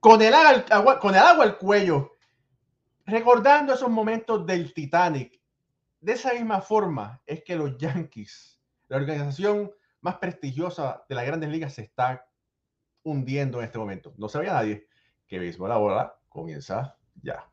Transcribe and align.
con 0.00 0.22
el, 0.22 0.34
agua, 0.34 0.98
el 1.02 1.16
al 1.16 1.58
cuello, 1.58 2.16
recordando 3.04 3.74
esos 3.74 3.90
momentos 3.90 4.46
del 4.46 4.72
Titanic. 4.72 5.38
De 6.00 6.12
esa 6.12 6.32
misma 6.32 6.62
forma 6.62 7.22
es 7.26 7.44
que 7.44 7.54
los 7.54 7.76
Yankees, 7.76 8.58
la 8.88 8.96
organización 8.96 9.70
más 10.00 10.16
prestigiosa 10.16 11.04
de 11.08 11.14
las 11.14 11.26
grandes 11.26 11.50
ligas, 11.50 11.74
se 11.74 11.82
está 11.82 12.26
hundiendo 13.02 13.58
en 13.58 13.66
este 13.66 13.78
momento. 13.78 14.14
No 14.16 14.28
sabía 14.28 14.54
nadie 14.54 14.88
que 15.26 15.38
béisbol 15.38 15.70
ahora 15.70 16.18
comienza 16.28 16.96
ya. 17.22 17.46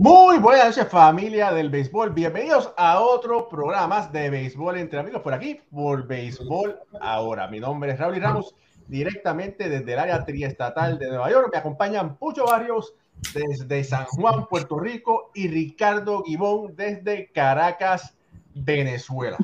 Muy 0.00 0.38
buenas 0.38 0.76
noches 0.76 0.92
familia 0.92 1.50
del 1.50 1.70
béisbol, 1.70 2.10
bienvenidos 2.10 2.72
a 2.76 3.00
otro 3.00 3.48
programa 3.48 4.06
de 4.06 4.30
béisbol 4.30 4.78
entre 4.78 5.00
amigos 5.00 5.22
por 5.22 5.34
aquí, 5.34 5.60
por 5.72 6.06
béisbol 6.06 6.78
ahora. 7.00 7.48
Mi 7.48 7.58
nombre 7.58 7.90
es 7.90 7.98
Raúl 7.98 8.20
Ramos, 8.20 8.54
directamente 8.86 9.68
desde 9.68 9.94
el 9.94 9.98
área 9.98 10.24
triestatal 10.24 11.00
de 11.00 11.08
Nueva 11.08 11.28
York. 11.32 11.48
Me 11.50 11.58
acompañan 11.58 12.14
Pucho 12.16 12.44
Barrios 12.44 12.94
desde 13.34 13.82
San 13.82 14.04
Juan, 14.04 14.46
Puerto 14.46 14.78
Rico 14.78 15.32
y 15.34 15.48
Ricardo 15.48 16.22
Guibón 16.22 16.76
desde 16.76 17.32
Caracas, 17.32 18.16
Venezuela. 18.54 19.36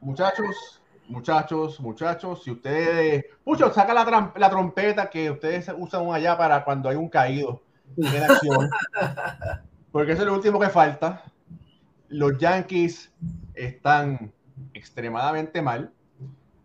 Muchachos, 0.00 0.82
muchachos, 1.06 1.78
muchachos, 1.78 2.42
si 2.42 2.50
ustedes, 2.50 3.26
Pucho, 3.44 3.72
saca 3.72 3.94
la, 3.94 4.32
la 4.34 4.50
trompeta 4.50 5.08
que 5.08 5.30
ustedes 5.30 5.70
usan 5.78 6.10
allá 6.10 6.36
para 6.36 6.64
cuando 6.64 6.88
hay 6.88 6.96
un 6.96 7.08
caído 7.08 7.62
en 7.96 8.22
acción. 8.22 8.70
Porque 9.92 10.12
eso 10.12 10.22
es 10.22 10.28
lo 10.28 10.34
último 10.34 10.60
que 10.60 10.68
falta. 10.68 11.22
Los 12.08 12.38
Yankees 12.38 13.12
están 13.54 14.32
extremadamente 14.74 15.62
mal. 15.62 15.92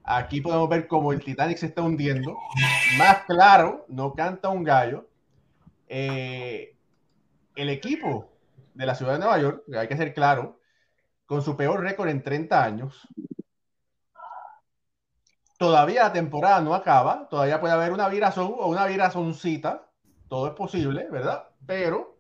Aquí 0.04 0.42
podemos 0.42 0.68
ver 0.68 0.88
cómo 0.88 1.14
el 1.14 1.24
Titanic 1.24 1.58
se 1.58 1.68
está 1.68 1.82
hundiendo. 1.82 2.38
Más 2.98 3.24
claro, 3.26 3.86
no 3.88 4.14
canta 4.14 4.50
un 4.50 4.64
gallo. 4.64 5.08
Eh, 5.88 6.76
el 7.56 7.70
equipo 7.70 8.32
de 8.74 8.86
la 8.86 8.96
ciudad 8.96 9.14
de 9.14 9.20
Nueva 9.20 9.40
York, 9.40 9.64
hay 9.78 9.88
que 9.88 9.98
ser 9.98 10.14
claro, 10.14 10.60
con 11.26 11.42
su 11.42 11.56
peor 11.56 11.82
récord 11.82 12.10
en 12.10 12.24
30 12.24 12.64
años. 12.64 13.08
Todavía 15.58 16.04
la 16.04 16.14
temporada 16.14 16.60
no 16.62 16.74
acaba, 16.74 17.30
todavía 17.30 17.62
puede 17.62 17.74
haber 17.74 17.92
una 17.92 18.10
virazón 18.10 18.52
o 18.58 18.68
una 18.68 18.86
virazoncita 18.86 19.91
todo 20.32 20.48
es 20.48 20.54
posible, 20.54 21.08
¿verdad? 21.12 21.44
Pero 21.68 22.16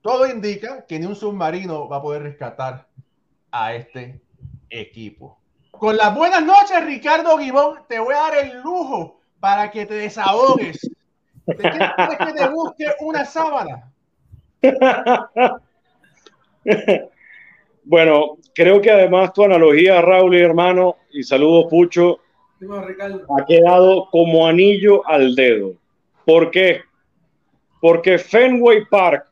todo 0.00 0.26
indica 0.26 0.86
que 0.86 0.98
ni 0.98 1.04
un 1.04 1.14
submarino 1.14 1.86
va 1.86 1.98
a 1.98 2.02
poder 2.02 2.22
rescatar 2.22 2.88
a 3.50 3.74
este 3.74 4.22
equipo. 4.70 5.38
Con 5.70 5.98
las 5.98 6.14
buenas 6.14 6.42
noches, 6.42 6.82
Ricardo 6.82 7.36
Guibón, 7.36 7.80
te 7.86 7.98
voy 7.98 8.14
a 8.14 8.20
dar 8.20 8.38
el 8.38 8.62
lujo 8.62 9.20
para 9.38 9.70
que 9.70 9.84
te 9.84 9.92
desahogues. 9.92 10.80
¿Te 11.44 11.54
quieres 11.56 11.90
que 12.26 12.32
te 12.32 12.48
busque 12.48 12.86
una 13.00 13.24
sábana? 13.26 13.92
Bueno, 17.84 18.38
creo 18.54 18.80
que 18.80 18.92
además 18.92 19.32
tu 19.32 19.42
analogía, 19.42 20.00
Raúl 20.00 20.36
y 20.36 20.40
hermano, 20.40 20.98
y 21.10 21.24
saludos 21.24 21.66
Pucho, 21.68 22.20
ha 22.60 23.44
quedado 23.44 24.08
como 24.12 24.46
anillo 24.46 25.04
al 25.04 25.34
dedo. 25.34 25.72
¿Por 26.24 26.52
qué? 26.52 26.82
Porque 27.82 28.16
Fenway 28.16 28.84
Park 28.84 29.24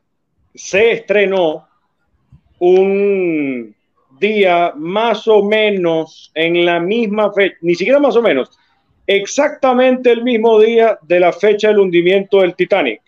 se 0.53 0.91
estrenó 0.91 1.65
un 2.59 3.73
día 4.19 4.73
más 4.75 5.25
o 5.29 5.41
menos 5.41 6.33
en 6.35 6.65
la 6.65 6.81
misma 6.81 7.31
fecha, 7.31 7.55
ni 7.61 7.75
siquiera 7.75 7.97
más 7.97 8.17
o 8.17 8.21
menos, 8.21 8.51
exactamente 9.07 10.11
el 10.11 10.23
mismo 10.23 10.59
día 10.59 10.99
de 11.01 11.21
la 11.21 11.31
fecha 11.31 11.69
del 11.69 11.79
hundimiento 11.79 12.41
del 12.41 12.53
Titanic. 12.53 13.01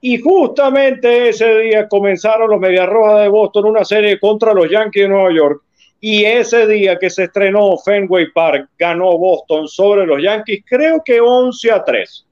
Y 0.00 0.20
justamente 0.20 1.30
ese 1.30 1.58
día 1.58 1.88
comenzaron 1.88 2.48
los 2.48 2.60
Medias 2.60 2.88
Rojas 2.88 3.22
de 3.22 3.28
Boston 3.28 3.64
una 3.64 3.84
serie 3.84 4.20
contra 4.20 4.54
los 4.54 4.70
Yankees 4.70 5.02
de 5.02 5.08
Nueva 5.08 5.34
York. 5.34 5.62
Y 6.00 6.24
ese 6.24 6.64
día 6.68 6.96
que 6.96 7.10
se 7.10 7.24
estrenó 7.24 7.76
Fenway 7.76 8.30
Park, 8.32 8.68
ganó 8.78 9.18
Boston 9.18 9.66
sobre 9.66 10.06
los 10.06 10.22
Yankees, 10.22 10.62
creo 10.64 11.02
que 11.04 11.20
11 11.20 11.72
a 11.72 11.82
3. 11.82 12.26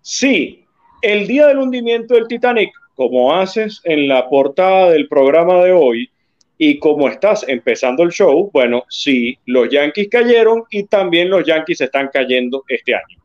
Sí, 0.00 0.64
el 1.02 1.26
día 1.26 1.46
del 1.46 1.58
hundimiento 1.58 2.14
del 2.14 2.28
Titanic, 2.28 2.72
como 2.94 3.34
haces 3.34 3.80
en 3.84 4.08
la 4.08 4.28
portada 4.28 4.90
del 4.90 5.08
programa 5.08 5.62
de 5.64 5.72
hoy 5.72 6.10
y 6.58 6.78
como 6.78 7.08
estás 7.08 7.46
empezando 7.48 8.02
el 8.02 8.10
show, 8.10 8.50
bueno, 8.52 8.84
sí, 8.90 9.38
los 9.46 9.70
Yankees 9.70 10.08
cayeron 10.10 10.64
y 10.70 10.84
también 10.84 11.30
los 11.30 11.46
Yankees 11.46 11.80
están 11.80 12.10
cayendo 12.12 12.64
este 12.68 12.94
año. 12.94 13.18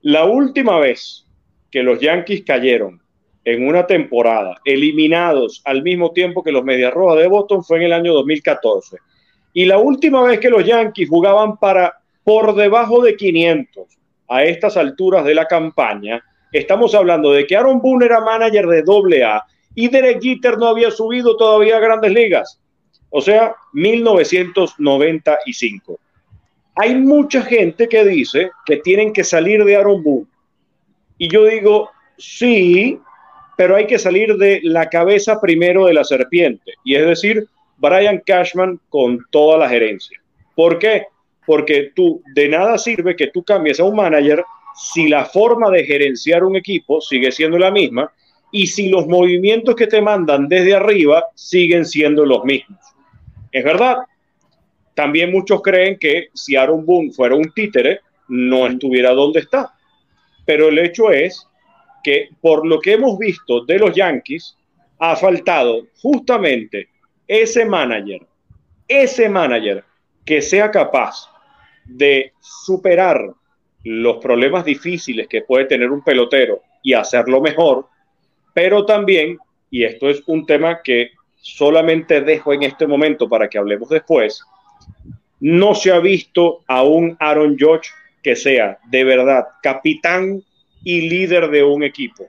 La 0.00 0.24
última 0.24 0.78
vez 0.78 1.26
que 1.70 1.82
los 1.82 2.00
Yankees 2.00 2.44
cayeron 2.46 3.02
en 3.44 3.68
una 3.68 3.86
temporada, 3.86 4.56
eliminados 4.64 5.60
al 5.66 5.82
mismo 5.82 6.12
tiempo 6.12 6.42
que 6.42 6.52
los 6.52 6.64
Medias 6.64 6.94
Rojas 6.94 7.18
de 7.18 7.28
Boston, 7.28 7.62
fue 7.62 7.76
en 7.78 7.82
el 7.84 7.92
año 7.92 8.14
2014. 8.14 8.96
Y 9.52 9.66
la 9.66 9.76
última 9.76 10.22
vez 10.22 10.40
que 10.40 10.48
los 10.48 10.64
Yankees 10.64 11.08
jugaban 11.08 11.58
para 11.58 11.94
por 12.24 12.54
debajo 12.54 13.02
de 13.02 13.16
500 13.16 13.84
a 14.28 14.44
estas 14.44 14.78
alturas 14.78 15.24
de 15.26 15.34
la 15.34 15.46
campaña, 15.46 16.24
Estamos 16.54 16.94
hablando 16.94 17.32
de 17.32 17.46
que 17.48 17.56
Aaron 17.56 17.82
Boone 17.82 18.06
era 18.06 18.20
manager 18.20 18.68
de 18.68 19.24
AA 19.24 19.44
y 19.74 19.88
Derek 19.88 20.22
Jeter 20.22 20.56
no 20.56 20.68
había 20.68 20.92
subido 20.92 21.36
todavía 21.36 21.78
a 21.78 21.80
grandes 21.80 22.12
ligas. 22.12 22.60
O 23.10 23.20
sea, 23.20 23.56
1995. 23.72 25.98
Hay 26.76 26.94
mucha 26.94 27.42
gente 27.42 27.88
que 27.88 28.04
dice 28.04 28.52
que 28.64 28.76
tienen 28.76 29.12
que 29.12 29.24
salir 29.24 29.64
de 29.64 29.74
Aaron 29.74 30.04
Boone. 30.04 30.28
Y 31.18 31.28
yo 31.28 31.44
digo, 31.44 31.90
sí, 32.18 33.00
pero 33.56 33.74
hay 33.74 33.88
que 33.88 33.98
salir 33.98 34.36
de 34.36 34.60
la 34.62 34.88
cabeza 34.88 35.40
primero 35.40 35.86
de 35.86 35.94
la 35.94 36.04
serpiente. 36.04 36.74
Y 36.84 36.94
es 36.94 37.04
decir, 37.04 37.48
Brian 37.78 38.22
Cashman 38.24 38.78
con 38.90 39.18
toda 39.32 39.58
la 39.58 39.68
gerencia. 39.68 40.22
¿Por 40.54 40.78
qué? 40.78 41.08
Porque 41.46 41.90
tú, 41.96 42.22
de 42.32 42.48
nada 42.48 42.78
sirve 42.78 43.16
que 43.16 43.26
tú 43.26 43.42
cambies 43.42 43.80
a 43.80 43.84
un 43.84 43.96
manager 43.96 44.44
si 44.74 45.08
la 45.08 45.24
forma 45.24 45.70
de 45.70 45.84
gerenciar 45.84 46.44
un 46.44 46.56
equipo 46.56 47.00
sigue 47.00 47.30
siendo 47.30 47.58
la 47.58 47.70
misma 47.70 48.12
y 48.50 48.66
si 48.66 48.88
los 48.88 49.06
movimientos 49.06 49.74
que 49.74 49.86
te 49.86 50.00
mandan 50.00 50.48
desde 50.48 50.74
arriba 50.74 51.24
siguen 51.34 51.84
siendo 51.84 52.24
los 52.24 52.44
mismos. 52.44 52.78
Es 53.50 53.64
verdad, 53.64 53.98
también 54.94 55.32
muchos 55.32 55.62
creen 55.62 55.98
que 55.98 56.28
si 56.34 56.56
Aaron 56.56 56.84
Boone 56.84 57.12
fuera 57.12 57.34
un 57.34 57.52
títere, 57.52 58.00
no 58.28 58.66
estuviera 58.66 59.10
donde 59.10 59.40
está. 59.40 59.74
Pero 60.44 60.68
el 60.68 60.78
hecho 60.78 61.10
es 61.10 61.46
que 62.02 62.28
por 62.40 62.66
lo 62.66 62.80
que 62.80 62.92
hemos 62.92 63.18
visto 63.18 63.64
de 63.64 63.78
los 63.78 63.94
Yankees, 63.94 64.56
ha 64.98 65.16
faltado 65.16 65.86
justamente 66.00 66.88
ese 67.26 67.64
manager, 67.64 68.26
ese 68.86 69.28
manager 69.28 69.84
que 70.24 70.40
sea 70.40 70.70
capaz 70.70 71.28
de 71.84 72.32
superar 72.40 73.34
los 73.84 74.16
problemas 74.16 74.64
difíciles 74.64 75.28
que 75.28 75.42
puede 75.42 75.66
tener 75.66 75.90
un 75.90 76.02
pelotero 76.02 76.62
y 76.82 76.94
hacerlo 76.94 77.40
mejor, 77.40 77.86
pero 78.54 78.84
también, 78.84 79.38
y 79.70 79.84
esto 79.84 80.08
es 80.08 80.22
un 80.26 80.46
tema 80.46 80.80
que 80.82 81.10
solamente 81.36 82.22
dejo 82.22 82.52
en 82.52 82.62
este 82.62 82.86
momento 82.86 83.28
para 83.28 83.48
que 83.48 83.58
hablemos 83.58 83.90
después, 83.90 84.42
no 85.40 85.74
se 85.74 85.92
ha 85.92 85.98
visto 85.98 86.60
a 86.66 86.82
un 86.82 87.16
Aaron 87.20 87.56
George 87.58 87.90
que 88.22 88.34
sea 88.34 88.78
de 88.86 89.04
verdad 89.04 89.44
capitán 89.62 90.42
y 90.82 91.02
líder 91.08 91.50
de 91.50 91.62
un 91.62 91.82
equipo. 91.82 92.26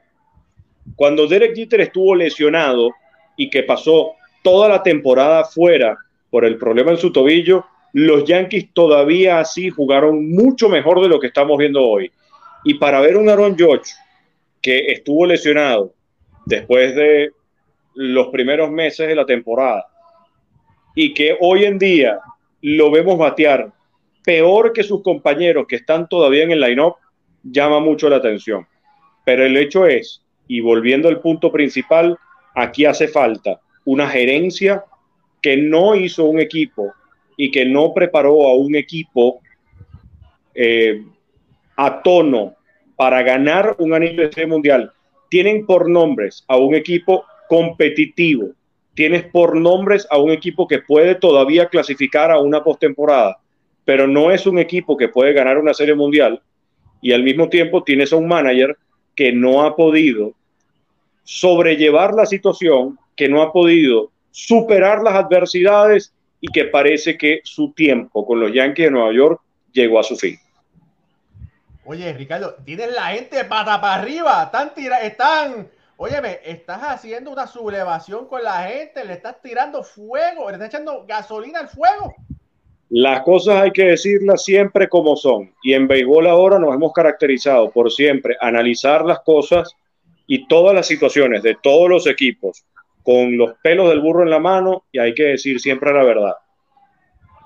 Cuando 0.95 1.27
Derek 1.27 1.55
Jeter 1.55 1.81
estuvo 1.81 2.15
lesionado 2.15 2.91
y 3.37 3.49
que 3.49 3.63
pasó 3.63 4.13
toda 4.43 4.67
la 4.67 4.83
temporada 4.83 5.45
fuera 5.45 5.97
por 6.29 6.43
el 6.45 6.57
problema 6.57 6.91
en 6.91 6.97
su 6.97 7.11
tobillo, 7.11 7.65
los 7.97 8.25
Yankees 8.25 8.73
todavía 8.73 9.39
así 9.39 9.69
jugaron 9.69 10.29
mucho 10.29 10.67
mejor 10.67 11.01
de 11.01 11.07
lo 11.07 11.17
que 11.17 11.27
estamos 11.27 11.57
viendo 11.57 11.81
hoy. 11.81 12.11
Y 12.65 12.73
para 12.73 12.99
ver 12.99 13.15
un 13.15 13.29
Aaron 13.29 13.57
George 13.57 13.93
que 14.61 14.91
estuvo 14.91 15.25
lesionado 15.25 15.93
después 16.45 16.93
de 16.93 17.31
los 17.93 18.27
primeros 18.27 18.69
meses 18.69 19.07
de 19.07 19.15
la 19.15 19.25
temporada 19.25 19.85
y 20.93 21.13
que 21.13 21.37
hoy 21.39 21.63
en 21.63 21.79
día 21.79 22.19
lo 22.59 22.91
vemos 22.91 23.17
batear 23.17 23.71
peor 24.25 24.73
que 24.73 24.83
sus 24.83 25.01
compañeros 25.01 25.65
que 25.65 25.77
están 25.77 26.09
todavía 26.09 26.43
en 26.43 26.51
el 26.51 26.59
line-up, 26.59 26.95
llama 27.43 27.79
mucho 27.79 28.09
la 28.09 28.17
atención. 28.17 28.67
Pero 29.23 29.45
el 29.45 29.55
hecho 29.55 29.85
es, 29.85 30.21
y 30.49 30.59
volviendo 30.59 31.07
al 31.07 31.21
punto 31.21 31.49
principal, 31.49 32.17
aquí 32.55 32.83
hace 32.83 33.07
falta 33.07 33.61
una 33.85 34.09
gerencia 34.09 34.83
que 35.41 35.55
no 35.55 35.95
hizo 35.95 36.25
un 36.25 36.41
equipo 36.41 36.93
y 37.37 37.51
que 37.51 37.65
no 37.65 37.93
preparó 37.93 38.47
a 38.47 38.55
un 38.55 38.75
equipo 38.75 39.41
eh, 40.53 41.03
a 41.75 42.01
tono 42.01 42.55
para 42.95 43.21
ganar 43.23 43.75
un 43.79 43.93
anillo 43.93 44.29
de 44.29 44.47
mundial. 44.47 44.91
Tienen 45.29 45.65
por 45.65 45.89
nombres 45.89 46.43
a 46.47 46.57
un 46.57 46.75
equipo 46.75 47.25
competitivo, 47.49 48.51
tienes 48.93 49.23
por 49.23 49.55
nombres 49.55 50.07
a 50.09 50.17
un 50.17 50.31
equipo 50.31 50.67
que 50.67 50.79
puede 50.79 51.15
todavía 51.15 51.67
clasificar 51.67 52.31
a 52.31 52.39
una 52.39 52.63
postemporada, 52.63 53.37
pero 53.83 54.07
no 54.07 54.31
es 54.31 54.47
un 54.47 54.57
equipo 54.57 54.95
que 54.95 55.09
puede 55.09 55.33
ganar 55.33 55.57
una 55.57 55.73
serie 55.73 55.95
mundial 55.95 56.41
y 57.05 57.11
al 57.11 57.21
mismo 57.21 57.49
tiempo 57.49 57.83
tienes 57.83 58.11
a 58.13 58.15
un 58.15 58.27
manager 58.27 58.75
que 59.13 59.31
no 59.31 59.61
ha 59.61 59.75
podido 59.75 60.33
sobrellevar 61.23 62.15
la 62.15 62.25
situación, 62.25 62.97
que 63.15 63.29
no 63.29 63.43
ha 63.43 63.53
podido 63.53 64.09
superar 64.31 65.03
las 65.03 65.13
adversidades 65.13 66.14
y 66.45 66.51
que 66.51 66.65
parece 66.65 67.17
que 67.17 67.41
su 67.43 67.73
tiempo 67.73 68.23
con 68.23 68.39
los 68.39 68.53
Yankees 68.53 68.85
de 68.85 68.91
Nueva 68.91 69.11
York 69.11 69.41
llegó 69.71 69.99
a 69.99 70.03
su 70.03 70.15
fin. 70.15 70.37
Oye, 71.85 72.13
Ricardo, 72.13 72.55
tienes 72.63 72.93
la 72.93 73.07
gente 73.07 73.43
pata 73.45 73.81
para 73.81 73.95
arriba, 73.95 74.43
están, 74.43 74.75
tira 74.75 75.01
están 75.01 75.67
Óyeme, 75.97 76.39
estás 76.43 76.81
haciendo 76.83 77.31
una 77.31 77.47
sublevación 77.47 78.27
con 78.27 78.43
la 78.43 78.63
gente, 78.63 79.05
le 79.05 79.13
estás 79.13 79.41
tirando 79.41 79.81
fuego, 79.81 80.49
le 80.49 80.55
estás 80.55 80.67
echando 80.67 81.05
gasolina 81.07 81.61
al 81.61 81.69
fuego. 81.69 82.13
Las 82.89 83.21
cosas 83.21 83.63
hay 83.63 83.71
que 83.71 83.85
decirlas 83.85 84.43
siempre 84.43 84.87
como 84.87 85.15
son. 85.15 85.51
Y 85.63 85.73
en 85.73 85.87
béisbol 85.87 86.27
ahora 86.27 86.59
nos 86.59 86.75
hemos 86.75 86.93
caracterizado 86.93 87.71
por 87.71 87.91
siempre 87.91 88.35
analizar 88.39 89.03
las 89.05 89.21
cosas 89.21 89.73
y 90.27 90.47
todas 90.47 90.75
las 90.75 90.85
situaciones 90.85 91.41
de 91.41 91.55
todos 91.63 91.89
los 91.89 92.05
equipos 92.07 92.65
con 93.05 93.37
los 93.37 93.53
pelos 93.61 93.87
del 93.89 94.01
burro 94.01 94.23
en 94.23 94.31
la 94.31 94.39
mano 94.39 94.85
y 94.91 94.97
hay 94.97 95.13
que 95.13 95.23
decir 95.23 95.59
siempre 95.59 95.93
la 95.93 96.03
verdad. 96.03 96.33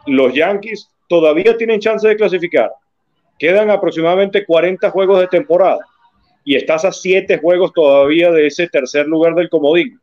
Los 0.08 0.34
Yankees 0.34 0.90
todavía 1.10 1.58
tienen 1.58 1.82
chance 1.82 2.08
de 2.08 2.16
clasificar. 2.16 2.72
Quedan 3.38 3.70
aproximadamente 3.70 4.46
40 4.46 4.90
juegos 4.90 5.20
de 5.20 5.28
temporada 5.28 5.80
y 6.46 6.56
estás 6.56 6.86
a 6.86 6.94
siete 6.94 7.40
juegos 7.40 7.74
todavía 7.74 8.32
de 8.32 8.48
ese 8.48 8.70
tercer 8.70 9.06
lugar 9.08 9.36
del 9.36 9.50
comodín. 9.50 10.00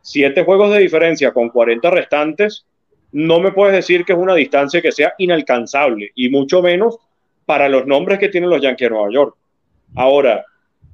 Siete 0.00 0.44
juegos 0.44 0.72
de 0.72 0.78
diferencia 0.78 1.32
con 1.32 1.48
40 1.48 1.90
restantes, 1.90 2.64
no 3.10 3.40
me 3.40 3.50
puedes 3.50 3.74
decir 3.74 4.04
que 4.04 4.12
es 4.12 4.18
una 4.18 4.34
distancia 4.34 4.80
que 4.80 4.92
sea 4.92 5.14
inalcanzable 5.18 6.12
y 6.14 6.28
mucho 6.28 6.62
menos 6.62 6.98
para 7.46 7.68
los 7.68 7.86
nombres 7.86 8.20
que 8.20 8.28
tienen 8.28 8.50
los 8.50 8.62
Yankees 8.62 8.88
de 8.88 8.94
Nueva 8.94 9.12
York. 9.12 9.36
Ahora, 9.96 10.44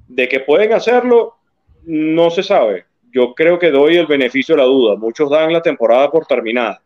de 0.07 0.27
que 0.27 0.39
pueden 0.39 0.73
hacerlo, 0.73 1.35
no 1.83 2.31
se 2.31 2.41
sabe. 2.41 2.85
Yo 3.11 3.33
creo 3.33 3.59
que 3.59 3.71
doy 3.71 3.97
el 3.97 4.07
beneficio 4.07 4.55
de 4.55 4.61
la 4.61 4.67
duda. 4.67 4.95
Muchos 4.95 5.29
dan 5.29 5.51
la 5.51 5.61
temporada 5.61 6.09
por 6.09 6.25
terminada, 6.25 6.81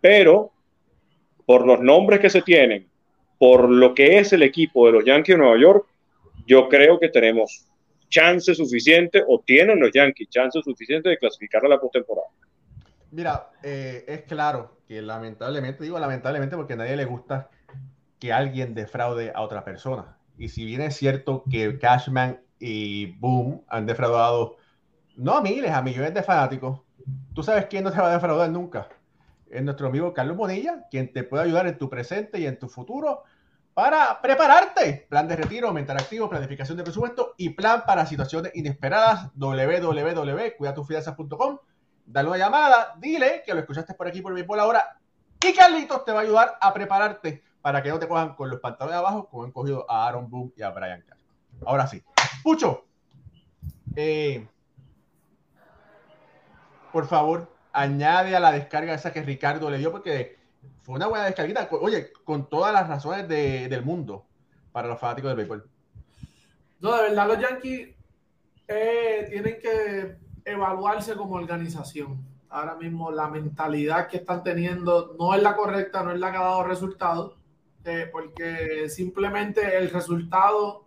pero 0.00 0.52
por 1.46 1.66
los 1.66 1.80
nombres 1.80 2.20
que 2.20 2.30
se 2.30 2.42
tienen, 2.42 2.86
por 3.38 3.68
lo 3.68 3.94
que 3.94 4.18
es 4.18 4.32
el 4.32 4.42
equipo 4.42 4.86
de 4.86 4.92
los 4.92 5.04
Yankees 5.04 5.34
de 5.34 5.42
Nueva 5.42 5.60
York, 5.60 5.86
yo 6.46 6.68
creo 6.68 6.98
que 6.98 7.08
tenemos 7.08 7.66
chance 8.08 8.54
suficiente 8.54 9.22
o 9.26 9.40
tienen 9.40 9.80
los 9.80 9.90
Yankees 9.92 10.28
chance 10.30 10.60
suficiente 10.62 11.08
de 11.08 11.18
clasificar 11.18 11.64
a 11.64 11.68
la 11.68 11.80
postemporada. 11.80 12.28
Mira, 13.10 13.50
eh, 13.62 14.04
es 14.06 14.22
claro 14.22 14.78
que 14.86 15.02
lamentablemente, 15.02 15.84
digo 15.84 15.98
lamentablemente 15.98 16.56
porque 16.56 16.74
a 16.74 16.76
nadie 16.76 16.96
le 16.96 17.04
gusta 17.04 17.50
que 18.18 18.32
alguien 18.32 18.74
defraude 18.74 19.32
a 19.34 19.42
otra 19.42 19.64
persona. 19.64 20.16
Y 20.38 20.48
si 20.48 20.64
bien 20.64 20.80
es 20.80 20.96
cierto 20.96 21.44
que 21.50 21.78
Cashman 21.78 22.40
y 22.58 23.06
Boom 23.18 23.62
han 23.68 23.86
defraudado 23.86 24.56
no 25.16 25.36
a 25.36 25.42
miles, 25.42 25.70
a 25.70 25.82
millones 25.82 26.14
de 26.14 26.22
fanáticos, 26.22 26.80
tú 27.34 27.42
sabes 27.42 27.66
quién 27.66 27.84
no 27.84 27.92
te 27.92 27.98
va 27.98 28.10
a 28.10 28.14
defraudar 28.14 28.48
nunca. 28.50 28.88
Es 29.50 29.62
nuestro 29.62 29.88
amigo 29.88 30.12
Carlos 30.12 30.36
Bonilla, 30.36 30.86
quien 30.90 31.10
te 31.12 31.24
puede 31.24 31.44
ayudar 31.44 31.66
en 31.66 31.78
tu 31.78 31.88
presente 31.88 32.38
y 32.40 32.46
en 32.46 32.58
tu 32.58 32.68
futuro 32.68 33.22
para 33.72 34.20
prepararte. 34.20 35.06
Plan 35.08 35.26
de 35.28 35.36
retiro, 35.36 35.68
aumentar 35.68 35.96
activo, 35.96 36.28
planificación 36.28 36.76
de 36.76 36.84
presupuesto 36.84 37.34
y 37.36 37.50
plan 37.50 37.84
para 37.86 38.06
situaciones 38.06 38.50
inesperadas. 38.54 39.30
www.cuidatufinanzas.com. 39.34 41.58
Dale 42.06 42.28
una 42.28 42.38
llamada, 42.38 42.94
dile 42.98 43.42
que 43.46 43.54
lo 43.54 43.60
escuchaste 43.60 43.94
por 43.94 44.08
aquí 44.08 44.20
por 44.20 44.34
mi 44.34 44.44
ahora 44.58 44.98
y 45.46 45.52
Carlitos 45.52 46.04
te 46.04 46.12
va 46.12 46.20
a 46.20 46.22
ayudar 46.22 46.56
a 46.60 46.72
prepararte 46.72 47.42
para 47.60 47.82
que 47.82 47.90
no 47.90 47.98
te 47.98 48.08
cojan 48.08 48.34
con 48.34 48.48
los 48.48 48.60
pantalones 48.60 48.98
abajo 48.98 49.28
como 49.28 49.44
han 49.44 49.52
cogido 49.52 49.90
a 49.90 50.06
Aaron 50.06 50.30
Boone 50.30 50.52
y 50.56 50.62
a 50.62 50.70
Brian 50.70 51.02
Cashman. 51.02 51.36
Ahora 51.66 51.86
sí. 51.86 52.02
Pucho, 52.42 52.86
eh, 53.94 54.48
por 56.94 57.08
favor, 57.08 57.50
añade 57.72 58.36
a 58.36 58.40
la 58.40 58.52
descarga 58.52 58.94
esa 58.94 59.12
que 59.12 59.20
Ricardo 59.20 59.68
le 59.68 59.78
dio 59.78 59.90
porque 59.90 60.38
fue 60.82 60.94
una 60.94 61.08
buena 61.08 61.24
descarguita. 61.24 61.68
Oye, 61.72 62.12
con 62.22 62.48
todas 62.48 62.72
las 62.72 62.86
razones 62.86 63.28
del 63.28 63.84
mundo 63.84 64.24
para 64.70 64.86
los 64.86 65.00
fanáticos 65.00 65.30
del 65.30 65.38
béisbol. 65.38 65.68
No, 66.78 66.94
de 66.94 67.02
verdad, 67.02 67.26
los 67.26 67.40
Yankees 67.40 67.88
eh, 68.68 69.26
tienen 69.28 69.58
que 69.60 70.16
evaluarse 70.44 71.16
como 71.16 71.34
organización. 71.34 72.24
Ahora 72.48 72.76
mismo 72.76 73.10
la 73.10 73.26
mentalidad 73.26 74.06
que 74.06 74.18
están 74.18 74.44
teniendo 74.44 75.16
no 75.18 75.34
es 75.34 75.42
la 75.42 75.56
correcta, 75.56 76.04
no 76.04 76.12
es 76.12 76.20
la 76.20 76.30
que 76.30 76.36
ha 76.36 76.42
dado 76.42 76.62
resultados, 76.62 77.36
eh, 77.84 78.08
porque 78.12 78.88
simplemente 78.88 79.76
el 79.76 79.90
resultado 79.90 80.86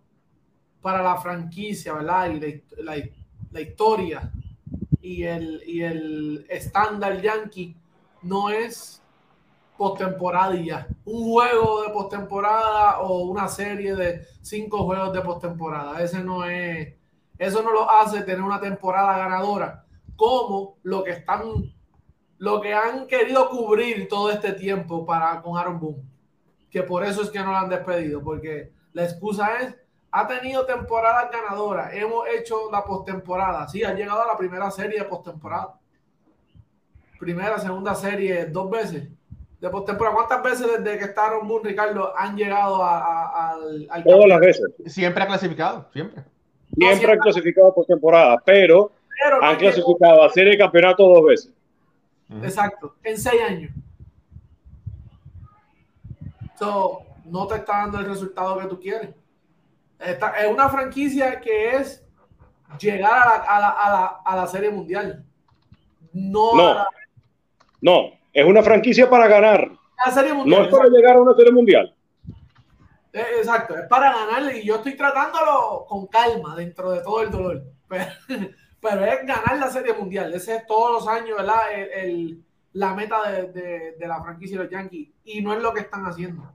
para 0.80 1.02
la 1.02 1.18
franquicia, 1.18 1.92
¿verdad? 1.92 2.30
Y 2.30 2.62
la, 2.82 3.60
historia 3.60 4.32
y 5.00 5.24
el, 5.24 5.62
y 5.66 5.82
el 5.82 6.46
estándar 6.48 7.20
yankee 7.20 7.76
no 8.22 8.50
es 8.50 9.02
postemporada. 9.76 10.88
Un 11.04 11.30
juego 11.30 11.82
de 11.82 11.90
postemporada 11.90 13.00
o 13.00 13.20
una 13.24 13.48
serie 13.48 13.94
de 13.94 14.26
cinco 14.42 14.84
juegos 14.84 15.12
de 15.12 15.20
postemporada. 15.20 16.02
Ese 16.02 16.22
no 16.22 16.44
es, 16.44 16.94
eso 17.38 17.62
no 17.62 17.72
lo 17.72 17.88
hace 17.88 18.22
tener 18.22 18.42
una 18.42 18.60
temporada 18.60 19.16
ganadora 19.16 19.84
como 20.16 20.78
lo 20.82 21.04
que 21.04 21.12
están, 21.12 21.72
lo 22.38 22.60
que 22.60 22.74
han 22.74 23.06
querido 23.06 23.48
cubrir 23.48 24.08
todo 24.08 24.30
este 24.32 24.52
tiempo 24.52 25.06
para 25.06 25.40
con 25.40 25.56
Aaron 25.56 25.78
Boone. 25.78 26.02
Que 26.70 26.82
por 26.82 27.04
eso 27.04 27.22
es 27.22 27.30
que 27.30 27.38
no 27.38 27.52
lo 27.52 27.56
han 27.56 27.70
despedido, 27.70 28.20
porque 28.22 28.72
la 28.92 29.04
excusa 29.04 29.58
es 29.60 29.76
ha 30.10 30.26
tenido 30.26 30.64
temporadas 30.64 31.30
ganadoras, 31.30 31.92
hemos 31.94 32.26
hecho 32.28 32.70
la 32.70 32.84
postemporada, 32.84 33.68
sí, 33.68 33.84
ha 33.84 33.94
llegado 33.94 34.22
a 34.22 34.26
la 34.26 34.36
primera 34.36 34.70
serie 34.70 35.00
de 35.00 35.04
postemporada. 35.04 35.78
Primera, 37.18 37.58
segunda 37.58 37.94
serie, 37.94 38.46
dos 38.46 38.70
veces 38.70 39.08
de 39.60 39.70
postemporada. 39.70 40.14
¿Cuántas 40.14 40.42
veces 40.42 40.66
desde 40.78 40.98
que 40.98 41.04
está 41.06 41.30
Ron 41.30 41.48
Ricardo, 41.62 42.16
han 42.16 42.36
llegado 42.36 42.82
a, 42.82 43.52
al, 43.90 44.04
Todas 44.04 44.28
las 44.28 44.40
veces. 44.40 44.66
Siempre 44.86 45.22
ha 45.22 45.26
clasificado, 45.26 45.88
siempre. 45.92 46.22
Siempre, 46.76 47.12
han 47.12 47.18
clasificado 47.18 47.74
postemporada, 47.74 48.40
pero, 48.44 48.92
pero 49.22 49.42
han 49.42 49.56
clasificado 49.56 50.22
a 50.22 50.30
serie 50.30 50.52
de 50.52 50.58
campeonato 50.58 51.08
dos 51.08 51.24
veces. 51.24 51.52
Exacto, 52.42 52.94
en 53.02 53.18
seis 53.18 53.42
años. 53.42 53.72
So, 56.58 57.00
no 57.24 57.46
te 57.46 57.56
está 57.56 57.78
dando 57.78 57.98
el 57.98 58.06
resultado 58.06 58.58
que 58.58 58.66
tú 58.66 58.78
quieres. 58.78 59.10
Esta, 59.98 60.30
es 60.38 60.50
una 60.50 60.68
franquicia 60.68 61.40
que 61.40 61.76
es 61.76 62.04
llegar 62.78 63.12
a 63.12 63.26
la, 63.26 63.34
a 63.34 63.60
la, 63.60 63.68
a 63.68 63.90
la, 63.90 64.06
a 64.24 64.36
la 64.36 64.46
serie 64.46 64.70
mundial. 64.70 65.24
No, 66.12 66.54
no, 66.54 66.86
no, 67.80 68.12
es 68.32 68.44
una 68.44 68.62
franquicia 68.62 69.08
para 69.08 69.26
ganar. 69.26 69.70
no 70.46 70.62
es 70.62 70.68
para 70.68 70.88
llegar 70.88 71.16
a 71.16 71.20
una 71.20 71.34
serie 71.34 71.52
mundial. 71.52 71.94
Eh, 73.12 73.24
exacto, 73.38 73.76
es 73.76 73.86
para 73.88 74.12
ganarle 74.12 74.58
y 74.58 74.66
yo 74.66 74.76
estoy 74.76 74.96
tratándolo 74.96 75.86
con 75.88 76.06
calma 76.06 76.54
dentro 76.54 76.90
de 76.90 77.00
todo 77.00 77.22
el 77.22 77.30
dolor. 77.30 77.62
Pero, 78.80 79.04
es 79.04 79.26
ganar 79.26 79.58
la 79.58 79.70
serie 79.70 79.92
mundial. 79.92 80.32
Ese 80.32 80.56
es 80.56 80.66
todos 80.66 80.92
los 80.92 81.08
años, 81.08 81.36
¿verdad? 81.36 81.62
la 82.74 82.94
meta 82.94 83.28
de, 83.30 83.96
la 83.98 84.22
franquicia 84.22 84.58
de 84.58 84.64
los 84.64 84.72
Yankees. 84.72 85.08
Y 85.24 85.40
no 85.40 85.52
es 85.52 85.60
lo 85.60 85.72
que 85.74 85.80
están 85.80 86.04
haciendo. 86.04 86.52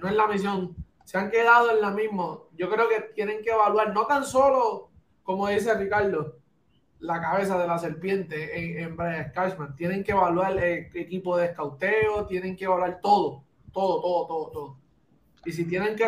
No 0.00 0.08
es 0.08 0.14
la 0.14 0.26
misión. 0.28 0.74
Se 1.04 1.18
han 1.18 1.30
quedado 1.30 1.70
en 1.70 1.80
la 1.80 1.90
misma. 1.90 2.38
Yo 2.56 2.70
creo 2.70 2.88
que 2.88 3.00
tienen 3.14 3.42
que 3.42 3.50
evaluar, 3.50 3.92
no 3.92 4.06
tan 4.06 4.24
solo, 4.24 4.90
como 5.22 5.48
dice 5.48 5.74
Ricardo, 5.74 6.36
la 7.00 7.20
cabeza 7.20 7.58
de 7.58 7.66
la 7.66 7.78
serpiente 7.78 8.58
en, 8.58 8.84
en 8.84 8.96
Brian 8.96 9.32
Cashman. 9.34 9.74
Tienen 9.76 10.04
que 10.04 10.12
evaluar 10.12 10.52
el 10.52 10.88
equipo 10.94 11.36
de 11.36 11.46
escauteo, 11.46 12.26
tienen 12.26 12.56
que 12.56 12.64
evaluar 12.64 13.00
todo, 13.00 13.44
todo, 13.72 14.00
todo, 14.00 14.26
todo, 14.26 14.50
todo. 14.50 14.82
Y 15.44 15.52
si 15.52 15.64
tienen 15.64 15.96
que, 15.96 16.06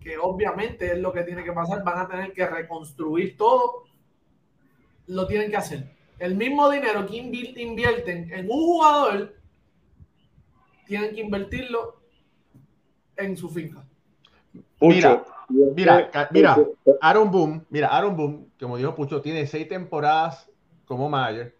que 0.00 0.18
obviamente 0.18 0.92
es 0.92 0.98
lo 0.98 1.12
que 1.12 1.24
tiene 1.24 1.42
que 1.42 1.52
pasar, 1.52 1.82
van 1.82 1.98
a 1.98 2.08
tener 2.08 2.32
que 2.32 2.46
reconstruir 2.46 3.36
todo, 3.36 3.84
lo 5.08 5.26
tienen 5.26 5.50
que 5.50 5.56
hacer. 5.56 5.96
El 6.18 6.36
mismo 6.36 6.70
dinero 6.70 7.06
que 7.06 7.16
invierten 7.16 8.32
en 8.32 8.46
un 8.50 8.60
jugador 8.60 9.34
tienen 10.86 11.14
que 11.14 11.20
invertirlo 11.20 12.00
en 13.16 13.36
su 13.36 13.50
finca. 13.50 13.85
Mira, 14.80 15.24
mira, 15.48 16.10
mira, 16.30 16.56
Aaron 17.00 17.30
Boom, 17.30 17.64
mira, 17.70 17.88
Aaron 17.88 18.16
Boom, 18.16 18.50
como 18.60 18.76
dijo 18.76 18.94
Pucho, 18.94 19.20
tiene 19.20 19.46
seis 19.46 19.68
temporadas 19.68 20.50
como 20.84 21.08
Mayer. 21.08 21.54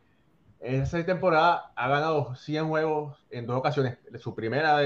En 0.60 0.76
esas 0.76 0.90
seis 0.90 1.06
temporadas 1.06 1.62
ha 1.76 1.88
ganado 1.88 2.34
100 2.34 2.68
juegos 2.68 3.24
en 3.30 3.46
dos 3.46 3.56
ocasiones. 3.56 3.98
Su 4.18 4.34
primera 4.34 4.80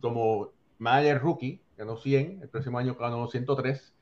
como 0.00 0.50
Mayer 0.78 1.20
rookie, 1.20 1.60
ganó 1.76 1.96
100, 1.96 2.40
el 2.42 2.48
próximo 2.48 2.78
año 2.78 2.94
ganó 2.94 3.28
103. 3.28 3.94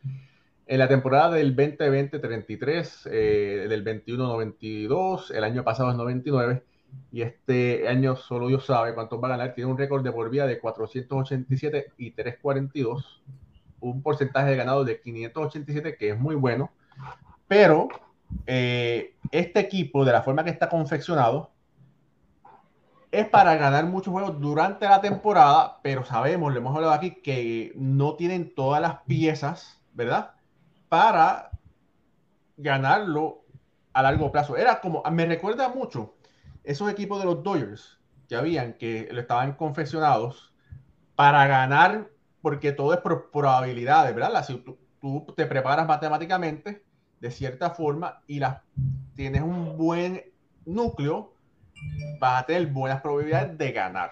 En 0.66 0.78
la 0.78 0.88
temporada 0.88 1.32
del 1.32 1.56
2020, 1.56 2.18
33, 2.18 3.08
eh, 3.10 3.66
del 3.68 3.82
21, 3.82 4.24
92, 4.24 5.30
el 5.32 5.44
año 5.44 5.64
pasado 5.64 5.90
es 5.90 5.96
99 5.96 6.62
y 7.12 7.22
este 7.22 7.88
año 7.88 8.16
solo 8.16 8.48
Dios 8.48 8.66
sabe 8.66 8.94
cuántos 8.94 9.22
va 9.22 9.28
a 9.28 9.30
ganar. 9.32 9.54
Tiene 9.54 9.70
un 9.70 9.78
récord 9.78 10.04
de 10.04 10.12
por 10.12 10.30
vida 10.30 10.46
de 10.46 10.58
487 10.58 11.92
y 11.98 12.12
342, 12.12 13.22
un 13.80 14.02
porcentaje 14.02 14.50
de 14.50 14.56
ganado 14.56 14.84
de 14.84 15.00
587 15.00 15.96
que 15.96 16.10
es 16.10 16.18
muy 16.18 16.34
bueno, 16.34 16.70
pero 17.48 17.88
eh, 18.46 19.14
este 19.30 19.60
equipo, 19.60 20.04
de 20.04 20.12
la 20.12 20.22
forma 20.22 20.44
que 20.44 20.50
está 20.50 20.68
confeccionado, 20.68 21.50
es 23.10 23.28
para 23.28 23.56
ganar 23.56 23.86
muchos 23.86 24.12
juegos 24.12 24.40
durante 24.40 24.86
la 24.86 25.00
temporada, 25.00 25.80
pero 25.82 26.04
sabemos, 26.04 26.52
le 26.52 26.60
hemos 26.60 26.74
hablado 26.74 26.92
aquí, 26.92 27.20
que 27.22 27.72
no 27.74 28.14
tienen 28.14 28.54
todas 28.54 28.80
las 28.80 29.02
piezas, 29.02 29.80
¿verdad? 29.92 30.32
Para 30.88 31.50
ganarlo 32.56 33.44
a 33.92 34.02
largo 34.02 34.30
plazo. 34.30 34.56
Era 34.56 34.80
como, 34.80 35.02
me 35.10 35.26
recuerda 35.26 35.68
mucho 35.68 36.14
esos 36.62 36.90
equipos 36.90 37.18
de 37.18 37.24
los 37.24 37.42
Dodgers 37.42 37.98
que 38.28 38.36
habían, 38.36 38.74
que 38.74 39.08
lo 39.10 39.20
estaban 39.20 39.54
confeccionados 39.54 40.54
para 41.16 41.46
ganar, 41.46 42.08
porque 42.42 42.72
todo 42.72 42.94
es 42.94 43.00
por 43.00 43.30
probabilidades, 43.30 44.14
¿verdad? 44.14 44.44
Si 44.44 44.56
tú, 44.58 44.78
tú 45.00 45.34
te 45.36 45.46
preparas 45.46 45.86
matemáticamente 45.86 46.84
de 47.20 47.30
cierta 47.30 47.70
forma 47.70 48.22
y 48.26 48.38
las, 48.38 48.62
tienes 49.14 49.42
un 49.42 49.76
buen 49.76 50.24
núcleo, 50.64 51.34
vas 52.18 52.42
a 52.42 52.46
tener 52.46 52.66
buenas 52.68 53.00
probabilidades 53.00 53.56
de 53.56 53.72
ganar. 53.72 54.10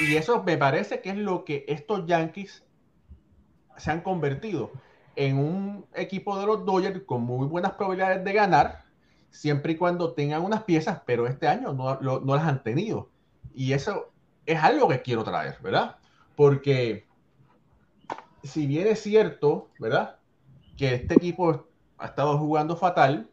Y 0.00 0.16
eso 0.16 0.42
me 0.42 0.56
parece 0.56 1.00
que 1.00 1.10
es 1.10 1.16
lo 1.16 1.44
que 1.44 1.64
estos 1.68 2.06
Yankees 2.06 2.64
se 3.76 3.90
han 3.90 4.00
convertido 4.00 4.72
en 5.16 5.38
un 5.38 5.86
equipo 5.94 6.38
de 6.38 6.46
los 6.46 6.64
Dodgers 6.64 7.02
con 7.04 7.22
muy 7.22 7.46
buenas 7.46 7.72
probabilidades 7.72 8.24
de 8.24 8.32
ganar, 8.32 8.84
siempre 9.30 9.72
y 9.72 9.76
cuando 9.76 10.12
tengan 10.14 10.42
unas 10.42 10.62
piezas, 10.64 11.00
pero 11.06 11.26
este 11.26 11.48
año 11.48 11.72
no, 11.72 11.98
no 12.00 12.36
las 12.36 12.46
han 12.46 12.62
tenido. 12.62 13.10
Y 13.54 13.72
eso 13.72 14.12
es 14.46 14.62
algo 14.62 14.88
que 14.88 15.02
quiero 15.02 15.24
traer, 15.24 15.58
¿verdad? 15.60 15.96
Porque 16.36 17.07
si 18.42 18.66
bien 18.66 18.86
es 18.86 19.02
cierto, 19.02 19.68
¿verdad? 19.78 20.16
Que 20.76 20.94
este 20.94 21.14
equipo 21.14 21.66
ha 21.98 22.06
estado 22.06 22.38
jugando 22.38 22.76
fatal, 22.76 23.28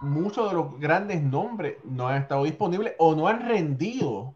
muchos 0.00 0.50
de 0.50 0.56
los 0.56 0.78
grandes 0.80 1.22
nombres 1.22 1.76
no 1.84 2.08
han 2.08 2.22
estado 2.22 2.44
disponibles 2.44 2.94
o 2.98 3.14
no 3.14 3.28
han 3.28 3.48
rendido 3.48 4.34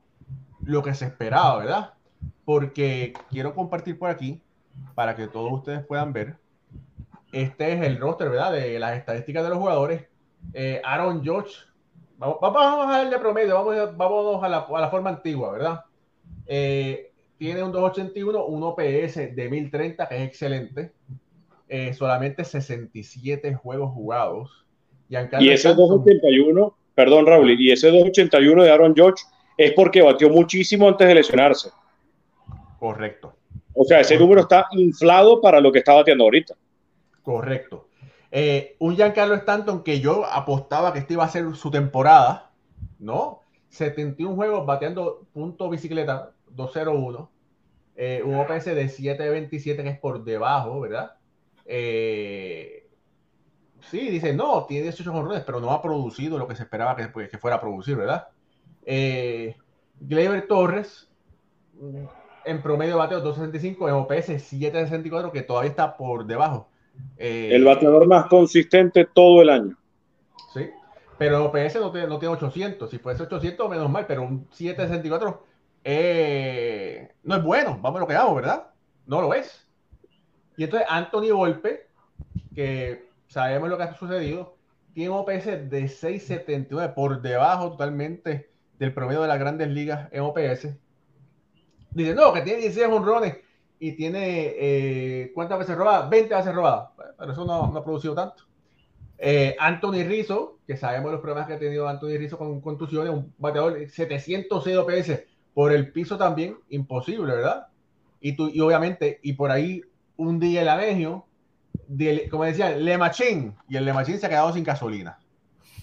lo 0.62 0.82
que 0.82 0.94
se 0.94 1.06
esperaba, 1.06 1.58
¿verdad? 1.58 1.94
Porque 2.44 3.12
quiero 3.30 3.54
compartir 3.54 3.98
por 3.98 4.10
aquí 4.10 4.40
para 4.94 5.16
que 5.16 5.26
todos 5.26 5.52
ustedes 5.52 5.84
puedan 5.84 6.12
ver. 6.12 6.36
Este 7.32 7.72
es 7.72 7.82
el 7.82 7.98
roster, 7.98 8.30
¿verdad? 8.30 8.52
De 8.52 8.78
las 8.78 8.96
estadísticas 8.96 9.42
de 9.42 9.50
los 9.50 9.58
jugadores. 9.58 10.06
Eh, 10.52 10.80
Aaron 10.84 11.22
George, 11.22 11.54
vamos, 12.18 12.38
vamos 12.40 12.86
a 12.86 12.98
darle 12.98 13.18
promedio, 13.18 13.54
vamos, 13.54 13.96
vamos 13.96 14.44
a, 14.44 14.48
la, 14.48 14.58
a 14.58 14.80
la 14.80 14.88
forma 14.88 15.10
antigua, 15.10 15.50
¿verdad? 15.50 15.84
Eh, 16.46 17.12
tiene 17.38 17.62
un 17.62 17.72
281, 17.72 18.46
un 18.46 18.62
OPS 18.62 19.34
de 19.36 19.48
1030, 19.50 20.08
que 20.08 20.16
es 20.16 20.22
excelente. 20.22 20.92
Eh, 21.68 21.92
solamente 21.94 22.44
67 22.44 23.54
juegos 23.54 23.92
jugados. 23.92 24.64
Y 25.08 25.50
ese 25.50 25.68
281, 25.68 26.76
perdón 26.94 27.26
Raúl, 27.26 27.60
y 27.60 27.70
ese 27.70 27.88
281 27.88 28.62
de 28.64 28.70
Aaron 28.70 28.94
George 28.94 29.22
es 29.56 29.72
porque 29.72 30.02
batió 30.02 30.28
muchísimo 30.30 30.88
antes 30.88 31.06
de 31.06 31.14
lesionarse. 31.14 31.70
Correcto. 32.78 33.34
O 33.74 33.84
sea, 33.84 34.00
ese 34.00 34.18
número 34.18 34.42
está 34.42 34.66
inflado 34.72 35.40
para 35.40 35.60
lo 35.60 35.70
que 35.70 35.78
está 35.78 35.94
bateando 35.94 36.24
ahorita. 36.24 36.54
Correcto. 37.22 37.88
Eh, 38.30 38.76
un 38.78 38.96
Giancarlo 38.96 39.34
Stanton 39.34 39.82
que 39.82 40.00
yo 40.00 40.24
apostaba 40.24 40.92
que 40.92 41.00
este 41.00 41.14
iba 41.14 41.24
a 41.24 41.28
ser 41.28 41.54
su 41.54 41.70
temporada, 41.70 42.50
¿no? 42.98 43.40
71 43.68 44.34
juegos 44.34 44.66
bateando 44.66 45.26
punto 45.32 45.68
bicicleta 45.68 46.32
201, 46.56 47.30
eh, 47.96 48.22
un 48.24 48.34
OPS 48.34 48.66
de 48.66 48.88
727 48.88 49.82
que 49.82 49.88
es 49.88 49.98
por 49.98 50.24
debajo, 50.24 50.80
¿verdad? 50.80 51.16
Eh, 51.64 52.88
sí, 53.80 54.08
dice, 54.10 54.34
no, 54.34 54.64
tiene 54.66 54.84
18 54.84 55.12
jonrones, 55.12 55.44
pero 55.44 55.60
no 55.60 55.70
ha 55.72 55.82
producido 55.82 56.38
lo 56.38 56.48
que 56.48 56.56
se 56.56 56.64
esperaba 56.64 56.96
que, 56.96 57.08
pues, 57.08 57.28
que 57.28 57.38
fuera 57.38 57.56
a 57.56 57.60
producir, 57.60 57.96
¿verdad? 57.96 58.28
Eh, 58.84 59.56
Torres, 60.48 61.10
mm, 61.74 62.04
en 62.44 62.62
promedio 62.62 62.98
bateo 62.98 63.20
265, 63.20 63.88
en 63.88 63.94
OPS 63.94 64.42
764, 64.42 65.32
que 65.32 65.42
todavía 65.42 65.70
está 65.70 65.96
por 65.96 66.26
debajo. 66.26 66.68
Eh, 67.16 67.50
el 67.52 67.64
bateador 67.64 68.06
más 68.06 68.26
consistente 68.26 69.04
todo 69.04 69.42
el 69.42 69.50
año. 69.50 69.76
Sí, 70.54 70.70
pero 71.18 71.46
OPS 71.46 71.76
no 71.80 71.90
tiene, 71.90 72.06
no 72.06 72.18
tiene 72.18 72.34
800. 72.34 72.90
Si 72.90 72.98
fuese 72.98 73.24
800, 73.24 73.68
menos 73.68 73.90
mal, 73.90 74.06
pero 74.06 74.22
un 74.22 74.46
764 74.52 75.45
eh, 75.88 77.12
no 77.22 77.36
es 77.36 77.44
bueno. 77.44 77.78
Vamos 77.80 77.98
a 77.98 78.00
lo 78.00 78.08
que 78.08 78.16
hago, 78.16 78.34
¿verdad? 78.34 78.70
No 79.06 79.20
lo 79.20 79.32
es. 79.32 79.68
Y 80.56 80.64
entonces 80.64 80.88
Anthony 80.90 81.30
Volpe, 81.32 81.86
que 82.56 83.08
sabemos 83.28 83.68
lo 83.68 83.76
que 83.76 83.84
ha 83.84 83.94
sucedido, 83.94 84.56
tiene 84.94 85.10
un 85.10 85.18
OPS 85.18 85.44
de 85.44 85.84
6.79, 85.84 86.92
por 86.92 87.22
debajo 87.22 87.70
totalmente 87.70 88.50
del 88.80 88.92
promedio 88.92 89.22
de 89.22 89.28
las 89.28 89.38
grandes 89.38 89.68
ligas 89.68 90.08
en 90.10 90.22
OPS. 90.22 90.76
Dice, 91.92 92.14
no, 92.16 92.32
que 92.32 92.40
tiene 92.40 92.62
16 92.62 92.88
honrones 92.88 93.36
y 93.78 93.92
tiene, 93.92 94.54
eh, 94.58 95.30
¿cuántas 95.36 95.60
veces 95.60 95.76
robadas? 95.76 96.10
20 96.10 96.34
veces 96.34 96.52
robadas. 96.52 96.90
pero 97.16 97.30
eso 97.30 97.44
no, 97.44 97.62
ha 97.62 97.84
producido 97.84 98.14
tanto. 98.14 98.42
Eh, 99.18 99.54
Anthony 99.60 100.02
Rizzo, 100.04 100.58
que 100.66 100.76
sabemos 100.76 101.12
los 101.12 101.20
problemas 101.20 101.46
que 101.46 101.54
ha 101.54 101.58
tenido 101.60 101.86
Anthony 101.86 102.18
Rizzo 102.18 102.38
con 102.38 102.60
contusiones, 102.60 103.12
un 103.12 103.32
bateador 103.38 103.88
706 103.88 104.76
OPS 104.78 105.35
por 105.56 105.72
el 105.72 105.90
piso 105.90 106.18
también, 106.18 106.58
imposible, 106.68 107.34
¿verdad? 107.34 107.68
Y, 108.20 108.36
tú, 108.36 108.50
y 108.52 108.60
obviamente, 108.60 109.20
y 109.22 109.32
por 109.32 109.50
ahí 109.50 109.80
un 110.18 110.38
día 110.38 110.60
el 110.60 110.68
Avegio, 110.68 111.24
como 112.30 112.44
decía, 112.44 112.76
Le 112.76 112.98
Machín, 112.98 113.54
y 113.66 113.76
el 113.76 113.86
Le 113.86 113.94
Machín 113.94 114.18
se 114.18 114.26
ha 114.26 114.28
quedado 114.28 114.52
sin 114.52 114.64
gasolina. 114.64 115.18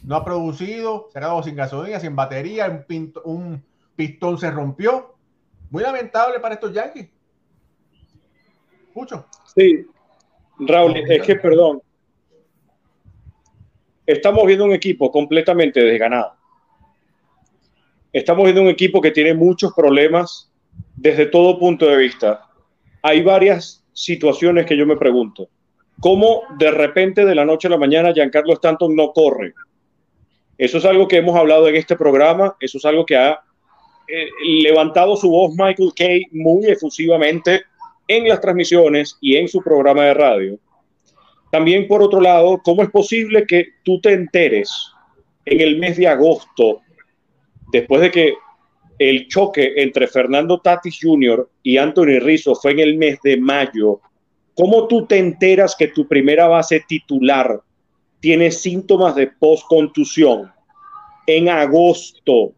No 0.03 0.15
ha 0.15 0.23
producido, 0.23 1.07
se 1.11 1.17
ha 1.17 1.21
quedado 1.21 1.41
sin 1.41 1.55
gasolina, 1.55 1.99
sin 1.99 2.15
batería, 2.15 2.85
un, 2.87 3.13
un 3.23 3.65
pistón 3.95 4.37
se 4.37 4.51
rompió. 4.51 5.15
Muy 5.71 5.81
lamentable 5.81 6.39
para 6.39 6.53
estos 6.53 6.71
Yankees. 6.71 7.09
Mucho. 8.93 9.25
Sí, 9.55 9.87
Raúl, 10.59 10.97
es 10.97 11.23
que, 11.23 11.35
perdón, 11.37 11.81
estamos 14.05 14.45
viendo 14.45 14.65
un 14.65 14.73
equipo 14.73 15.11
completamente 15.11 15.81
desganado. 15.81 16.42
Estamos 18.13 18.43
viendo 18.43 18.61
un 18.61 18.67
equipo 18.67 19.01
que 19.01 19.09
tiene 19.09 19.33
muchos 19.33 19.73
problemas 19.73 20.51
desde 20.95 21.25
todo 21.25 21.57
punto 21.57 21.87
de 21.87 21.97
vista. 21.97 22.45
Hay 23.01 23.23
varias 23.23 23.83
situaciones 23.91 24.67
que 24.67 24.77
yo 24.77 24.85
me 24.85 24.95
pregunto. 24.95 25.49
¿Cómo 25.99 26.43
de 26.59 26.69
repente 26.69 27.25
de 27.25 27.33
la 27.33 27.43
noche 27.43 27.67
a 27.67 27.71
la 27.71 27.77
mañana 27.77 28.13
Giancarlo 28.13 28.53
Stanton 28.53 28.95
no 28.95 29.13
corre? 29.13 29.53
Eso 30.59 30.77
es 30.77 30.85
algo 30.85 31.07
que 31.07 31.17
hemos 31.17 31.35
hablado 31.35 31.67
en 31.67 31.75
este 31.75 31.95
programa, 31.95 32.55
eso 32.59 32.77
es 32.77 32.85
algo 32.85 33.03
que 33.03 33.15
ha 33.15 33.41
eh, 34.07 34.27
levantado 34.61 35.15
su 35.15 35.31
voz 35.31 35.55
Michael 35.57 35.91
Kay 35.95 36.25
muy 36.33 36.65
efusivamente 36.67 37.63
en 38.07 38.27
las 38.27 38.41
transmisiones 38.41 39.17
y 39.21 39.37
en 39.37 39.47
su 39.47 39.59
programa 39.63 40.03
de 40.03 40.13
radio. 40.13 40.59
También, 41.51 41.87
por 41.87 42.03
otro 42.03 42.21
lado, 42.21 42.61
¿cómo 42.63 42.83
es 42.83 42.91
posible 42.91 43.45
que 43.47 43.69
tú 43.83 43.99
te 43.99 44.13
enteres 44.13 44.71
en 45.45 45.61
el 45.61 45.79
mes 45.79 45.97
de 45.97 46.07
agosto, 46.07 46.81
después 47.73 48.01
de 48.01 48.11
que 48.11 48.35
el 48.99 49.27
choque 49.27 49.73
entre 49.77 50.07
Fernando 50.07 50.59
Tatis 50.59 50.99
Jr. 51.01 51.49
y 51.63 51.77
Anthony 51.77 52.19
Rizzo 52.21 52.55
fue 52.55 52.71
en 52.71 52.79
el 52.79 52.97
mes 52.97 53.19
de 53.23 53.35
mayo. 53.35 53.99
¿Cómo 54.53 54.87
tú 54.87 55.07
te 55.07 55.17
enteras 55.17 55.75
que 55.75 55.87
tu 55.87 56.07
primera 56.07 56.47
base 56.47 56.85
titular 56.87 57.59
tiene 58.19 58.51
síntomas 58.51 59.15
de 59.15 59.27
post-contusión 59.27 60.51
en 61.25 61.49
agosto? 61.49 62.53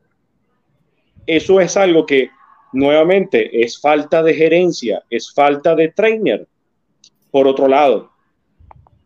Eso 1.26 1.62
es 1.62 1.78
algo 1.78 2.06
que 2.06 2.30
nuevamente 2.74 3.64
es 3.64 3.80
falta 3.80 4.22
de 4.22 4.34
gerencia, 4.34 5.02
es 5.10 5.34
falta 5.34 5.76
de 5.76 5.88
trainer. 5.88 6.46
Por 7.32 7.48
otro 7.48 7.70
lado, 7.70 8.12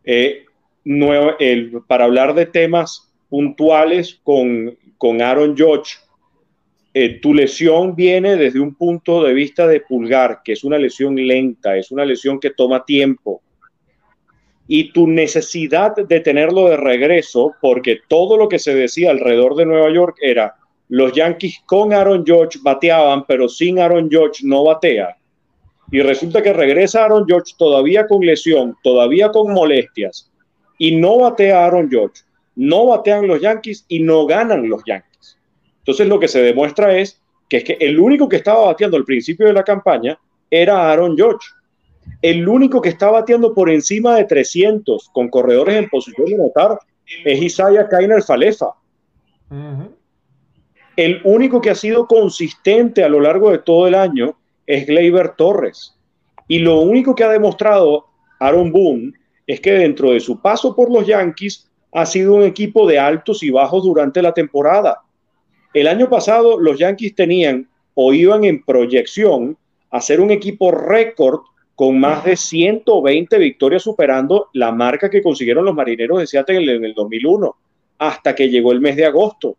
eh, 0.03 0.45
para 1.87 2.05
hablar 2.05 2.33
de 2.33 2.47
temas 2.47 3.13
puntuales 3.29 4.19
con, 4.23 4.75
con 4.99 5.21
Aaron 5.21 5.55
George, 5.57 5.95
eh, 6.93 7.19
tu 7.21 7.33
lesión 7.33 7.95
viene 7.95 8.35
desde 8.35 8.59
un 8.59 8.75
punto 8.75 9.23
de 9.23 9.33
vista 9.33 9.65
de 9.65 9.79
pulgar, 9.79 10.41
que 10.43 10.51
es 10.51 10.63
una 10.63 10.77
lesión 10.77 11.15
lenta, 11.15 11.77
es 11.77 11.89
una 11.89 12.03
lesión 12.03 12.39
que 12.39 12.49
toma 12.49 12.83
tiempo. 12.83 13.41
Y 14.67 14.91
tu 14.91 15.07
necesidad 15.07 15.95
de 15.95 16.19
tenerlo 16.19 16.67
de 16.67 16.77
regreso, 16.77 17.55
porque 17.61 17.99
todo 18.09 18.37
lo 18.37 18.49
que 18.49 18.59
se 18.59 18.75
decía 18.75 19.11
alrededor 19.11 19.55
de 19.55 19.65
Nueva 19.65 19.91
York 19.91 20.17
era, 20.21 20.55
los 20.89 21.13
Yankees 21.13 21.61
con 21.65 21.93
Aaron 21.93 22.25
George 22.25 22.59
bateaban, 22.61 23.25
pero 23.25 23.47
sin 23.47 23.79
Aaron 23.79 24.09
George 24.11 24.41
no 24.43 24.65
batea. 24.65 25.15
Y 25.91 26.01
resulta 26.01 26.43
que 26.43 26.51
regresa 26.51 27.05
Aaron 27.05 27.25
George 27.25 27.53
todavía 27.57 28.05
con 28.05 28.19
lesión, 28.25 28.75
todavía 28.83 29.29
con 29.29 29.53
molestias, 29.53 30.29
y 30.77 30.97
no 30.97 31.19
batea 31.19 31.65
Aaron 31.65 31.89
George. 31.89 32.23
No 32.59 32.87
batean 32.87 33.25
los 33.25 33.39
Yankees 33.39 33.85
y 33.87 34.01
no 34.01 34.25
ganan 34.25 34.67
los 34.67 34.83
Yankees. 34.85 35.37
Entonces 35.77 36.07
lo 36.09 36.19
que 36.19 36.27
se 36.27 36.43
demuestra 36.43 36.93
es 36.97 37.21
que 37.47 37.55
es 37.57 37.63
que 37.63 37.77
el 37.79 37.97
único 37.97 38.27
que 38.27 38.35
estaba 38.35 38.65
bateando 38.65 38.97
al 38.97 39.05
principio 39.05 39.47
de 39.47 39.53
la 39.53 39.63
campaña 39.63 40.19
era 40.51 40.91
Aaron 40.91 41.15
George. 41.15 41.47
El 42.21 42.45
único 42.49 42.81
que 42.81 42.89
estaba 42.89 43.21
bateando 43.21 43.53
por 43.53 43.69
encima 43.69 44.17
de 44.17 44.25
300 44.25 45.09
con 45.13 45.29
corredores 45.29 45.77
en 45.77 45.87
posición 45.87 46.27
de 46.27 46.37
notar 46.37 46.77
es 47.23 47.41
Isaiah 47.41 47.87
Kainer 47.87 48.21
Falefa. 48.21 48.73
El 50.97 51.21
único 51.23 51.61
que 51.61 51.69
ha 51.69 51.75
sido 51.75 52.07
consistente 52.07 53.05
a 53.05 53.09
lo 53.09 53.21
largo 53.21 53.51
de 53.51 53.59
todo 53.59 53.87
el 53.87 53.95
año 53.95 54.37
es 54.67 54.85
Gleyber 54.85 55.29
Torres. 55.37 55.97
Y 56.49 56.59
lo 56.59 56.81
único 56.81 57.15
que 57.15 57.23
ha 57.23 57.29
demostrado 57.29 58.07
Aaron 58.41 58.73
Boone 58.73 59.13
es 59.47 59.61
que 59.61 59.71
dentro 59.71 60.11
de 60.11 60.19
su 60.19 60.41
paso 60.41 60.75
por 60.75 60.91
los 60.91 61.07
Yankees 61.07 61.68
ha 61.91 62.05
sido 62.05 62.35
un 62.35 62.43
equipo 62.43 62.87
de 62.87 62.99
altos 62.99 63.43
y 63.43 63.49
bajos 63.49 63.83
durante 63.83 64.21
la 64.21 64.33
temporada. 64.33 65.01
El 65.73 65.87
año 65.87 66.09
pasado 66.09 66.59
los 66.59 66.77
Yankees 66.77 67.15
tenían 67.15 67.67
o 67.93 68.13
iban 68.13 68.43
en 68.43 68.63
proyección 68.63 69.57
a 69.91 70.01
ser 70.01 70.21
un 70.21 70.31
equipo 70.31 70.71
récord 70.71 71.41
con 71.75 71.99
más 71.99 72.23
de 72.25 72.35
120 72.35 73.37
victorias 73.37 73.83
superando 73.83 74.49
la 74.53 74.71
marca 74.71 75.09
que 75.09 75.21
consiguieron 75.21 75.65
los 75.65 75.73
Marineros 75.73 76.19
de 76.19 76.27
Seattle 76.27 76.75
en 76.75 76.83
el 76.83 76.93
2001 76.93 77.55
hasta 77.97 78.33
que 78.35 78.49
llegó 78.49 78.71
el 78.71 78.81
mes 78.81 78.95
de 78.95 79.05
agosto. 79.05 79.57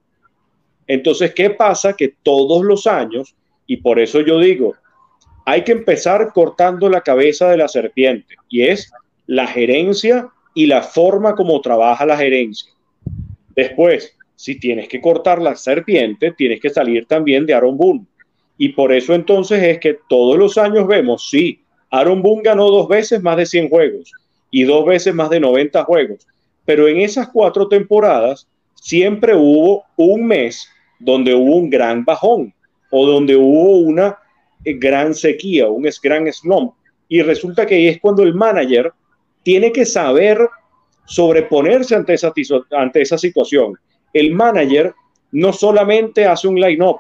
Entonces, 0.87 1.33
¿qué 1.35 1.51
pasa? 1.51 1.93
Que 1.95 2.15
todos 2.23 2.65
los 2.65 2.87
años, 2.87 3.35
y 3.67 3.77
por 3.77 4.01
eso 4.01 4.21
yo 4.21 4.39
digo, 4.39 4.75
hay 5.47 5.63
que 5.63 5.73
empezar 5.73 6.33
cortando 6.33 6.89
la 6.89 7.03
cabeza 7.03 7.49
de 7.49 7.59
la 7.59 7.69
serpiente, 7.69 8.35
y 8.49 8.63
es 8.63 8.93
la 9.27 9.47
gerencia 9.47 10.29
y 10.61 10.67
la 10.67 10.83
forma 10.83 11.35
como 11.35 11.59
trabaja 11.63 12.05
la 12.05 12.19
gerencia. 12.19 12.71
Después, 13.57 14.15
si 14.37 14.61
tienes 14.61 14.89
que 14.89 15.01
cortar 15.01 15.41
la 15.41 15.57
serpiente, 15.57 16.33
tienes 16.33 16.61
que 16.61 16.69
salir 16.69 17.07
también 17.07 17.47
de 17.47 17.55
Aaron 17.55 17.79
Boone. 17.79 18.05
Y 18.59 18.69
por 18.69 18.93
eso 18.93 19.15
entonces 19.15 19.63
es 19.63 19.79
que 19.79 19.97
todos 20.07 20.37
los 20.37 20.59
años 20.59 20.87
vemos, 20.87 21.31
sí, 21.31 21.63
Aaron 21.89 22.21
Boone 22.21 22.43
ganó 22.43 22.69
dos 22.69 22.89
veces 22.89 23.23
más 23.23 23.39
de 23.39 23.47
100 23.47 23.71
juegos 23.71 24.13
y 24.51 24.65
dos 24.65 24.85
veces 24.85 25.15
más 25.15 25.31
de 25.31 25.41
90 25.41 25.83
juegos, 25.85 26.27
pero 26.67 26.87
en 26.89 27.01
esas 27.01 27.29
cuatro 27.29 27.67
temporadas 27.67 28.47
siempre 28.75 29.35
hubo 29.35 29.85
un 29.97 30.27
mes 30.27 30.69
donde 30.99 31.35
hubo 31.35 31.57
un 31.57 31.71
gran 31.71 32.05
bajón 32.05 32.53
o 32.91 33.07
donde 33.07 33.35
hubo 33.35 33.79
una 33.79 34.19
eh, 34.63 34.75
gran 34.75 35.15
sequía, 35.15 35.71
un 35.71 35.89
gran 36.03 36.31
slump. 36.31 36.75
Y 37.09 37.23
resulta 37.23 37.65
que 37.65 37.89
es 37.89 37.99
cuando 37.99 38.23
el 38.23 38.35
manager 38.35 38.93
tiene 39.43 39.73
que 39.73 39.85
saber 39.85 40.39
sobreponerse 41.07 41.95
ante 41.95 42.15
esa, 42.15 42.33
ante 42.71 43.03
esa 43.03 43.19
situación. 43.19 43.75
El 44.13 44.33
manager 44.33 44.95
no 45.33 45.53
solamente 45.53 46.27
hace 46.27 46.49
un 46.49 46.61
line-up, 46.61 46.99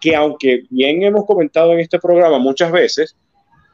que 0.00 0.16
aunque 0.16 0.64
bien 0.70 1.02
hemos 1.02 1.24
comentado 1.26 1.72
en 1.72 1.80
este 1.80 1.98
programa 1.98 2.38
muchas 2.38 2.72
veces, 2.72 3.16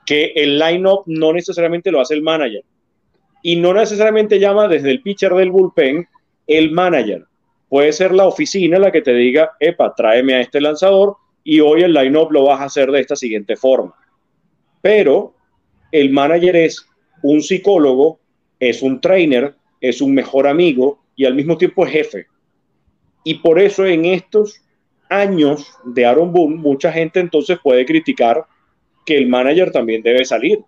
que 0.05 0.33
el 0.37 0.59
line-up 0.59 1.03
no 1.07 1.33
necesariamente 1.33 1.91
lo 1.91 2.01
hace 2.01 2.15
el 2.15 2.23
manager. 2.23 2.65
Y 3.43 3.57
no 3.57 3.73
necesariamente 3.73 4.41
llama 4.41 4.67
desde 4.67 4.91
el 4.91 5.03
pitcher 5.03 5.35
del 5.35 5.51
bullpen 5.51 6.09
el 6.47 6.73
manager. 6.73 7.25
Puede 7.69 7.93
ser 7.93 8.13
la 8.13 8.27
oficina 8.27 8.79
la 8.79 8.91
que 8.91 9.03
te 9.03 9.13
diga, 9.13 9.53
epa, 9.61 9.95
tráeme 9.95 10.35
a 10.35 10.41
este 10.41 10.61
lanzador 10.61 11.17
y 11.45 11.61
hoy 11.61 11.83
el 11.83 11.93
line-up 11.93 12.33
lo 12.33 12.45
vas 12.45 12.61
a 12.61 12.65
hacer 12.65 12.91
de 12.91 13.01
esta 13.01 13.15
siguiente 13.15 13.57
forma. 13.57 13.95
Pero 14.81 15.35
el 15.93 16.11
manager 16.11 16.57
es 16.57 16.88
un 17.23 17.43
psicólogo, 17.43 18.19
es 18.61 18.83
un 18.83 19.01
trainer, 19.01 19.55
es 19.81 20.01
un 20.01 20.15
mejor 20.15 20.47
amigo 20.47 21.01
y 21.17 21.25
al 21.25 21.35
mismo 21.35 21.57
tiempo 21.57 21.87
es 21.87 21.93
jefe. 21.93 22.27
Y 23.25 23.35
por 23.35 23.59
eso 23.59 23.85
en 23.85 24.05
estos 24.05 24.61
años 25.11 25.71
de 25.85 26.07
Aaron 26.07 26.33
Boone, 26.33 26.57
mucha 26.57 26.93
gente 26.93 27.21
entonces 27.21 27.59
puede 27.63 27.85
criticar 27.85 28.45
que 29.05 29.17
el 29.17 29.27
manager 29.27 29.71
también 29.71 30.03
debe 30.03 30.25
salir. 30.25 30.61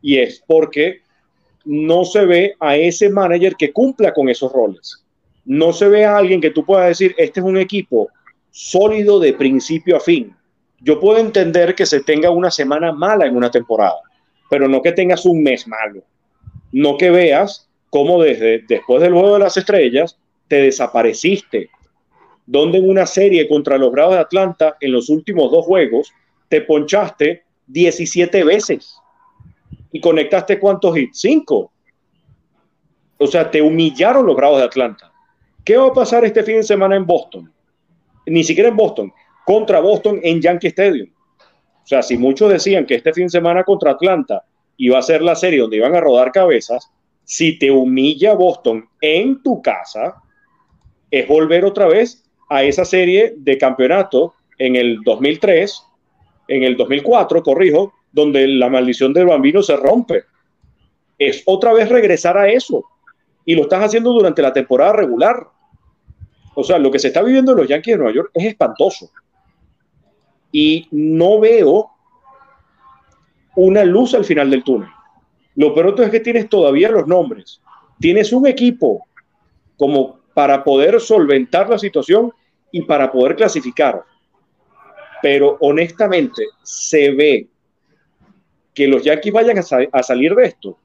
Y 0.00 0.18
es 0.18 0.42
porque 0.46 1.00
no 1.64 2.04
se 2.04 2.24
ve 2.24 2.54
a 2.60 2.76
ese 2.76 3.10
manager 3.10 3.56
que 3.56 3.72
cumpla 3.72 4.12
con 4.12 4.28
esos 4.28 4.52
roles 4.52 5.04
no 5.48 5.72
se 5.72 5.88
ve 5.88 6.04
a 6.04 6.18
alguien 6.18 6.42
que 6.42 6.50
tú 6.50 6.62
puedas 6.62 6.88
decir, 6.88 7.14
este 7.16 7.40
es 7.40 7.46
un 7.46 7.56
equipo 7.56 8.10
sólido 8.50 9.18
de 9.18 9.32
principio 9.32 9.96
a 9.96 10.00
fin. 10.00 10.36
Yo 10.78 11.00
puedo 11.00 11.18
entender 11.18 11.74
que 11.74 11.86
se 11.86 12.00
tenga 12.00 12.30
una 12.30 12.50
semana 12.50 12.92
mala 12.92 13.24
en 13.24 13.34
una 13.34 13.50
temporada, 13.50 13.98
pero 14.48 14.68
no 14.68 14.82
que 14.82 14.92
tengas 14.92 15.26
un 15.26 15.42
mes 15.42 15.66
malo. 15.66 16.02
No 16.72 16.96
que 16.96 17.10
veas 17.10 17.68
cómo 17.90 18.22
desde 18.22 18.64
después 18.68 19.00
del 19.00 19.12
juego 19.12 19.34
de 19.34 19.40
las 19.40 19.56
estrellas 19.56 20.18
te 20.48 20.56
desapareciste. 20.62 21.70
Donde 22.46 22.78
en 22.78 22.88
una 22.88 23.06
serie 23.06 23.48
contra 23.48 23.76
los 23.76 23.92
Bravos 23.92 24.14
de 24.14 24.20
Atlanta, 24.20 24.76
en 24.80 24.92
los 24.92 25.10
últimos 25.10 25.50
dos 25.50 25.66
juegos, 25.66 26.12
te 26.48 26.62
ponchaste 26.62 27.44
17 27.66 28.44
veces 28.44 28.96
y 29.92 30.00
conectaste 30.00 30.58
cuántos 30.58 30.96
hits? 30.96 31.20
Cinco. 31.20 31.72
O 33.18 33.26
sea, 33.26 33.50
te 33.50 33.60
humillaron 33.60 34.26
los 34.26 34.36
Bravos 34.36 34.58
de 34.58 34.64
Atlanta. 34.64 35.12
¿Qué 35.64 35.76
va 35.76 35.88
a 35.88 35.92
pasar 35.92 36.24
este 36.24 36.42
fin 36.42 36.56
de 36.56 36.62
semana 36.62 36.96
en 36.96 37.04
Boston? 37.04 37.52
Ni 38.26 38.44
siquiera 38.44 38.70
en 38.70 38.76
Boston, 38.76 39.12
contra 39.44 39.80
Boston 39.80 40.20
en 40.22 40.40
Yankee 40.40 40.68
Stadium. 40.68 41.10
O 41.88 41.94
sea, 41.96 42.02
si 42.02 42.18
muchos 42.18 42.52
decían 42.52 42.84
que 42.84 42.96
este 42.96 43.14
fin 43.14 43.24
de 43.24 43.30
semana 43.30 43.64
contra 43.64 43.92
Atlanta 43.92 44.44
iba 44.76 44.98
a 44.98 45.02
ser 45.02 45.22
la 45.22 45.34
serie 45.34 45.60
donde 45.60 45.78
iban 45.78 45.94
a 45.94 46.02
rodar 46.02 46.32
cabezas, 46.32 46.90
si 47.24 47.58
te 47.58 47.70
humilla 47.70 48.34
Boston 48.34 48.86
en 49.00 49.42
tu 49.42 49.62
casa, 49.62 50.16
es 51.10 51.26
volver 51.26 51.64
otra 51.64 51.88
vez 51.88 52.22
a 52.50 52.62
esa 52.62 52.84
serie 52.84 53.32
de 53.38 53.56
campeonato 53.56 54.34
en 54.58 54.76
el 54.76 54.98
2003, 55.02 55.82
en 56.48 56.62
el 56.62 56.76
2004, 56.76 57.42
corrijo, 57.42 57.94
donde 58.12 58.46
la 58.46 58.68
maldición 58.68 59.14
del 59.14 59.24
bambino 59.24 59.62
se 59.62 59.74
rompe. 59.74 60.24
Es 61.16 61.42
otra 61.46 61.72
vez 61.72 61.88
regresar 61.88 62.36
a 62.36 62.50
eso. 62.50 62.84
Y 63.46 63.54
lo 63.54 63.62
estás 63.62 63.82
haciendo 63.82 64.12
durante 64.12 64.42
la 64.42 64.52
temporada 64.52 64.92
regular. 64.92 65.46
O 66.54 66.62
sea, 66.62 66.78
lo 66.78 66.90
que 66.90 66.98
se 66.98 67.08
está 67.08 67.22
viviendo 67.22 67.52
en 67.52 67.58
los 67.60 67.68
Yankees 67.68 67.94
de 67.94 67.98
Nueva 67.98 68.14
York 68.14 68.30
es 68.34 68.44
espantoso. 68.44 69.10
Y 70.52 70.88
no 70.90 71.40
veo 71.40 71.90
una 73.56 73.84
luz 73.84 74.14
al 74.14 74.24
final 74.24 74.50
del 74.50 74.64
túnel. 74.64 74.88
Lo 75.56 75.74
peor 75.74 76.00
es 76.00 76.10
que 76.10 76.20
tienes 76.20 76.48
todavía 76.48 76.88
los 76.88 77.06
nombres. 77.06 77.60
Tienes 77.98 78.32
un 78.32 78.46
equipo 78.46 79.06
como 79.76 80.20
para 80.32 80.62
poder 80.62 81.00
solventar 81.00 81.68
la 81.68 81.78
situación 81.78 82.32
y 82.70 82.82
para 82.82 83.10
poder 83.10 83.34
clasificar. 83.34 84.04
Pero 85.20 85.56
honestamente 85.60 86.44
se 86.62 87.10
ve 87.10 87.48
que 88.72 88.86
los 88.86 89.02
Yankees 89.02 89.32
vayan 89.32 89.58
a, 89.58 90.02
salir 90.04 90.36
de 90.36 90.44
esto. 90.44 90.78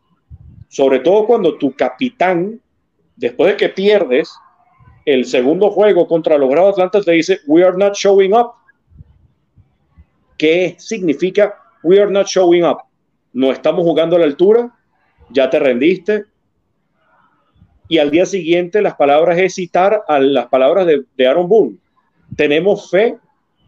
Sobre 0.67 1.01
todo 1.01 1.27
cuando 1.27 1.59
tu 1.59 1.75
capitán, 1.75 2.59
después 3.15 3.51
de 3.51 3.57
que 3.57 3.69
pierdes, 3.69 4.33
el 5.05 5.25
segundo 5.25 5.69
juego 5.69 6.07
contra 6.07 6.39
los 6.39 6.49
Bravos 6.49 6.73
Atlanta 6.73 7.01
te 7.01 7.11
dice, 7.11 7.41
we 7.45 7.63
are 7.63 7.77
not 7.77 7.93
showing 7.93 8.33
up. 8.33 8.53
¿Qué 10.43 10.75
significa 10.77 11.55
we 11.83 12.01
are 12.01 12.11
not 12.11 12.27
showing 12.27 12.65
up? 12.65 12.79
No 13.31 13.53
estamos 13.53 13.85
jugando 13.85 14.17
a 14.17 14.19
la 14.19 14.25
altura, 14.25 14.77
ya 15.29 15.49
te 15.49 15.57
rendiste. 15.57 16.25
Y 17.87 17.97
al 17.97 18.11
día 18.11 18.25
siguiente 18.25 18.81
las 18.81 18.95
palabras 18.95 19.37
es 19.37 19.55
citar 19.55 20.03
a 20.05 20.19
las 20.19 20.47
palabras 20.47 20.85
de, 20.85 21.05
de 21.15 21.27
Aaron 21.27 21.47
Boone. 21.47 21.77
Tenemos 22.35 22.91
fe 22.91 23.17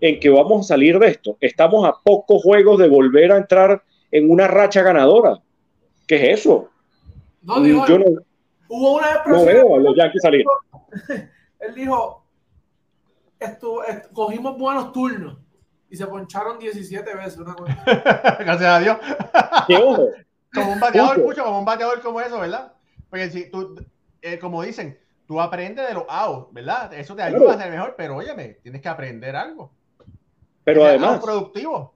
en 0.02 0.20
que 0.20 0.30
vamos 0.30 0.66
a 0.66 0.68
salir 0.74 1.00
de 1.00 1.08
esto. 1.08 1.38
Estamos 1.40 1.88
a 1.88 1.96
pocos 2.04 2.44
juegos 2.44 2.78
de 2.78 2.90
volver 2.90 3.32
a 3.32 3.38
entrar 3.38 3.82
en 4.12 4.30
una 4.30 4.46
racha 4.46 4.82
ganadora. 4.82 5.40
¿Qué 6.06 6.18
es 6.18 6.42
eso? 6.42 6.72
No, 7.42 7.62
digo, 7.62 7.88
Yo 7.88 8.00
no, 8.00 8.06
hubo 8.68 8.98
una 8.98 9.24
no 9.26 9.46
veo 9.46 9.78
a 9.78 9.80
los 9.80 9.96
Yankees 9.96 10.22
salir. 10.22 10.44
él 11.62 11.74
dijo, 11.74 12.26
cogimos 14.12 14.58
buenos 14.58 14.92
turnos 14.92 15.45
y 15.90 15.96
se 15.96 16.08
poncharon 16.08 16.60
17 16.60 17.16
veces. 17.16 17.40
Gracias 17.86 18.62
a 18.64 18.80
Dios. 18.80 18.98
como 20.54 20.74
un 20.74 20.80
bateador, 20.80 21.18
escucha, 21.18 21.44
como 21.44 21.60
un 21.60 21.66
bateador 21.66 22.02
como 22.02 22.22
eso, 22.22 22.40
¿verdad? 22.40 22.74
Porque 23.10 23.30
si 23.30 23.50
tú, 23.50 23.76
eh, 24.22 24.40
como 24.40 24.64
dicen, 24.64 24.98
tú 25.28 25.40
aprendes 25.40 25.88
de 25.88 25.94
los 25.94 26.06
outs, 26.08 26.54
¿verdad? 26.54 26.94
Eso 26.94 27.16
te 27.16 27.22
ayuda 27.22 27.54
a 27.54 27.58
ser 27.58 27.72
mejor, 27.72 27.96
pero 27.98 28.18
óyeme, 28.18 28.58
tienes 28.62 28.82
que 28.82 28.90
aprender 28.90 29.36
algo. 29.36 29.72
Pero 30.64 30.86
además, 30.86 31.22
productivo. 31.24 31.94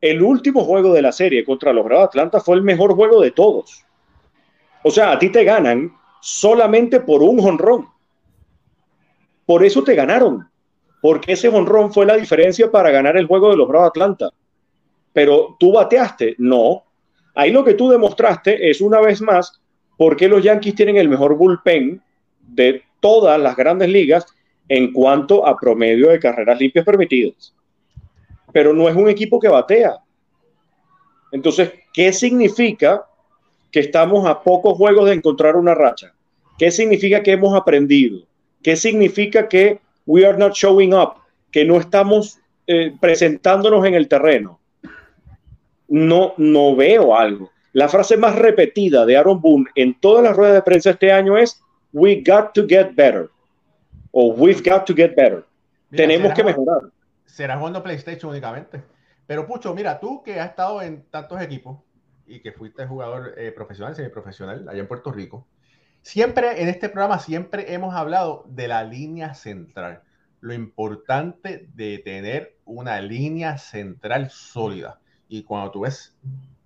el 0.00 0.20
último 0.20 0.64
juego 0.64 0.92
de 0.92 1.02
la 1.02 1.12
serie 1.12 1.44
contra 1.44 1.72
los 1.72 1.84
Bravos 1.84 2.08
Atlanta 2.08 2.40
fue 2.40 2.56
el 2.56 2.62
mejor 2.62 2.94
juego 2.94 3.20
de 3.20 3.30
todos. 3.30 3.84
O 4.82 4.90
sea, 4.90 5.12
a 5.12 5.18
ti 5.18 5.30
te 5.30 5.44
ganan 5.44 5.96
solamente 6.20 7.00
por 7.00 7.22
un 7.22 7.40
jonrón. 7.40 7.88
Por 9.44 9.64
eso 9.64 9.84
te 9.84 9.94
ganaron. 9.94 10.50
Porque 11.00 11.32
ese 11.32 11.50
jonrón 11.50 11.92
fue 11.92 12.06
la 12.06 12.16
diferencia 12.16 12.70
para 12.70 12.90
ganar 12.90 13.16
el 13.16 13.26
juego 13.26 13.50
de 13.50 13.56
los 13.56 13.68
Bravos 13.68 13.88
Atlanta. 13.88 14.30
Pero 15.12 15.56
tú 15.58 15.72
bateaste. 15.72 16.34
No. 16.38 16.84
Ahí 17.34 17.50
lo 17.50 17.64
que 17.64 17.74
tú 17.74 17.88
demostraste 17.90 18.70
es 18.70 18.80
una 18.80 19.00
vez 19.00 19.20
más 19.20 19.60
por 19.96 20.16
qué 20.16 20.28
los 20.28 20.42
Yankees 20.42 20.74
tienen 20.74 20.96
el 20.96 21.08
mejor 21.08 21.36
bullpen 21.36 22.02
de 22.40 22.82
todas 23.00 23.40
las 23.40 23.56
grandes 23.56 23.88
ligas 23.88 24.26
en 24.68 24.92
cuanto 24.92 25.46
a 25.46 25.56
promedio 25.56 26.08
de 26.08 26.18
carreras 26.18 26.58
limpias 26.58 26.84
permitidas. 26.84 27.54
Pero 28.52 28.72
no 28.72 28.88
es 28.88 28.96
un 28.96 29.08
equipo 29.08 29.38
que 29.38 29.48
batea. 29.48 29.98
Entonces, 31.32 31.72
¿qué 31.92 32.12
significa 32.12 33.04
que 33.70 33.80
estamos 33.80 34.26
a 34.26 34.42
pocos 34.42 34.76
juegos 34.76 35.06
de 35.06 35.14
encontrar 35.14 35.56
una 35.56 35.74
racha? 35.74 36.14
¿Qué 36.58 36.70
significa 36.70 37.22
que 37.22 37.32
hemos 37.32 37.54
aprendido? 37.54 38.20
¿Qué 38.62 38.76
significa 38.76 39.48
que 39.48 39.80
we 40.06 40.24
are 40.24 40.38
not 40.38 40.54
showing 40.54 40.94
up? 40.94 41.18
Que 41.50 41.64
no 41.64 41.76
estamos 41.76 42.38
eh, 42.66 42.94
presentándonos 43.00 43.84
en 43.84 43.94
el 43.94 44.08
terreno. 44.08 44.60
No, 45.88 46.34
no 46.36 46.74
veo 46.74 47.16
algo. 47.16 47.50
La 47.72 47.88
frase 47.88 48.16
más 48.16 48.36
repetida 48.36 49.04
de 49.04 49.16
Aaron 49.16 49.40
Boone 49.40 49.66
en 49.74 49.98
todas 50.00 50.24
las 50.24 50.34
ruedas 50.34 50.54
de 50.54 50.62
prensa 50.62 50.90
este 50.90 51.12
año 51.12 51.36
es 51.36 51.62
We 51.92 52.22
got 52.26 52.52
to 52.54 52.66
get 52.66 52.94
better. 52.94 53.30
O 54.10 54.32
We've 54.32 54.62
got 54.62 54.86
to 54.86 54.94
get 54.94 55.14
better. 55.14 55.44
Tenemos 55.90 56.32
que 56.32 56.42
mejorar. 56.42 56.90
Será 57.26 57.58
jugando 57.58 57.82
PlayStation 57.82 58.30
únicamente. 58.30 58.82
Pero 59.26 59.46
Pucho, 59.46 59.74
mira, 59.74 60.00
tú 60.00 60.22
que 60.22 60.40
has 60.40 60.50
estado 60.50 60.80
en 60.82 61.04
tantos 61.10 61.40
equipos 61.42 61.78
y 62.26 62.40
que 62.40 62.52
fuiste 62.52 62.86
jugador 62.86 63.34
eh, 63.36 63.52
profesional, 63.52 63.94
semiprofesional, 63.94 64.68
allá 64.68 64.80
en 64.80 64.88
Puerto 64.88 65.12
Rico, 65.12 65.46
siempre 66.06 66.62
en 66.62 66.68
este 66.68 66.88
programa 66.88 67.18
siempre 67.18 67.74
hemos 67.74 67.92
hablado 67.92 68.44
de 68.46 68.68
la 68.68 68.84
línea 68.84 69.34
central. 69.34 70.02
Lo 70.40 70.54
importante 70.54 71.68
de 71.74 71.98
tener 71.98 72.56
una 72.64 73.00
línea 73.00 73.58
central 73.58 74.30
sólida. 74.30 75.00
Y 75.28 75.42
cuando 75.42 75.72
tú 75.72 75.80
ves 75.80 76.16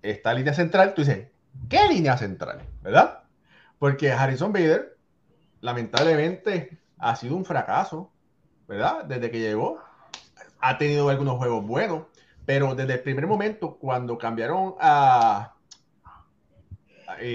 esta 0.03 0.35
línea 0.35 0.53
central, 0.53 0.93
tú 0.93 1.01
dices, 1.01 1.29
¿qué 1.69 1.87
línea 1.89 2.17
central? 2.17 2.61
¿Verdad? 2.83 3.23
Porque 3.79 4.11
Harrison 4.11 4.53
Bader, 4.53 4.95
lamentablemente, 5.59 6.77
ha 6.99 7.15
sido 7.15 7.35
un 7.35 7.43
fracaso, 7.43 8.11
¿verdad? 8.67 9.05
Desde 9.05 9.31
que 9.31 9.39
llegó, 9.39 9.79
ha 10.59 10.77
tenido 10.77 11.09
algunos 11.09 11.37
juegos 11.37 11.65
buenos, 11.65 12.03
pero 12.45 12.75
desde 12.75 12.93
el 12.93 12.99
primer 12.99 13.25
momento, 13.25 13.75
cuando 13.79 14.19
cambiaron 14.19 14.75
a. 14.79 15.55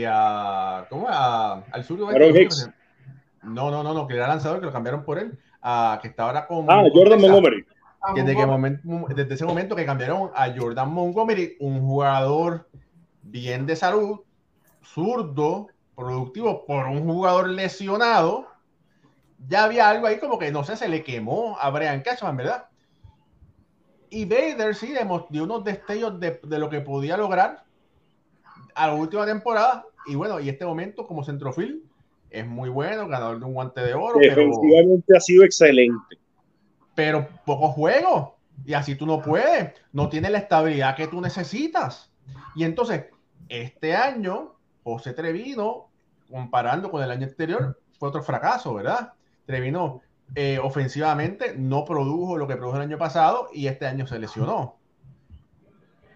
a, 0.08 0.86
¿Cómo? 0.90 1.06
A, 1.08 1.64
al 1.70 1.84
sur 1.84 1.98
de 1.98 2.48
No, 3.42 3.70
no, 3.70 3.82
no, 3.82 3.94
no, 3.94 4.06
que 4.06 4.14
era 4.14 4.28
lanzador, 4.28 4.60
que 4.60 4.66
lo 4.66 4.72
cambiaron 4.72 5.04
por 5.04 5.18
él, 5.18 5.38
a, 5.62 5.98
que 6.02 6.08
está 6.08 6.24
ahora 6.24 6.46
con. 6.46 6.66
Ah, 6.68 6.84
Jordan 6.92 7.20
Montgomery. 7.20 7.64
Desde, 8.14 8.34
desde 9.14 9.34
ese 9.34 9.44
momento 9.44 9.74
que 9.74 9.84
cambiaron 9.84 10.30
a 10.34 10.54
Jordan 10.56 10.90
Montgomery, 10.90 11.56
un 11.58 11.80
jugador 11.80 12.68
bien 13.22 13.66
de 13.66 13.74
salud, 13.74 14.20
zurdo, 14.84 15.68
productivo, 15.96 16.64
por 16.66 16.86
un 16.86 17.04
jugador 17.04 17.48
lesionado, 17.48 18.46
ya 19.48 19.64
había 19.64 19.88
algo 19.88 20.06
ahí 20.06 20.18
como 20.18 20.38
que, 20.38 20.52
no 20.52 20.64
sé, 20.64 20.76
se 20.76 20.88
le 20.88 21.02
quemó 21.02 21.58
a 21.60 21.70
Brian 21.70 22.02
Cashman, 22.02 22.36
¿verdad? 22.36 22.68
Y 24.10 24.24
Vader 24.24 24.74
sí 24.74 24.94
dio 25.30 25.44
unos 25.44 25.64
destellos 25.64 26.20
de, 26.20 26.40
lo 26.44 26.70
que 26.70 26.80
podía 26.80 27.16
lograr 27.16 27.65
a 28.76 28.86
la 28.86 28.94
última 28.94 29.26
temporada. 29.26 29.84
Y 30.06 30.14
bueno, 30.14 30.38
y 30.38 30.48
este 30.48 30.64
momento 30.64 31.06
como 31.06 31.24
centrofil 31.24 31.82
es 32.30 32.46
muy 32.46 32.68
bueno, 32.68 33.08
ganador 33.08 33.40
de 33.40 33.46
un 33.46 33.54
guante 33.54 33.80
de 33.80 33.94
oro. 33.94 34.18
Defensivamente 34.18 35.16
ha 35.16 35.20
sido 35.20 35.44
excelente. 35.44 36.18
Pero 36.94 37.28
poco 37.44 37.68
juego. 37.68 38.36
Y 38.64 38.74
así 38.74 38.94
tú 38.94 39.06
no 39.06 39.20
puedes. 39.20 39.72
No 39.92 40.08
tiene 40.08 40.30
la 40.30 40.38
estabilidad 40.38 40.94
que 40.96 41.08
tú 41.08 41.20
necesitas. 41.20 42.10
Y 42.54 42.64
entonces, 42.64 43.06
este 43.48 43.94
año, 43.94 44.54
José 44.84 45.12
Trevino, 45.12 45.88
comparando 46.30 46.90
con 46.90 47.02
el 47.02 47.10
año 47.10 47.26
anterior, 47.26 47.78
fue 47.98 48.08
otro 48.08 48.22
fracaso, 48.22 48.74
¿verdad? 48.74 49.12
Trevino 49.46 50.02
eh, 50.34 50.58
ofensivamente 50.62 51.54
no 51.56 51.84
produjo 51.84 52.36
lo 52.36 52.46
que 52.46 52.56
produjo 52.56 52.76
el 52.76 52.82
año 52.82 52.98
pasado 52.98 53.48
y 53.52 53.68
este 53.68 53.86
año 53.86 54.06
se 54.06 54.18
lesionó. 54.18 54.76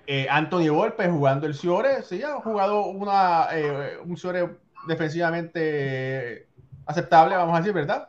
Eh, 0.06 0.26
Anthony 0.28 0.68
Volpe 0.70 1.08
jugando 1.08 1.46
el 1.46 1.54
Ciore, 1.54 2.02
sí, 2.02 2.22
ha 2.22 2.40
jugado 2.40 2.86
una, 2.86 3.48
eh, 3.52 3.98
un 4.04 4.16
Ciore 4.16 4.58
defensivamente 4.86 6.48
aceptable, 6.86 7.36
vamos 7.36 7.54
a 7.54 7.58
decir, 7.58 7.72
¿verdad? 7.72 8.08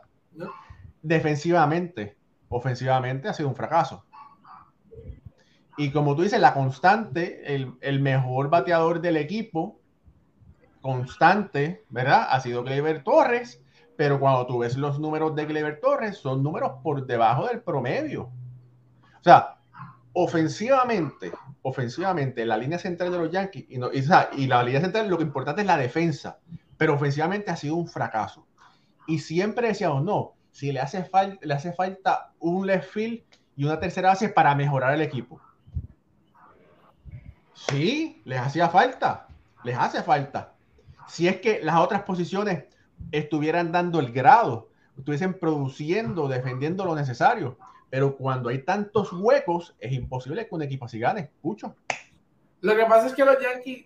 Defensivamente, 1.02 2.16
ofensivamente 2.48 3.28
ha 3.28 3.34
sido 3.34 3.48
un 3.48 3.54
fracaso. 3.54 4.04
Y 5.76 5.90
como 5.90 6.16
tú 6.16 6.22
dices, 6.22 6.40
la 6.40 6.54
constante, 6.54 7.54
el, 7.54 7.74
el 7.80 8.00
mejor 8.00 8.50
bateador 8.50 9.00
del 9.00 9.16
equipo, 9.16 9.80
constante, 10.80 11.84
¿verdad? 11.88 12.26
Ha 12.30 12.40
sido 12.40 12.64
Clever 12.64 13.04
Torres 13.04 13.62
pero 13.96 14.18
cuando 14.18 14.46
tú 14.46 14.58
ves 14.58 14.76
los 14.76 14.98
números 14.98 15.34
de 15.36 15.46
Clever 15.46 15.80
Torres, 15.80 16.16
son 16.16 16.42
números 16.42 16.72
por 16.82 17.06
debajo 17.06 17.46
del 17.46 17.62
promedio. 17.62 18.22
O 18.22 19.22
sea, 19.22 19.58
ofensivamente, 20.12 21.30
ofensivamente, 21.62 22.44
la 22.44 22.56
línea 22.56 22.78
central 22.78 23.12
de 23.12 23.18
los 23.18 23.30
Yankees, 23.30 23.64
y, 23.68 24.46
la 24.46 24.62
línea 24.62 24.80
central 24.80 25.08
lo 25.08 25.16
que 25.16 25.24
importante 25.24 25.62
es 25.62 25.66
la 25.66 25.76
defensa, 25.76 26.38
pero 26.76 26.94
ofensivamente 26.94 27.50
ha 27.50 27.56
sido 27.56 27.76
un 27.76 27.86
fracaso. 27.86 28.46
Y 29.06 29.20
siempre 29.20 29.68
decíamos, 29.68 30.02
no, 30.02 30.34
si 30.50 30.72
le 30.72 30.80
hace, 30.80 31.08
le 31.40 31.54
hace 31.54 31.72
falta 31.72 32.32
un 32.38 32.66
left 32.66 32.90
field 32.90 33.22
y 33.56 33.64
una 33.64 33.78
tercera 33.78 34.10
base 34.10 34.28
para 34.28 34.54
mejorar 34.54 34.94
el 34.94 35.02
equipo. 35.02 35.40
Sí, 37.54 38.20
les 38.24 38.40
hacía 38.40 38.68
falta, 38.68 39.28
les 39.64 39.78
hace 39.78 40.02
falta. 40.02 40.54
Si 41.06 41.28
es 41.28 41.40
que 41.40 41.60
las 41.62 41.76
otras 41.76 42.02
posiciones 42.02 42.64
estuvieran 43.12 43.72
dando 43.72 44.00
el 44.00 44.12
grado, 44.12 44.68
estuviesen 44.96 45.38
produciendo, 45.38 46.28
defendiendo 46.28 46.84
lo 46.84 46.94
necesario. 46.94 47.58
Pero 47.92 48.16
cuando 48.16 48.48
hay 48.48 48.62
tantos 48.62 49.12
huecos, 49.12 49.76
es 49.78 49.92
imposible 49.92 50.48
que 50.48 50.54
un 50.54 50.62
equipo 50.62 50.86
así 50.86 50.98
gane. 50.98 51.20
Escucho. 51.20 51.76
Lo 52.62 52.74
que 52.74 52.86
pasa 52.86 53.08
es 53.08 53.12
que 53.12 53.22
los 53.22 53.36
Yankees 53.38 53.84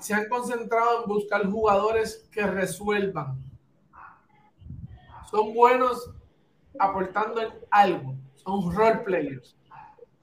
se 0.00 0.12
han 0.12 0.28
concentrado 0.28 1.04
en 1.04 1.08
buscar 1.08 1.48
jugadores 1.48 2.28
que 2.32 2.44
resuelvan. 2.44 3.40
Son 5.30 5.54
buenos 5.54 6.10
aportando 6.80 7.40
en 7.40 7.50
algo. 7.70 8.16
Son 8.34 8.74
role 8.74 9.02
players. 9.04 9.56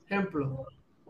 Ejemplo, 0.10 0.66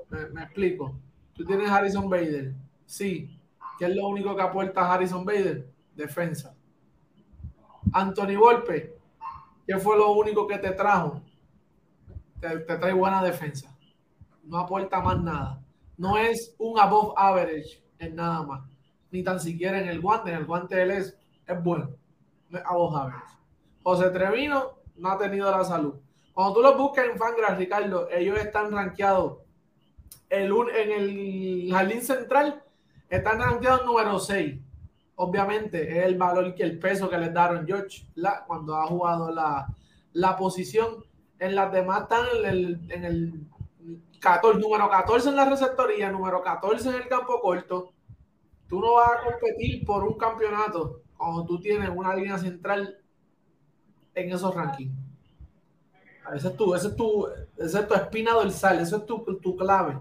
me, 0.07 0.29
me 0.29 0.43
explico. 0.43 0.95
Tú 1.33 1.43
tienes 1.43 1.71
Harrison 1.71 2.07
Bader. 2.07 2.53
Sí. 2.85 3.35
¿Qué 3.79 3.85
es 3.85 3.95
lo 3.95 4.07
único 4.09 4.35
que 4.35 4.43
aporta 4.43 4.93
Harrison 4.93 5.25
Bader? 5.25 5.67
Defensa. 5.95 6.55
Anthony 7.91 8.37
Volpe, 8.37 8.95
¿qué 9.65 9.79
fue 9.79 9.97
lo 9.97 10.11
único 10.11 10.45
que 10.45 10.59
te 10.59 10.69
trajo? 10.69 11.23
Te, 12.65 12.77
trae 12.77 12.93
buena 12.93 13.23
defensa. 13.23 13.75
No 14.43 14.59
aporta 14.59 15.01
más 15.01 15.21
nada. 15.21 15.61
No 15.97 16.17
es 16.17 16.55
un 16.57 16.79
above 16.79 17.13
average 17.17 17.83
en 17.99 18.15
nada 18.15 18.43
más. 18.43 18.61
Ni 19.11 19.23
tan 19.23 19.39
siquiera 19.39 19.79
en 19.79 19.87
el 19.87 20.01
guante. 20.01 20.31
En 20.31 20.37
el 20.37 20.45
guante 20.45 20.81
él 20.81 20.91
es, 20.91 21.17
es 21.47 21.63
bueno. 21.63 21.95
Above 22.65 22.95
average. 22.95 23.33
José 23.83 24.09
Trevino 24.09 24.79
no 24.95 25.09
ha 25.09 25.17
tenido 25.17 25.49
la 25.51 25.63
salud. 25.63 25.95
Cuando 26.33 26.55
tú 26.55 26.61
lo 26.61 26.77
buscas 26.77 27.05
en 27.05 27.17
Fangraphs, 27.17 27.57
Ricardo, 27.57 28.09
ellos 28.09 28.37
están 28.37 28.71
rankeados 28.71 29.39
en 30.29 30.91
el 30.91 31.69
jardín 31.71 32.01
central, 32.01 32.61
están 33.09 33.39
rankeados 33.39 33.85
número 33.85 34.19
6 34.19 34.59
obviamente 35.15 35.99
es 35.99 36.05
el 36.05 36.17
valor 36.17 36.53
que 36.55 36.63
el 36.63 36.79
peso 36.79 37.09
que 37.09 37.17
les 37.17 37.33
daron 37.33 37.65
George 37.65 38.05
cuando 38.47 38.75
ha 38.75 38.85
jugado 38.87 39.31
la, 39.31 39.67
la, 40.13 40.35
posición. 40.35 41.03
En 41.39 41.55
las 41.55 41.71
demás 41.71 42.03
están 42.03 42.25
en 42.37 42.45
el, 42.45 42.91
en 42.91 43.03
el 43.03 43.47
14, 44.19 44.59
número 44.59 44.89
14 44.89 45.29
en 45.29 45.35
la 45.35 45.49
receptoría, 45.49 46.11
número 46.11 46.41
14 46.41 46.89
en 46.89 46.95
el 46.95 47.07
campo 47.07 47.39
corto. 47.41 47.93
Tú 48.67 48.79
no 48.79 48.93
vas 48.93 49.11
a 49.11 49.31
competir 49.31 49.85
por 49.85 50.03
un 50.03 50.17
campeonato 50.17 51.01
cuando 51.17 51.45
tú 51.45 51.59
tienes 51.59 51.89
una 51.93 52.15
línea 52.15 52.37
central 52.37 52.97
en 54.15 54.31
esos 54.31 54.53
rankings. 54.53 54.91
Ese 56.33 56.47
es 56.47 56.57
tu, 56.57 56.73
ese 56.73 56.87
es 56.87 56.95
tu, 56.95 57.27
ese 57.57 57.79
es 57.79 57.87
tu 57.87 57.93
espina 57.93 58.31
dorsal, 58.33 58.79
eso 58.79 58.97
es 58.97 59.05
tu, 59.05 59.23
tu 59.41 59.55
clave. 59.55 59.99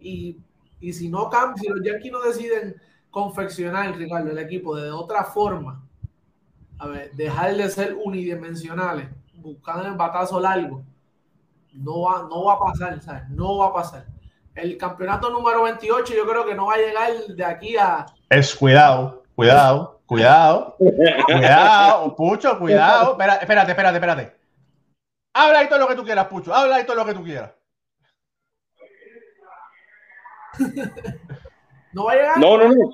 Y, 0.00 0.38
y 0.80 0.92
si 0.92 1.08
no 1.08 1.28
cambian, 1.28 1.58
si 1.58 1.68
los 1.68 1.82
Yankees 1.84 2.12
no 2.12 2.22
deciden 2.22 2.80
confeccionar, 3.10 3.96
Ricardo, 3.96 4.30
el 4.30 4.38
equipo 4.38 4.76
de 4.76 4.90
otra 4.90 5.24
forma. 5.24 5.84
A 6.78 6.86
ver, 6.86 7.12
dejar 7.12 7.54
de 7.54 7.68
ser 7.68 7.94
unidimensionales, 7.94 9.10
buscando 9.40 9.86
el 9.86 9.94
batazo 9.94 10.40
largo. 10.40 10.82
No 11.72 12.02
va, 12.02 12.26
no 12.28 12.44
va 12.44 12.54
a 12.54 12.58
pasar, 12.58 13.00
¿sabes? 13.00 13.28
No 13.30 13.58
va 13.58 13.66
a 13.66 13.72
pasar. 13.72 14.06
El 14.54 14.76
campeonato 14.76 15.30
número 15.30 15.62
28 15.62 16.14
yo 16.14 16.26
creo 16.26 16.44
que 16.44 16.54
no 16.54 16.66
va 16.66 16.74
a 16.74 16.78
llegar 16.78 17.12
de 17.28 17.44
aquí 17.44 17.76
a... 17.76 18.06
Es 18.28 18.54
cuidado, 18.54 19.22
cuidado, 19.34 20.00
cuidado, 20.06 20.76
cuidado, 21.26 22.16
Pucho, 22.16 22.58
cuidado. 22.58 23.12
Espérate, 23.12 23.44
espérate, 23.44 23.70
espérate, 23.70 23.96
espérate. 23.96 24.36
Habla 25.32 25.60
ahí 25.60 25.68
todo 25.68 25.78
lo 25.78 25.88
que 25.88 25.94
tú 25.94 26.04
quieras, 26.04 26.26
Pucho. 26.26 26.52
Habla 26.52 26.76
ahí 26.76 26.84
todo 26.84 26.96
lo 26.96 27.06
que 27.06 27.14
tú 27.14 27.22
quieras. 27.22 27.52
¿No 31.92 32.04
va 32.04 32.12
a 32.12 32.16
llegar? 32.16 32.38
No, 32.38 32.58
no, 32.58 32.68
no. 32.68 32.90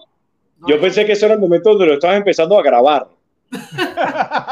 Yo 0.69 0.81
pensé 0.81 1.05
que 1.05 1.13
ese 1.13 1.27
era 1.27 1.35
el 1.35 1.41
momento 1.41 1.71
donde 1.71 1.87
lo 1.87 1.95
estabas 1.95 2.17
empezando 2.17 2.59
a 2.59 2.63
grabar. 2.63 3.09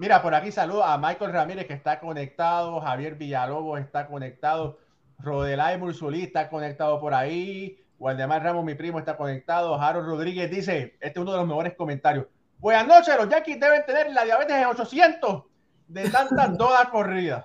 Mira, 0.00 0.22
por 0.22 0.34
aquí 0.34 0.50
saludo 0.50 0.82
a 0.82 0.96
Michael 0.96 1.30
Ramírez 1.30 1.66
que 1.66 1.74
está 1.74 2.00
conectado, 2.00 2.80
Javier 2.80 3.16
Villalobos 3.16 3.78
está 3.80 4.06
conectado, 4.06 4.78
Rodelay 5.18 5.76
Mursulí 5.76 6.22
está 6.22 6.48
conectado 6.48 6.98
por 6.98 7.12
ahí, 7.12 7.78
Waldemar 7.98 8.42
Ramos, 8.42 8.64
mi 8.64 8.74
primo, 8.74 8.98
está 8.98 9.18
conectado, 9.18 9.78
Harold 9.78 10.08
Rodríguez 10.08 10.50
dice, 10.50 10.96
este 11.00 11.06
es 11.06 11.16
uno 11.18 11.32
de 11.32 11.36
los 11.36 11.46
mejores 11.46 11.74
comentarios. 11.74 12.28
Buenas 12.56 12.86
noches, 12.86 13.14
los 13.14 13.28
Yankees 13.28 13.60
deben 13.60 13.84
tener 13.84 14.10
la 14.14 14.24
diabetes 14.24 14.56
en 14.56 14.64
800 14.64 15.42
de 15.88 16.08
tantas 16.08 16.56
todas 16.56 16.88
corridas. 16.88 17.44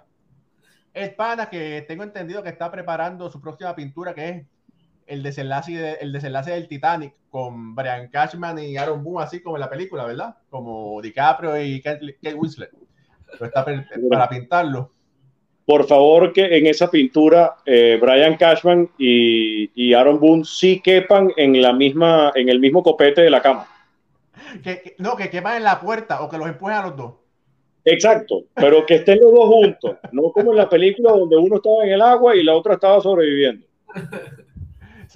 Es 0.94 1.10
pana 1.10 1.50
que 1.50 1.84
tengo 1.86 2.04
entendido 2.04 2.42
que 2.42 2.48
está 2.48 2.72
preparando 2.72 3.30
su 3.30 3.42
próxima 3.42 3.76
pintura, 3.76 4.14
que 4.14 4.30
es 4.30 4.46
el 5.06 5.24
desenlace, 5.24 5.98
el 6.02 6.12
desenlace 6.12 6.52
del 6.52 6.68
Titanic 6.68 7.14
con 7.30 7.76
Brian 7.76 8.08
Cashman 8.08 8.60
y 8.60 8.78
Aaron 8.78 9.04
Boone, 9.04 9.24
así 9.24 9.42
como 9.42 9.58
en 9.58 9.62
la 9.62 9.70
película, 9.70 10.06
¿verdad? 10.06 10.36
Como 10.50 11.02
DiCaprio 11.02 11.62
y 11.62 11.82
Kate, 11.82 12.34
Winslet. 12.34 12.72
está 13.42 13.66
para 14.10 14.30
pintarlo. 14.30 14.92
Por 15.66 15.88
favor, 15.88 16.32
que 16.32 16.58
en 16.58 16.68
esa 16.68 16.90
pintura 16.90 17.56
eh, 17.66 17.98
Brian 18.00 18.38
Cashman 18.38 18.90
y, 18.98 19.94
Aaron 19.94 20.20
Boone 20.20 20.46
sí 20.46 20.80
quepan 20.80 21.32
en, 21.38 21.60
la 21.62 21.74
misma, 21.74 22.32
en 22.36 22.50
el 22.50 22.60
mismo 22.60 22.84
copete 22.84 23.22
de 23.22 23.30
la 23.30 23.42
cama. 23.42 23.68
Que, 24.64 24.96
no, 25.00 25.16
que 25.16 25.30
quepan 25.30 25.58
en 25.58 25.64
la 25.64 25.80
puerta 25.80 26.22
o 26.22 26.30
que 26.30 26.38
los 26.38 26.48
empujen 26.48 26.76
a 26.76 26.84
los 26.84 26.96
dos. 26.96 27.14
Exacto, 27.84 28.46
pero 28.56 28.86
que 28.86 28.96
estén 28.96 29.20
los 29.20 29.34
dos 29.34 29.46
juntos, 29.46 29.98
no 30.12 30.32
como 30.32 30.52
en 30.52 30.58
la 30.58 30.70
película 30.70 31.12
donde 31.12 31.38
uno 31.38 31.58
estaba 31.58 31.84
en 31.84 31.92
el 31.92 32.02
agua 32.02 32.36
y 32.36 32.44
la 32.44 32.56
otra 32.56 32.76
estaba 32.76 33.00
sobreviviendo. 33.02 33.68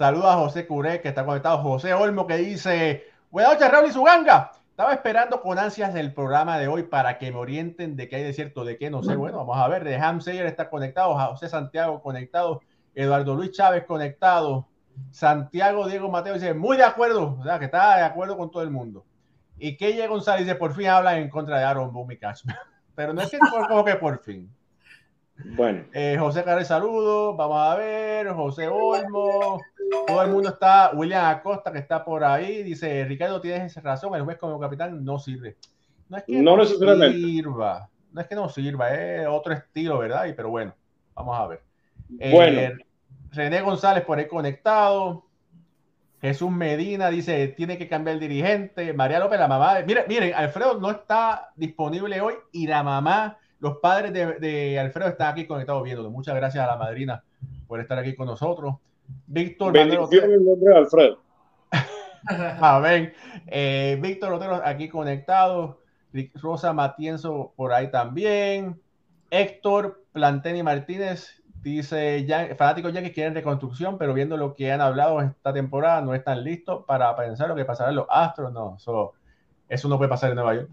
Saluda 0.00 0.32
a 0.32 0.36
José 0.36 0.66
Curé, 0.66 1.02
que 1.02 1.08
está 1.08 1.26
conectado. 1.26 1.58
José 1.58 1.92
Olmo, 1.92 2.26
que 2.26 2.38
dice: 2.38 3.04
Buenas 3.30 3.52
noches, 3.52 3.70
Raúl 3.70 3.90
y 3.90 3.92
su 3.92 4.02
ganga. 4.02 4.50
Estaba 4.70 4.94
esperando 4.94 5.42
con 5.42 5.58
ansias 5.58 5.94
el 5.94 6.14
programa 6.14 6.56
de 6.56 6.68
hoy 6.68 6.84
para 6.84 7.18
que 7.18 7.30
me 7.30 7.36
orienten 7.36 7.96
de 7.96 8.08
qué 8.08 8.16
hay 8.16 8.22
de 8.22 8.32
cierto, 8.32 8.64
de 8.64 8.78
qué 8.78 8.88
no 8.88 9.02
sé. 9.02 9.14
Bueno, 9.14 9.36
vamos 9.36 9.58
a 9.58 9.68
ver. 9.68 9.84
De 9.84 9.96
Ham 9.96 10.22
Sayer 10.22 10.46
está 10.46 10.70
conectado, 10.70 11.14
José 11.14 11.50
Santiago 11.50 12.00
conectado, 12.00 12.62
Eduardo 12.94 13.34
Luis 13.34 13.50
Chávez 13.50 13.84
conectado, 13.84 14.68
Santiago 15.10 15.86
Diego 15.86 16.08
Mateo 16.08 16.32
dice: 16.32 16.54
Muy 16.54 16.78
de 16.78 16.84
acuerdo, 16.84 17.36
o 17.38 17.44
sea, 17.44 17.58
que 17.58 17.66
está 17.66 17.98
de 17.98 18.04
acuerdo 18.04 18.38
con 18.38 18.50
todo 18.50 18.62
el 18.62 18.70
mundo. 18.70 19.04
Y 19.58 19.76
Keye 19.76 20.06
González 20.06 20.46
dice: 20.46 20.56
Por 20.56 20.72
fin 20.72 20.86
habla 20.86 21.18
en 21.18 21.28
contra 21.28 21.58
de 21.58 21.64
Aaron 21.64 21.92
Boom 21.92 22.08
Pero 22.94 23.12
no 23.12 23.20
es 23.20 23.30
que 23.30 23.38
como 23.68 23.84
que 23.84 23.96
por 23.96 24.18
fin. 24.22 24.50
Bueno. 25.44 25.84
Eh, 25.92 26.16
José 26.18 26.44
Carlos, 26.44 26.66
saludos. 26.66 27.36
Vamos 27.36 27.58
a 27.58 27.74
ver. 27.76 28.28
José 28.28 28.68
Olmo. 28.68 29.60
Todo 30.06 30.22
el 30.22 30.30
mundo 30.30 30.50
está. 30.50 30.90
William 30.94 31.24
Acosta, 31.26 31.72
que 31.72 31.78
está 31.78 32.04
por 32.04 32.24
ahí. 32.24 32.62
Dice: 32.62 33.04
Ricardo, 33.04 33.40
tienes 33.40 33.74
razón. 33.82 34.14
El 34.14 34.22
juez 34.22 34.38
como 34.38 34.58
capitán 34.58 35.04
no 35.04 35.18
sirve. 35.18 35.56
No 36.08 36.16
es 36.16 36.24
que 36.24 36.42
no, 36.42 36.64
sirva. 36.64 37.88
No 38.12 38.20
es 38.20 38.26
que 38.26 38.34
no 38.34 38.48
sirva. 38.48 38.94
Es 38.94 39.26
otro 39.26 39.52
estilo, 39.52 39.98
¿verdad? 39.98 40.26
Y, 40.26 40.32
pero 40.32 40.50
bueno, 40.50 40.74
vamos 41.14 41.38
a 41.38 41.46
ver. 41.46 41.62
Eh, 42.18 42.32
bueno. 42.32 42.78
René 43.32 43.60
González 43.60 44.04
por 44.04 44.18
ahí 44.18 44.26
conectado. 44.26 45.24
Jesús 46.20 46.50
Medina 46.50 47.08
dice, 47.08 47.48
tiene 47.48 47.78
que 47.78 47.88
cambiar 47.88 48.14
el 48.14 48.20
dirigente. 48.20 48.92
María 48.92 49.20
López, 49.20 49.38
la 49.38 49.48
mamá. 49.48 49.80
miren, 49.86 50.04
miren, 50.06 50.34
Alfredo 50.34 50.78
no 50.78 50.90
está 50.90 51.52
disponible 51.56 52.20
hoy 52.20 52.34
y 52.52 52.66
la 52.66 52.82
mamá 52.82 53.38
los 53.60 53.76
padres 53.78 54.12
de, 54.12 54.78
Alfredo 54.78 55.08
están 55.08 55.32
aquí 55.32 55.46
conectados 55.46 55.82
viéndolo. 55.82 56.10
Muchas 56.10 56.34
gracias 56.34 56.64
a 56.64 56.66
la 56.66 56.76
madrina 56.76 57.22
por 57.66 57.80
estar 57.80 57.98
aquí 57.98 58.14
con 58.14 58.26
nosotros. 58.26 58.76
Víctor 59.26 59.72
Bendición 59.72 60.30
el 60.30 60.44
nombre 60.44 60.72
de 60.72 60.78
Alfredo. 60.78 61.18
Amén. 62.60 63.12
Eh, 63.46 63.98
Víctor 64.00 64.32
Otero 64.32 64.60
aquí 64.64 64.88
conectado. 64.88 65.80
Rosa 66.34 66.72
Matienzo 66.72 67.52
por 67.54 67.72
ahí 67.72 67.90
también. 67.90 68.80
Héctor 69.30 70.04
Planteni 70.12 70.62
Martínez 70.62 71.42
dice: 71.62 72.26
fanáticos 72.56 72.92
ya 72.92 73.02
que 73.02 73.12
quieren 73.12 73.34
reconstrucción, 73.34 73.98
pero 73.98 74.14
viendo 74.14 74.36
lo 74.36 74.54
que 74.54 74.72
han 74.72 74.80
hablado 74.80 75.20
esta 75.20 75.52
temporada, 75.52 76.00
no 76.00 76.14
están 76.14 76.42
listos 76.42 76.84
para 76.86 77.14
pensar 77.14 77.48
lo 77.48 77.54
que 77.54 77.64
pasará 77.64 77.90
en 77.90 77.96
los 77.96 78.06
Astros. 78.10 78.52
No, 78.52 78.76
eso 79.68 79.88
no 79.88 79.98
puede 79.98 80.08
pasar 80.08 80.30
en 80.30 80.36
Nueva 80.36 80.54
York. 80.54 80.70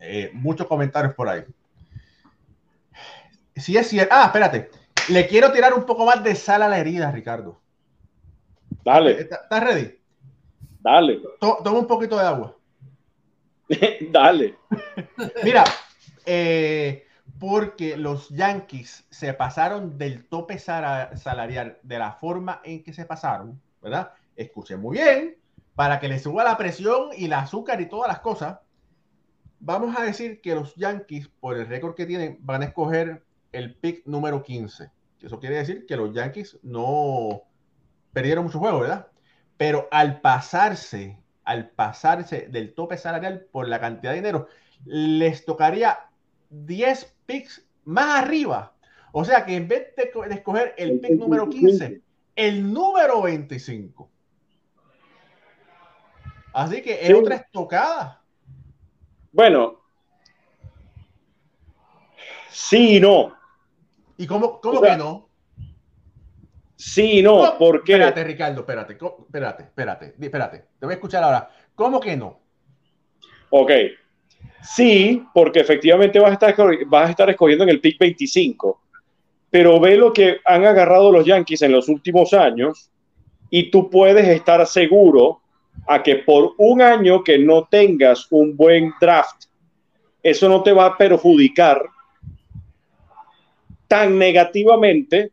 Eh, 0.00 0.30
muchos 0.32 0.66
comentarios 0.66 1.14
por 1.14 1.28
ahí. 1.28 1.44
Si 3.56 3.76
es 3.76 3.88
cierto. 3.88 4.14
Ah, 4.14 4.26
espérate. 4.26 4.70
Le 5.08 5.26
quiero 5.26 5.52
tirar 5.52 5.74
un 5.74 5.84
poco 5.84 6.04
más 6.04 6.22
de 6.22 6.34
sal 6.34 6.62
a 6.62 6.68
la 6.68 6.78
herida, 6.78 7.10
Ricardo. 7.10 7.60
Dale. 8.84 9.20
¿Estás 9.20 9.64
ready? 9.64 9.98
Dale. 10.80 11.20
toma 11.40 11.78
un 11.78 11.86
poquito 11.86 12.16
de 12.16 12.26
agua. 12.26 12.56
Dale. 14.10 14.56
Mira, 15.42 15.64
eh, 16.24 17.06
porque 17.38 17.96
los 17.96 18.28
Yankees 18.30 19.06
se 19.10 19.34
pasaron 19.34 19.98
del 19.98 20.26
tope 20.26 20.58
salarial 20.58 21.78
de 21.82 21.98
la 21.98 22.12
forma 22.12 22.60
en 22.64 22.82
que 22.82 22.92
se 22.92 23.04
pasaron, 23.04 23.60
¿verdad? 23.82 24.12
Escuché 24.36 24.76
muy 24.76 24.98
bien, 24.98 25.36
para 25.74 26.00
que 26.00 26.08
le 26.08 26.18
suba 26.18 26.44
la 26.44 26.56
presión 26.56 27.10
y 27.16 27.26
el 27.26 27.32
azúcar 27.32 27.80
y 27.80 27.88
todas 27.88 28.08
las 28.08 28.20
cosas 28.20 28.58
vamos 29.60 29.96
a 29.96 30.02
decir 30.02 30.40
que 30.40 30.54
los 30.54 30.74
Yankees, 30.76 31.28
por 31.40 31.56
el 31.56 31.66
récord 31.66 31.94
que 31.94 32.06
tienen, 32.06 32.38
van 32.40 32.62
a 32.62 32.66
escoger 32.66 33.24
el 33.52 33.74
pick 33.74 34.06
número 34.06 34.42
15. 34.42 34.90
Eso 35.22 35.40
quiere 35.40 35.56
decir 35.56 35.86
que 35.86 35.96
los 35.96 36.14
Yankees 36.14 36.58
no 36.62 37.42
perdieron 38.12 38.44
mucho 38.44 38.58
juego, 38.58 38.80
¿verdad? 38.80 39.08
Pero 39.56 39.88
al 39.90 40.20
pasarse, 40.20 41.18
al 41.44 41.70
pasarse 41.70 42.48
del 42.48 42.74
tope 42.74 42.96
salarial 42.96 43.46
por 43.50 43.68
la 43.68 43.80
cantidad 43.80 44.12
de 44.12 44.18
dinero, 44.18 44.48
les 44.84 45.44
tocaría 45.44 45.98
10 46.50 47.16
picks 47.26 47.66
más 47.84 48.22
arriba. 48.22 48.74
O 49.12 49.24
sea 49.24 49.44
que 49.44 49.56
en 49.56 49.66
vez 49.66 49.94
de, 49.96 50.10
escoger 50.30 50.74
el 50.76 51.00
pick 51.00 51.18
número 51.18 51.48
15, 51.48 52.00
el 52.36 52.72
número 52.72 53.22
25. 53.22 54.08
Así 56.52 56.82
que 56.82 57.06
es 57.06 57.14
otra 57.14 57.36
estocada. 57.36 58.17
Bueno, 59.32 59.80
sí 62.50 62.96
y 62.96 63.00
no. 63.00 63.34
¿Y 64.16 64.26
cómo, 64.26 64.60
cómo 64.60 64.80
que 64.80 64.96
no? 64.96 65.28
Sí 66.76 67.18
y 67.18 67.22
no, 67.22 67.56
porque. 67.58 67.92
Espérate, 67.92 68.24
Ricardo, 68.24 68.60
espérate, 68.60 68.92
espérate, 68.92 69.62
espérate, 69.64 70.14
espérate. 70.20 70.64
Te 70.78 70.86
voy 70.86 70.92
a 70.92 70.94
escuchar 70.94 71.24
ahora. 71.24 71.50
¿Cómo 71.74 72.00
que 72.00 72.16
no? 72.16 72.40
Ok. 73.50 73.70
Sí, 74.62 75.24
porque 75.32 75.60
efectivamente 75.60 76.18
vas 76.18 76.30
a 76.30 76.34
estar, 76.34 76.86
vas 76.86 77.08
a 77.08 77.10
estar 77.10 77.30
escogiendo 77.30 77.64
en 77.64 77.70
el 77.70 77.80
pick 77.80 77.98
25. 77.98 78.80
Pero 79.50 79.80
ve 79.80 79.96
lo 79.96 80.12
que 80.12 80.38
han 80.44 80.64
agarrado 80.64 81.10
los 81.10 81.24
Yankees 81.24 81.62
en 81.62 81.72
los 81.72 81.88
últimos 81.88 82.32
años 82.32 82.90
y 83.50 83.70
tú 83.70 83.88
puedes 83.88 84.26
estar 84.28 84.64
seguro 84.66 85.40
a 85.88 86.02
que 86.02 86.16
por 86.16 86.52
un 86.58 86.82
año 86.82 87.24
que 87.24 87.38
no 87.38 87.66
tengas 87.70 88.26
un 88.30 88.54
buen 88.56 88.92
draft, 89.00 89.46
eso 90.22 90.48
no 90.48 90.62
te 90.62 90.72
va 90.72 90.86
a 90.86 90.96
perjudicar 90.98 91.82
tan 93.88 94.18
negativamente 94.18 95.32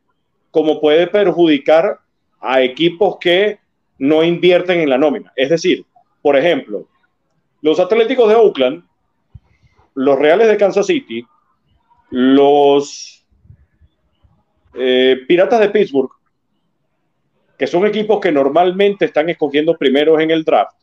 como 0.51 0.79
puede 0.79 1.07
perjudicar 1.07 1.99
a 2.39 2.61
equipos 2.61 3.17
que 3.19 3.59
no 3.99 4.23
invierten 4.23 4.79
en 4.79 4.89
la 4.89 4.97
nómina. 4.97 5.33
Es 5.35 5.49
decir, 5.49 5.85
por 6.21 6.37
ejemplo, 6.37 6.87
los 7.61 7.77
Atléticos 7.79 8.29
de 8.29 8.35
Oakland, 8.35 8.85
los 9.95 10.17
Reales 10.17 10.47
de 10.47 10.55
Kansas 10.55 10.85
City, 10.85 11.25
los 12.11 13.25
eh, 14.73 15.17
Piratas 15.27 15.59
de 15.59 15.69
Pittsburgh 15.69 16.11
que 17.57 17.67
son 17.67 17.85
equipos 17.85 18.19
que 18.19 18.31
normalmente 18.31 19.05
están 19.05 19.29
escogiendo 19.29 19.77
primeros 19.77 20.19
en 20.19 20.31
el 20.31 20.43
draft, 20.43 20.75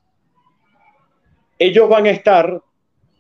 ellos 1.59 1.89
van 1.89 2.07
a 2.07 2.11
estar 2.11 2.61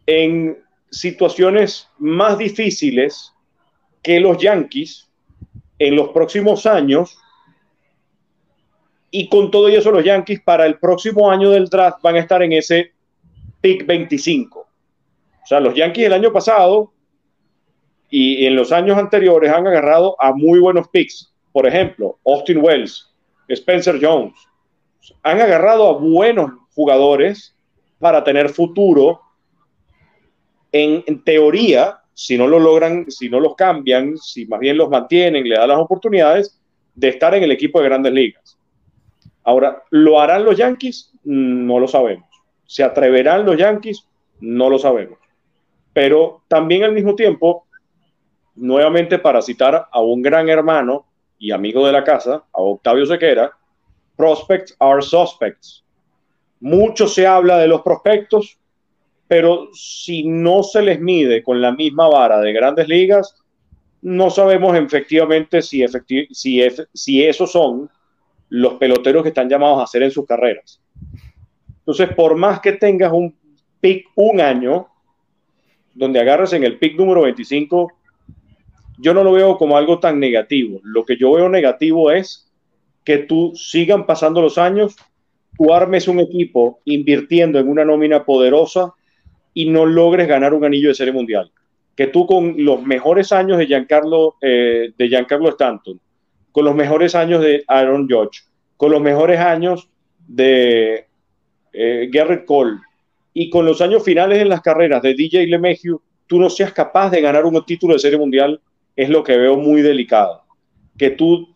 en 0.06 0.58
situaciones 0.90 1.88
más 1.98 2.38
difíciles 2.38 3.32
que 4.02 4.20
los 4.20 4.38
Yankees 4.38 5.08
en 5.78 5.96
los 5.96 6.10
próximos 6.10 6.66
años. 6.66 7.18
Y 9.10 9.28
con 9.28 9.50
todo 9.50 9.68
eso, 9.68 9.90
los 9.90 10.04
Yankees 10.04 10.40
para 10.42 10.66
el 10.66 10.78
próximo 10.78 11.30
año 11.30 11.50
del 11.50 11.68
draft 11.68 12.02
van 12.02 12.16
a 12.16 12.20
estar 12.20 12.42
en 12.42 12.52
ese 12.52 12.92
pick 13.60 13.86
25. 13.86 14.60
O 14.60 15.46
sea, 15.46 15.60
los 15.60 15.74
Yankees 15.74 16.06
el 16.06 16.12
año 16.12 16.32
pasado 16.32 16.92
y 18.10 18.46
en 18.46 18.56
los 18.56 18.72
años 18.72 18.98
anteriores 18.98 19.50
han 19.52 19.66
agarrado 19.66 20.16
a 20.20 20.32
muy 20.32 20.60
buenos 20.60 20.88
picks. 20.88 21.32
Por 21.52 21.66
ejemplo, 21.66 22.18
Austin 22.26 22.58
Wells, 22.62 23.11
Spencer 23.54 23.98
Jones. 24.00 24.34
Han 25.22 25.40
agarrado 25.40 25.88
a 25.88 25.98
buenos 25.98 26.52
jugadores 26.74 27.54
para 27.98 28.24
tener 28.24 28.48
futuro. 28.48 29.20
En, 30.70 31.22
teoría, 31.22 31.98
si 32.14 32.38
no 32.38 32.46
lo 32.46 32.58
logran, 32.58 33.10
si 33.10 33.28
no 33.28 33.40
los 33.40 33.54
cambian, 33.54 34.16
si 34.16 34.46
más 34.46 34.60
bien 34.60 34.78
los 34.78 34.88
mantienen, 34.88 35.48
le 35.48 35.56
dan 35.56 35.68
las 35.68 35.78
oportunidades 35.78 36.58
de 36.94 37.08
estar 37.08 37.34
en 37.34 37.42
el 37.42 37.52
equipo 37.52 37.78
de 37.80 37.88
grandes 37.88 38.12
ligas. 38.12 38.58
Ahora, 39.44 39.82
¿lo 39.90 40.20
harán 40.20 40.44
los 40.44 40.56
Yankees? 40.56 41.12
No 41.24 41.78
lo 41.78 41.88
sabemos. 41.88 42.28
¿Se 42.66 42.82
atreverán 42.82 43.44
los 43.44 43.56
Yankees? 43.56 44.06
No 44.40 44.70
lo 44.70 44.78
sabemos. 44.78 45.18
Pero 45.92 46.42
también 46.48 46.84
al 46.84 46.92
mismo 46.92 47.14
tiempo, 47.14 47.66
nuevamente 48.54 49.18
para 49.18 49.42
citar 49.42 49.88
a 49.90 50.00
un 50.00 50.22
gran 50.22 50.48
hermano 50.48 51.06
y 51.42 51.50
amigo 51.50 51.84
de 51.84 51.90
la 51.90 52.04
casa, 52.04 52.44
a 52.52 52.62
Octavio 52.62 53.04
Sequera, 53.04 53.50
prospects 54.16 54.76
are 54.78 55.02
suspects. 55.02 55.82
Mucho 56.60 57.08
se 57.08 57.26
habla 57.26 57.58
de 57.58 57.66
los 57.66 57.82
prospectos, 57.82 58.60
pero 59.26 59.68
si 59.74 60.22
no 60.22 60.62
se 60.62 60.82
les 60.82 61.00
mide 61.00 61.42
con 61.42 61.60
la 61.60 61.72
misma 61.72 62.08
vara 62.08 62.38
de 62.38 62.52
grandes 62.52 62.86
ligas, 62.86 63.42
no 64.02 64.30
sabemos 64.30 64.76
efectivamente 64.76 65.62
si, 65.62 65.84
si, 66.30 66.62
si 66.94 67.24
esos 67.24 67.50
son 67.50 67.90
los 68.48 68.74
peloteros 68.74 69.24
que 69.24 69.30
están 69.30 69.48
llamados 69.48 69.80
a 69.80 69.84
hacer 69.84 70.04
en 70.04 70.12
sus 70.12 70.24
carreras. 70.24 70.80
Entonces, 71.78 72.14
por 72.14 72.36
más 72.36 72.60
que 72.60 72.74
tengas 72.74 73.10
un 73.10 73.36
pick 73.80 74.06
un 74.14 74.40
año, 74.40 74.86
donde 75.92 76.20
agarras 76.20 76.52
en 76.52 76.62
el 76.62 76.78
pick 76.78 76.96
número 76.96 77.22
25, 77.22 77.92
yo 79.02 79.12
no 79.12 79.24
lo 79.24 79.32
veo 79.32 79.58
como 79.58 79.76
algo 79.76 79.98
tan 79.98 80.20
negativo. 80.20 80.80
Lo 80.84 81.04
que 81.04 81.16
yo 81.16 81.32
veo 81.32 81.48
negativo 81.48 82.12
es 82.12 82.48
que 83.04 83.18
tú 83.18 83.52
sigan 83.56 84.06
pasando 84.06 84.40
los 84.40 84.58
años, 84.58 84.96
tú 85.58 85.74
armes 85.74 86.06
un 86.06 86.20
equipo 86.20 86.78
invirtiendo 86.84 87.58
en 87.58 87.68
una 87.68 87.84
nómina 87.84 88.24
poderosa 88.24 88.94
y 89.52 89.68
no 89.68 89.86
logres 89.86 90.28
ganar 90.28 90.54
un 90.54 90.64
anillo 90.64 90.88
de 90.88 90.94
serie 90.94 91.12
mundial. 91.12 91.50
Que 91.96 92.06
tú 92.06 92.26
con 92.26 92.54
los 92.64 92.82
mejores 92.84 93.32
años 93.32 93.58
de 93.58 93.66
Giancarlo, 93.66 94.36
eh, 94.40 94.92
de 94.96 95.08
Giancarlo 95.08 95.48
Stanton, 95.48 96.00
con 96.52 96.64
los 96.64 96.74
mejores 96.74 97.16
años 97.16 97.42
de 97.42 97.64
Aaron 97.66 98.08
Judge, 98.08 98.44
con 98.76 98.92
los 98.92 99.00
mejores 99.00 99.40
años 99.40 99.88
de 100.28 101.06
eh, 101.72 102.08
Garrett 102.12 102.44
Cole 102.44 102.78
y 103.34 103.50
con 103.50 103.66
los 103.66 103.80
años 103.80 104.04
finales 104.04 104.38
en 104.38 104.48
las 104.48 104.60
carreras 104.60 105.02
de 105.02 105.14
DJ 105.14 105.48
LeMahieu, 105.48 106.00
tú 106.28 106.38
no 106.38 106.48
seas 106.48 106.72
capaz 106.72 107.10
de 107.10 107.20
ganar 107.20 107.44
un 107.44 107.60
título 107.66 107.94
de 107.94 107.98
serie 107.98 108.18
mundial, 108.18 108.60
es 108.96 109.08
lo 109.08 109.22
que 109.22 109.36
veo 109.36 109.56
muy 109.56 109.82
delicado. 109.82 110.42
Que 110.96 111.10
tú 111.10 111.54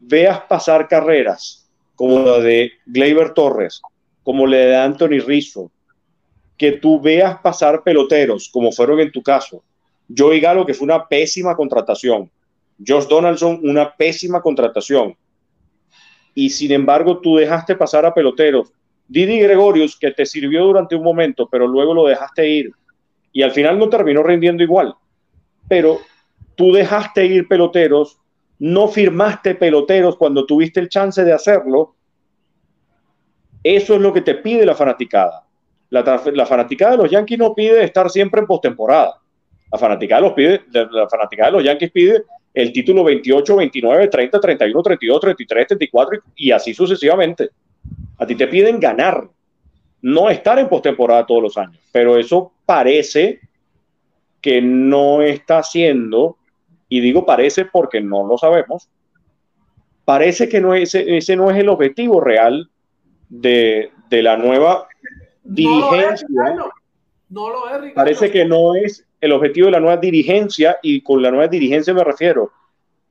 veas 0.00 0.40
pasar 0.42 0.88
carreras 0.88 1.68
como 1.94 2.20
la 2.20 2.40
de 2.40 2.72
Gleyber 2.86 3.32
Torres, 3.34 3.80
como 4.22 4.46
la 4.46 4.56
de 4.56 4.76
Anthony 4.76 5.20
Rizzo, 5.24 5.70
que 6.56 6.72
tú 6.72 7.00
veas 7.00 7.38
pasar 7.38 7.82
peloteros, 7.82 8.48
como 8.48 8.72
fueron 8.72 9.00
en 9.00 9.12
tu 9.12 9.22
caso. 9.22 9.62
Joey 10.14 10.40
Galo, 10.40 10.66
que 10.66 10.74
fue 10.74 10.84
una 10.84 11.06
pésima 11.06 11.56
contratación. 11.56 12.30
Josh 12.84 13.06
Donaldson, 13.06 13.60
una 13.62 13.94
pésima 13.94 14.40
contratación. 14.40 15.16
Y 16.34 16.50
sin 16.50 16.72
embargo, 16.72 17.18
tú 17.18 17.36
dejaste 17.36 17.76
pasar 17.76 18.04
a 18.04 18.12
peloteros. 18.12 18.72
Didi 19.06 19.38
Gregorius, 19.38 19.96
que 19.96 20.10
te 20.10 20.26
sirvió 20.26 20.64
durante 20.64 20.96
un 20.96 21.02
momento, 21.02 21.48
pero 21.50 21.66
luego 21.66 21.94
lo 21.94 22.06
dejaste 22.06 22.48
ir. 22.48 22.72
Y 23.32 23.42
al 23.42 23.52
final 23.52 23.78
no 23.78 23.88
terminó 23.88 24.22
rindiendo 24.22 24.62
igual. 24.62 24.94
Pero 25.68 26.00
tú 26.54 26.72
dejaste 26.72 27.26
ir 27.26 27.48
peloteros, 27.48 28.18
no 28.58 28.88
firmaste 28.88 29.54
peloteros 29.54 30.16
cuando 30.16 30.46
tuviste 30.46 30.80
el 30.80 30.88
chance 30.88 31.24
de 31.24 31.32
hacerlo. 31.32 31.96
Eso 33.62 33.94
es 33.94 34.00
lo 34.00 34.12
que 34.12 34.20
te 34.20 34.34
pide 34.36 34.66
la 34.66 34.74
fanaticada. 34.74 35.44
La, 35.90 36.46
fanaticada 36.46 36.92
de 36.92 36.96
los 36.98 37.10
Yankees 37.10 37.38
no 37.38 37.54
pide 37.54 37.84
estar 37.84 38.10
siempre 38.10 38.40
en 38.40 38.46
postemporada. 38.46 39.20
La 39.70 39.78
fanaticada, 39.78 40.22
los 40.22 40.32
pide, 40.32 40.62
la 40.72 41.08
fanaticada 41.08 41.50
de 41.50 41.56
los 41.56 41.64
Yankees 41.64 41.90
pide 41.90 42.24
el 42.52 42.72
título 42.72 43.04
28, 43.04 43.56
29, 43.56 44.08
30, 44.08 44.40
31, 44.40 44.82
32, 44.82 45.20
33, 45.20 45.66
34 45.66 46.20
y, 46.36 46.50
así 46.52 46.72
sucesivamente. 46.72 47.50
A 48.18 48.26
ti 48.26 48.34
te 48.36 48.46
piden 48.46 48.78
ganar, 48.78 49.28
no 50.02 50.30
estar 50.30 50.58
en 50.58 50.68
postemporada 50.68 51.26
todos 51.26 51.42
los 51.42 51.58
años. 51.58 51.80
Pero 51.92 52.16
eso 52.16 52.52
parece 52.64 53.40
que 54.40 54.60
no 54.60 55.22
está 55.22 55.58
haciendo, 55.58 56.38
y 56.96 57.00
digo 57.00 57.26
parece 57.26 57.64
porque 57.64 58.00
no 58.00 58.24
lo 58.24 58.38
sabemos, 58.38 58.88
parece 60.04 60.48
que 60.48 60.60
no 60.60 60.74
ese 60.74 61.36
no 61.36 61.50
es 61.50 61.56
el 61.56 61.68
objetivo 61.68 62.20
real 62.20 62.70
de, 63.28 63.90
de 64.08 64.22
la 64.22 64.36
nueva 64.36 64.86
dirigencia. 65.42 66.28
No 67.28 67.48
lo 67.48 67.84
es, 67.84 67.92
Parece 67.94 68.30
que 68.30 68.44
no 68.44 68.76
es 68.76 69.04
el 69.20 69.32
objetivo 69.32 69.66
de 69.66 69.72
la 69.72 69.80
nueva 69.80 69.96
dirigencia, 69.96 70.76
y 70.82 71.00
con 71.00 71.20
la 71.20 71.32
nueva 71.32 71.48
dirigencia 71.48 71.92
me 71.92 72.04
refiero 72.04 72.52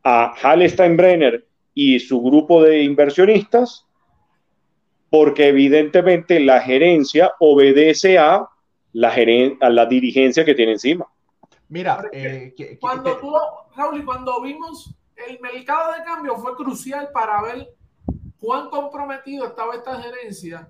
a 0.02 0.34
Hal 0.41 0.69
Steinbrenner 0.69 1.46
y 1.74 2.00
su 2.00 2.22
grupo 2.22 2.63
de 2.63 2.84
inversionistas, 2.84 3.86
porque 5.10 5.50
evidentemente 5.50 6.39
la 6.39 6.62
gerencia 6.62 7.34
obedece 7.39 8.17
a 8.17 8.48
la, 8.93 9.13
a 9.60 9.69
la 9.69 9.86
dirigencia 9.88 10.46
que 10.46 10.56
tiene 10.56 10.72
encima. 10.72 11.06
Mira, 11.73 12.03
eh, 12.12 12.53
cuando 12.79 13.17
tú, 13.17 13.33
Raúl, 13.75 14.05
cuando 14.05 14.39
vimos 14.43 14.93
el 15.27 15.39
mercado 15.39 15.93
de 15.93 16.03
cambio 16.03 16.36
fue 16.36 16.55
crucial 16.55 17.09
para 17.12 17.41
ver 17.41 17.73
cuán 18.39 18.69
comprometido 18.69 19.47
estaba 19.47 19.73
esta 19.73 19.99
gerencia 19.99 20.69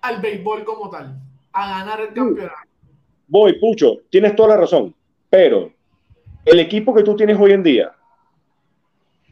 al 0.00 0.20
béisbol 0.20 0.64
como 0.64 0.90
tal, 0.90 1.20
a 1.52 1.68
ganar 1.78 2.00
el 2.00 2.12
campeonato. 2.12 2.56
Voy, 3.28 3.60
Pucho, 3.60 3.98
tienes 4.10 4.34
toda 4.34 4.48
la 4.48 4.56
razón, 4.56 4.92
pero 5.30 5.70
el 6.44 6.58
equipo 6.58 6.92
que 6.92 7.04
tú 7.04 7.14
tienes 7.14 7.38
hoy 7.38 7.52
en 7.52 7.62
día 7.62 7.92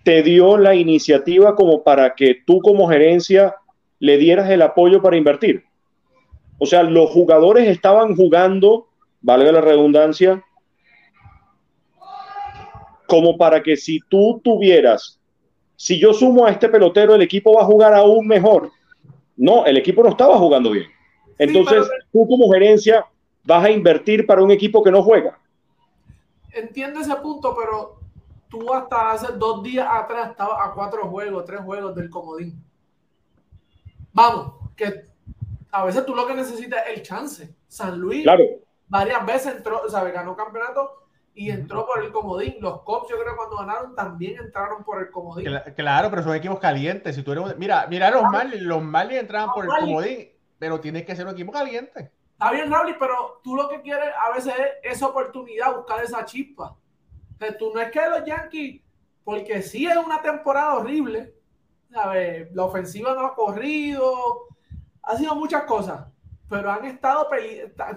te 0.04 0.22
dio 0.22 0.56
la 0.56 0.76
iniciativa 0.76 1.56
como 1.56 1.82
para 1.82 2.14
que 2.14 2.42
tú 2.46 2.60
como 2.60 2.86
gerencia 2.86 3.56
le 3.98 4.18
dieras 4.18 4.48
el 4.50 4.62
apoyo 4.62 5.02
para 5.02 5.16
invertir. 5.16 5.64
O 6.58 6.66
sea, 6.66 6.84
los 6.84 7.10
jugadores 7.10 7.66
estaban 7.66 8.14
jugando, 8.14 8.86
valga 9.26 9.50
la 9.50 9.60
redundancia, 9.60 10.40
como 13.08 13.36
para 13.36 13.60
que 13.60 13.76
si 13.76 13.98
tú 14.08 14.40
tuvieras, 14.42 15.18
si 15.74 15.98
yo 15.98 16.14
sumo 16.14 16.46
a 16.46 16.50
este 16.50 16.68
pelotero, 16.68 17.16
el 17.16 17.22
equipo 17.22 17.52
va 17.52 17.62
a 17.62 17.66
jugar 17.66 17.92
aún 17.92 18.24
mejor. 18.28 18.70
No, 19.36 19.66
el 19.66 19.78
equipo 19.78 20.04
no 20.04 20.10
estaba 20.10 20.38
jugando 20.38 20.70
bien. 20.70 20.86
Entonces, 21.38 21.88
tú 22.12 22.24
como 22.28 22.48
gerencia 22.52 23.04
vas 23.42 23.64
a 23.64 23.70
invertir 23.70 24.28
para 24.28 24.44
un 24.44 24.52
equipo 24.52 24.80
que 24.84 24.92
no 24.92 25.02
juega. 25.02 25.36
Entiendo 26.52 27.00
ese 27.00 27.16
punto, 27.16 27.54
pero 27.58 27.98
tú 28.48 28.72
hasta 28.72 29.10
hace 29.10 29.32
dos 29.32 29.60
días 29.64 29.88
atrás 29.90 30.30
estabas 30.30 30.68
a 30.68 30.72
cuatro 30.72 31.08
juegos, 31.08 31.44
tres 31.44 31.62
juegos 31.62 31.96
del 31.96 32.08
comodín. 32.10 32.54
Vamos, 34.12 34.52
que 34.76 35.02
a 35.72 35.84
veces 35.84 36.06
tú 36.06 36.14
lo 36.14 36.28
que 36.28 36.34
necesitas 36.34 36.84
es 36.86 36.96
el 36.96 37.02
chance. 37.02 37.54
San 37.66 37.98
Luis 37.98 38.24
varias 38.88 39.24
veces 39.26 39.56
entró, 39.56 39.88
¿sabes? 39.88 40.12
Ganó 40.12 40.36
campeonato 40.36 41.06
y 41.34 41.50
entró 41.50 41.86
por 41.86 42.02
el 42.02 42.10
comodín. 42.12 42.56
Los 42.60 42.82
Cops, 42.82 43.10
yo 43.10 43.18
creo, 43.20 43.36
cuando 43.36 43.58
ganaron 43.58 43.94
también 43.94 44.38
entraron 44.38 44.84
por 44.84 45.02
el 45.02 45.10
comodín. 45.10 45.48
Claro, 45.76 46.10
pero 46.10 46.22
son 46.22 46.34
equipos 46.34 46.58
calientes. 46.58 47.14
Si 47.14 47.22
tú 47.22 47.32
eres, 47.32 47.56
mira, 47.58 47.86
mira 47.88 48.10
los 48.10 48.22
Marlins, 48.24 48.62
los 48.62 48.82
Marlins 48.82 49.20
entraban 49.20 49.52
por 49.52 49.64
el 49.64 49.70
comodín, 49.70 50.28
pero 50.58 50.80
tienes 50.80 51.04
que 51.04 51.14
ser 51.14 51.26
un 51.26 51.32
equipo 51.32 51.52
caliente. 51.52 52.10
Está 52.32 52.50
bien, 52.50 52.70
Raúl, 52.70 52.96
pero 52.98 53.40
tú 53.42 53.56
lo 53.56 53.68
que 53.68 53.80
quieres 53.80 54.10
a 54.18 54.34
veces 54.34 54.54
es 54.82 54.96
esa 54.96 55.06
oportunidad, 55.06 55.74
buscar 55.74 56.02
esa 56.02 56.24
chispa. 56.24 56.76
O 57.38 57.54
tú 57.58 57.72
no 57.74 57.80
es 57.80 57.90
que 57.90 58.08
los 58.08 58.24
Yankees, 58.24 58.82
porque 59.24 59.62
sí 59.62 59.86
es 59.86 59.96
una 59.96 60.22
temporada 60.22 60.76
horrible, 60.76 61.34
¿sabes? 61.90 62.54
La 62.54 62.64
ofensiva 62.64 63.14
no 63.14 63.26
ha 63.26 63.34
corrido, 63.34 64.48
ha 65.02 65.16
sido 65.16 65.34
muchas 65.34 65.64
cosas 65.64 66.06
pero 66.48 66.70
han 66.70 66.84
estado 66.84 67.28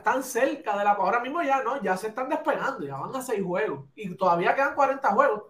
tan 0.04 0.24
cerca 0.24 0.78
de 0.78 0.84
la 0.84 0.92
ahora 0.92 1.20
mismo 1.20 1.42
ya 1.44 1.62
no, 1.64 1.82
ya 1.82 1.96
se 1.96 2.08
están 2.08 2.30
despegando, 2.30 2.86
ya 2.86 2.98
van 2.98 3.16
a 3.16 3.22
seis 3.22 3.44
juegos 3.44 3.86
y 3.96 4.16
todavía 4.16 4.56
quedan 4.56 4.76
40 4.76 5.12
juegos, 5.12 5.44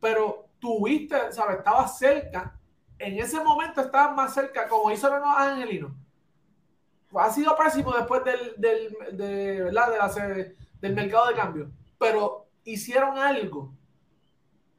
pero 0.00 0.48
tuviste, 0.58 1.32
¿sabes? 1.32 1.58
Estaba 1.58 1.88
cerca, 1.88 2.58
en 2.98 3.18
ese 3.18 3.42
momento 3.42 3.80
estaban 3.80 4.14
más 4.14 4.34
cerca, 4.34 4.68
como 4.68 4.90
hizo 4.90 5.08
los 5.08 5.22
angelinos. 5.24 5.92
Ha 7.14 7.30
sido 7.30 7.56
pésimo 7.56 7.92
después 7.92 8.22
del, 8.24 8.54
del, 8.56 9.16
de, 9.16 9.62
¿verdad? 9.64 10.14
De 10.14 10.56
del 10.80 10.94
mercado 10.94 11.28
de 11.28 11.34
cambio, 11.34 11.70
pero 11.98 12.48
hicieron 12.64 13.16
algo, 13.16 13.72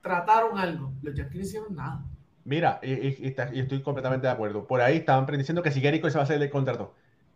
trataron 0.01 0.57
algo, 0.57 0.91
los 1.01 1.15
Yankees 1.15 1.35
no 1.35 1.41
hicieron 1.41 1.75
nada. 1.75 2.03
Mira, 2.43 2.79
y, 2.83 3.33
estoy 3.57 3.81
completamente 3.81 4.27
de 4.27 4.33
acuerdo. 4.33 4.67
Por 4.67 4.81
ahí 4.81 4.97
estaban 4.97 5.25
diciendo 5.37 5.63
que 5.63 5.71
si 5.71 5.79
Gary 5.79 5.99
se 6.01 6.15
va 6.15 6.21
a 6.21 6.23
hacer 6.23 6.41
el 6.41 6.49
contrato 6.49 6.93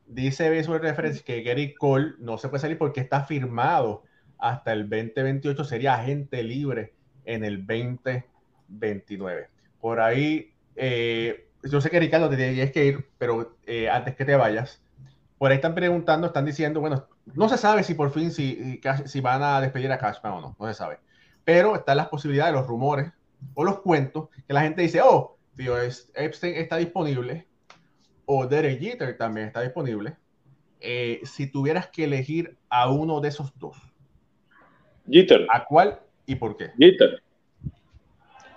dice 0.07 0.49
Baseball 0.49 0.81
Reference 0.81 1.23
que 1.23 1.41
Gary 1.43 1.73
Cole 1.75 2.13
no 2.19 2.37
se 2.37 2.49
puede 2.49 2.61
salir 2.61 2.77
porque 2.77 3.01
está 3.01 3.23
firmado 3.23 4.03
hasta 4.37 4.73
el 4.73 4.89
2028, 4.89 5.63
sería 5.63 5.95
agente 5.95 6.43
libre 6.43 6.93
en 7.25 7.43
el 7.43 7.65
2029. 7.65 9.49
Por 9.79 9.99
ahí, 9.99 10.53
eh, 10.75 11.49
yo 11.63 11.81
sé 11.81 11.89
que 11.89 11.99
Ricardo 11.99 12.29
te 12.29 12.37
tienes 12.37 12.71
que 12.71 12.85
ir, 12.85 13.09
pero 13.17 13.57
eh, 13.65 13.89
antes 13.89 14.15
que 14.15 14.25
te 14.25 14.35
vayas, 14.35 14.81
por 15.37 15.51
ahí 15.51 15.55
están 15.57 15.75
preguntando, 15.75 16.27
están 16.27 16.45
diciendo, 16.45 16.79
bueno, 16.79 17.07
no 17.33 17.49
se 17.49 17.57
sabe 17.57 17.83
si 17.83 17.93
por 17.93 18.11
fin 18.11 18.31
si, 18.31 18.79
si 19.05 19.21
van 19.21 19.43
a 19.43 19.61
despedir 19.61 19.91
a 19.91 19.97
Cashman 19.97 20.33
o 20.33 20.41
no, 20.41 20.55
no 20.59 20.67
se 20.67 20.73
sabe. 20.73 20.99
Pero 21.43 21.75
están 21.75 21.97
las 21.97 22.07
posibilidades, 22.07 22.53
los 22.53 22.67
rumores 22.67 23.11
o 23.53 23.63
los 23.63 23.79
cuentos 23.81 24.29
que 24.47 24.53
la 24.53 24.61
gente 24.61 24.81
dice, 24.81 25.01
oh, 25.01 25.37
tío, 25.55 25.75
Epstein 25.79 26.55
está 26.55 26.77
disponible 26.77 27.46
o 28.27 28.45
Derek 28.45 28.79
Jeter 28.79 29.17
también 29.17 29.47
está 29.47 29.61
disponible. 29.61 30.15
Eh, 30.79 31.21
si 31.23 31.47
tuvieras 31.47 31.87
que 31.87 32.03
elegir 32.03 32.55
a 32.69 32.91
uno 32.91 33.19
de 33.19 33.29
esos 33.29 33.57
dos, 33.57 33.77
Jeter. 35.09 35.47
¿A 35.49 35.65
cuál 35.65 35.99
y 36.25 36.35
por 36.35 36.55
qué? 36.55 36.71
Jeter. 36.77 37.23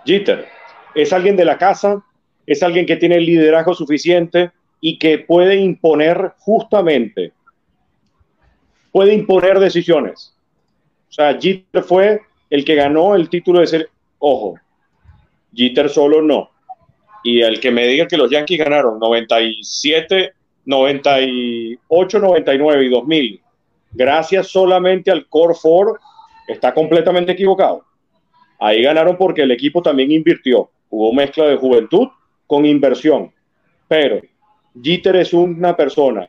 Jeter. 0.04 0.46
Es 0.94 1.12
alguien 1.12 1.36
de 1.36 1.44
la 1.44 1.56
casa, 1.56 2.04
es 2.46 2.62
alguien 2.62 2.84
que 2.84 2.96
tiene 2.96 3.16
el 3.16 3.26
liderazgo 3.26 3.72
suficiente 3.72 4.50
y 4.80 4.98
que 4.98 5.18
puede 5.18 5.56
imponer 5.56 6.34
justamente, 6.38 7.32
puede 8.90 9.14
imponer 9.14 9.60
decisiones. 9.60 10.34
O 11.08 11.12
sea, 11.12 11.38
Jeter 11.40 11.84
fue 11.84 12.20
el 12.50 12.64
que 12.64 12.74
ganó 12.74 13.14
el 13.14 13.28
título 13.28 13.60
de 13.60 13.66
ser, 13.68 13.90
ojo, 14.18 14.58
Jeter 15.54 15.88
solo 15.88 16.22
no. 16.22 16.50
Y 17.22 17.42
el 17.42 17.60
que 17.60 17.70
me 17.70 17.86
diga 17.86 18.06
que 18.06 18.16
los 18.16 18.30
Yankees 18.30 18.58
ganaron 18.58 18.98
97, 18.98 20.32
98, 20.64 22.18
99 22.18 22.84
y 22.84 22.88
2000, 22.88 23.40
gracias 23.92 24.48
solamente 24.48 25.10
al 25.10 25.26
Core 25.26 25.54
4, 25.60 25.98
está 26.48 26.72
completamente 26.72 27.32
equivocado. 27.32 27.84
Ahí 28.58 28.82
ganaron 28.82 29.16
porque 29.16 29.42
el 29.42 29.50
equipo 29.50 29.82
también 29.82 30.10
invirtió. 30.10 30.70
Hubo 30.90 31.12
mezcla 31.12 31.46
de 31.46 31.56
juventud 31.56 32.08
con 32.46 32.66
inversión. 32.66 33.32
Pero 33.88 34.20
Jeter 34.82 35.16
es 35.16 35.32
una 35.32 35.76
persona 35.76 36.28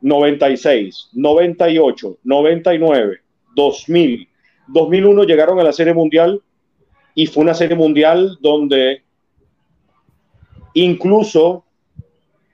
96, 0.00 1.10
98, 1.12 2.18
99, 2.24 3.18
2000, 3.54 4.28
2001 4.68 5.24
llegaron 5.24 5.58
a 5.58 5.64
la 5.64 5.72
Serie 5.72 5.94
Mundial 5.94 6.40
y 7.14 7.26
fue 7.26 7.42
una 7.42 7.54
Serie 7.54 7.76
Mundial 7.76 8.38
donde 8.40 9.02
incluso 10.76 11.64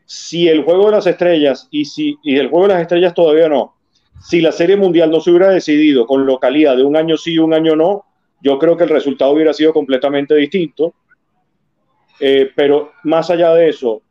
si 0.04 0.48
el 0.48 0.62
juego 0.62 0.86
de 0.86 0.92
las 0.92 1.06
estrellas 1.06 1.68
y 1.70 1.84
si 1.84 2.18
el 2.24 2.48
juego 2.48 2.68
de 2.68 2.74
las 2.74 2.82
estrellas 2.82 3.14
todavía 3.14 3.48
no, 3.48 3.74
si 4.20 4.40
la 4.40 4.52
Serie 4.52 4.76
Mundial 4.76 5.10
no 5.10 5.20
se 5.20 5.30
hubiera 5.30 5.50
decidido 5.50 6.06
con 6.06 6.24
localidad 6.26 6.76
de 6.76 6.84
un 6.84 6.96
año 6.96 7.16
sí 7.16 7.32
y 7.32 7.38
un 7.38 7.54
año 7.54 7.74
no, 7.74 8.04
yo 8.40 8.58
creo 8.58 8.76
que 8.76 8.84
el 8.84 8.90
resultado 8.90 9.32
hubiera 9.32 9.52
sido 9.52 9.72
completamente 9.72 10.34
distinto. 10.34 10.94
Eh, 12.20 12.50
pero 12.54 12.92
más 13.04 13.30
allá 13.30 13.52
de 13.54 13.68
eso, 13.68 14.02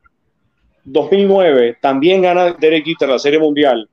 2009 0.83 1.77
también 1.81 2.21
gana 2.21 2.53
Derek 2.53 2.85
Jeter 2.85 3.07
la 3.07 3.19
Serie 3.19 3.39
Mundial. 3.39 3.89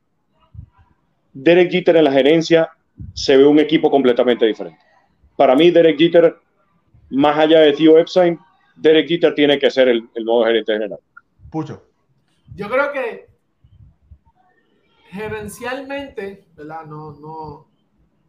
Derek 1.32 1.70
Jeter 1.70 1.96
en 1.96 2.04
la 2.04 2.12
gerencia 2.12 2.70
se 3.14 3.36
ve 3.36 3.46
un 3.46 3.60
equipo 3.60 3.90
completamente 3.90 4.44
diferente. 4.46 4.80
Para 5.36 5.54
mí, 5.54 5.70
Derek 5.70 5.96
Jeter, 5.96 6.34
más 7.10 7.38
allá 7.38 7.60
de 7.60 7.72
Theo 7.74 7.96
Epstein, 7.96 8.38
Derek 8.78 9.08
Jeter 9.08 9.34
tiene 9.34 9.58
que 9.58 9.70
ser 9.70 9.88
el, 9.88 10.08
el 10.14 10.24
nuevo 10.24 10.44
gerente 10.44 10.72
general. 10.72 10.98
Pucho. 11.50 11.84
Yo 12.54 12.68
creo 12.68 12.92
que 12.92 13.28
gerencialmente, 15.10 16.46
¿verdad? 16.56 16.84
No, 16.86 17.12
no, 17.12 17.66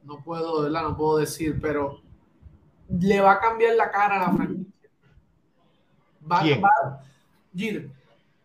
no 0.03 0.23
puedo, 0.23 0.63
¿verdad? 0.63 0.83
No 0.83 0.97
puedo 0.97 1.17
decir, 1.17 1.59
pero 1.61 2.01
le 2.89 3.21
va 3.21 3.33
a 3.33 3.39
cambiar 3.39 3.75
la 3.75 3.91
cara 3.91 4.15
a 4.15 4.27
la 4.27 4.35
franquicia. 4.35 4.89
Va, 6.31 6.41
¿Quién? 6.41 6.63
Va, 6.63 7.03
Jeter. 7.55 7.89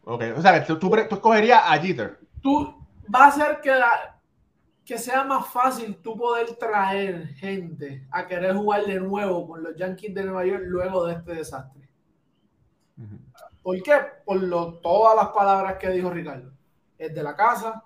Ok, 0.05 0.23
o 0.37 0.43
sea, 0.43 0.65
tú, 0.67 0.79
tú, 0.79 0.91
tú 0.91 1.15
escogerías 1.15 1.63
a 1.65 1.79
Jeter. 1.79 2.19
Tú 2.43 2.75
va 3.13 3.25
a 3.25 3.29
hacer 3.29 3.61
que, 3.63 3.71
la, 3.71 4.19
que 4.85 4.99
sea 4.99 5.25
más 5.25 5.47
fácil 5.49 5.97
tú 5.97 6.17
poder 6.17 6.55
traer 6.57 7.29
gente 7.35 8.07
a 8.11 8.27
querer 8.27 8.55
jugar 8.55 8.85
de 8.85 9.01
nuevo 9.01 9.47
con 9.49 9.63
los 9.63 9.75
Yankees 9.77 10.15
de 10.15 10.25
Nueva 10.25 10.45
York 10.45 10.65
luego 10.67 11.07
de 11.07 11.15
este 11.15 11.35
desastre. 11.35 11.84
Uh 12.97 13.03
-huh. 13.03 13.35
¿Por 13.63 13.83
qué? 13.83 13.93
Por 14.25 14.43
lo, 14.43 14.75
todas 14.75 15.17
las 15.17 15.29
palabras 15.29 15.79
que 15.79 15.89
dijo 15.89 16.11
Ricardo. 16.11 16.53
Es 16.99 17.15
de 17.15 17.23
la 17.23 17.35
casa, 17.35 17.83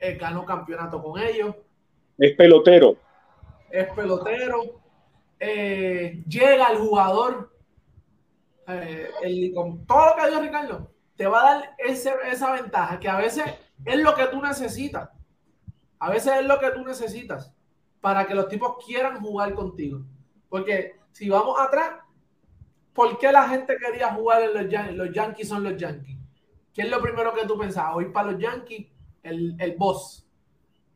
él 0.00 0.18
ganó 0.18 0.44
campeonato 0.44 1.00
con 1.00 1.20
ellos. 1.20 1.54
Es 2.18 2.34
pelotero. 2.36 2.96
Es 3.70 3.88
pelotero. 3.92 4.80
Eh, 5.38 6.24
llega 6.26 6.72
el 6.72 6.78
jugador. 6.78 7.54
Eh, 8.66 9.08
el, 9.22 9.54
con 9.54 9.86
todo 9.86 10.08
lo 10.08 10.16
que 10.16 10.28
dijo 10.28 10.40
Ricardo, 10.42 10.90
te 11.16 11.26
va 11.26 11.40
a 11.40 11.54
dar 11.54 11.74
ese, 11.78 12.12
esa 12.30 12.52
ventaja 12.52 12.98
que 12.98 13.08
a 13.08 13.16
veces 13.16 13.44
es 13.84 14.02
lo 14.02 14.14
que 14.14 14.26
tú 14.26 14.42
necesitas. 14.42 15.10
A 16.00 16.10
veces 16.10 16.34
es 16.40 16.44
lo 16.44 16.58
que 16.58 16.70
tú 16.70 16.84
necesitas 16.84 17.52
para 18.00 18.26
que 18.26 18.34
los 18.34 18.48
tipos 18.48 18.84
quieran 18.84 19.20
jugar 19.20 19.54
contigo. 19.54 20.00
Porque 20.48 20.96
si 21.12 21.28
vamos 21.28 21.58
atrás, 21.60 22.00
¿por 22.98 23.16
qué 23.16 23.30
la 23.30 23.48
gente 23.48 23.76
quería 23.76 24.12
jugar 24.12 24.42
en 24.42 24.54
los 24.54 24.68
Yankees? 24.68 24.96
Los 24.96 25.12
Yankees 25.12 25.48
son 25.48 25.62
los 25.62 25.76
Yankees. 25.76 26.18
¿Qué 26.74 26.82
es 26.82 26.90
lo 26.90 27.00
primero 27.00 27.32
que 27.32 27.46
tú 27.46 27.56
pensabas? 27.56 27.94
Hoy 27.94 28.06
para 28.06 28.32
los 28.32 28.40
Yankees 28.40 28.88
el, 29.22 29.54
el 29.60 29.76
boss. 29.76 30.26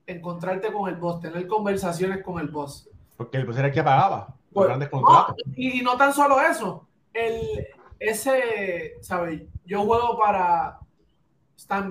Encontrarte 0.05 0.73
con 0.73 0.89
el 0.89 0.97
boss, 0.97 1.21
tener 1.21 1.47
conversaciones 1.47 2.25
con 2.25 2.41
el 2.41 2.49
boss. 2.49 2.91
Porque 3.17 3.37
el 3.37 3.47
boss 3.47 3.57
era 3.57 3.69
el 3.69 3.73
que 3.73 3.85
pagaba 3.85 4.35
pues, 4.53 4.67
grandes 4.67 4.89
contratos. 4.89 5.37
No, 5.47 5.53
y, 5.55 5.79
y, 5.79 5.83
no 5.83 5.97
tan 5.97 6.13
solo 6.13 6.41
eso. 6.41 6.89
El, 7.13 7.69
ese, 8.01 8.95
¿sabes? 9.01 9.43
Yo 9.65 9.85
juego 9.85 10.19
para 10.19 10.81
Stan 11.57 11.89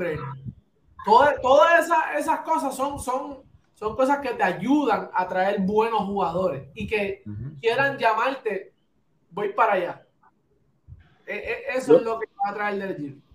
Todas, 1.06 1.42
todas 1.42 1.86
esas, 1.86 2.20
esas 2.20 2.40
cosas 2.42 2.76
son, 2.76 3.00
son, 3.00 3.44
son 3.76 3.96
cosas 3.96 4.20
que 4.20 4.34
te 4.34 4.44
ayudan 4.44 5.10
a 5.14 5.26
traer 5.26 5.62
buenos 5.62 6.02
jugadores 6.02 6.68
y 6.76 6.86
que 6.86 7.24
uh 7.26 7.30
-huh. 7.30 7.60
quieran 7.62 7.98
llamarte, 7.98 8.71
voy 9.32 9.50
para 9.50 9.74
allá. 9.74 10.02
E, 11.26 11.36
e, 11.36 11.78
eso 11.78 11.98
es 11.98 12.04
lo 12.04 12.20
que 12.20 12.28
va 12.46 12.52
a 12.52 12.54
traer 12.54 12.78
del 12.78 12.96
Giro 12.98 13.32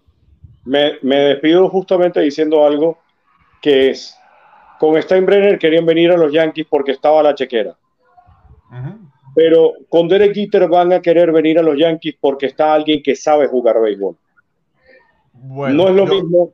me, 0.67 0.99
me, 1.01 1.17
despido 1.17 1.69
justamente 1.69 2.21
diciendo 2.21 2.67
algo 2.67 2.99
que 3.63 3.91
es, 3.91 4.19
con 4.79 5.01
Steinbrenner 5.01 5.59
querían 5.59 5.87
venir 5.87 6.11
a 6.11 6.17
los 6.17 6.33
Yankees 6.33 6.67
porque 6.69 6.93
estaba 6.93 7.23
la 7.23 7.35
chequera. 7.35 7.77
Uh 8.71 8.75
-huh. 8.75 8.99
Pero 9.35 9.75
con 9.89 10.09
Derek 10.09 10.35
Jeter 10.35 10.69
van 10.69 10.93
a 10.93 11.01
querer 11.01 11.31
venir 11.31 11.59
a 11.59 11.63
los 11.63 11.79
Yankees 11.79 12.17
porque 12.21 12.47
está 12.47 12.75
alguien 12.75 13.03
que 13.03 13.15
sabe 13.15 13.47
jugar 13.47 13.81
béisbol. 13.81 14.17
Bueno, 15.33 15.85
no 15.85 15.89
es 15.89 15.95
lo 15.95 16.07
yo... 16.07 16.15
mismo, 16.15 16.53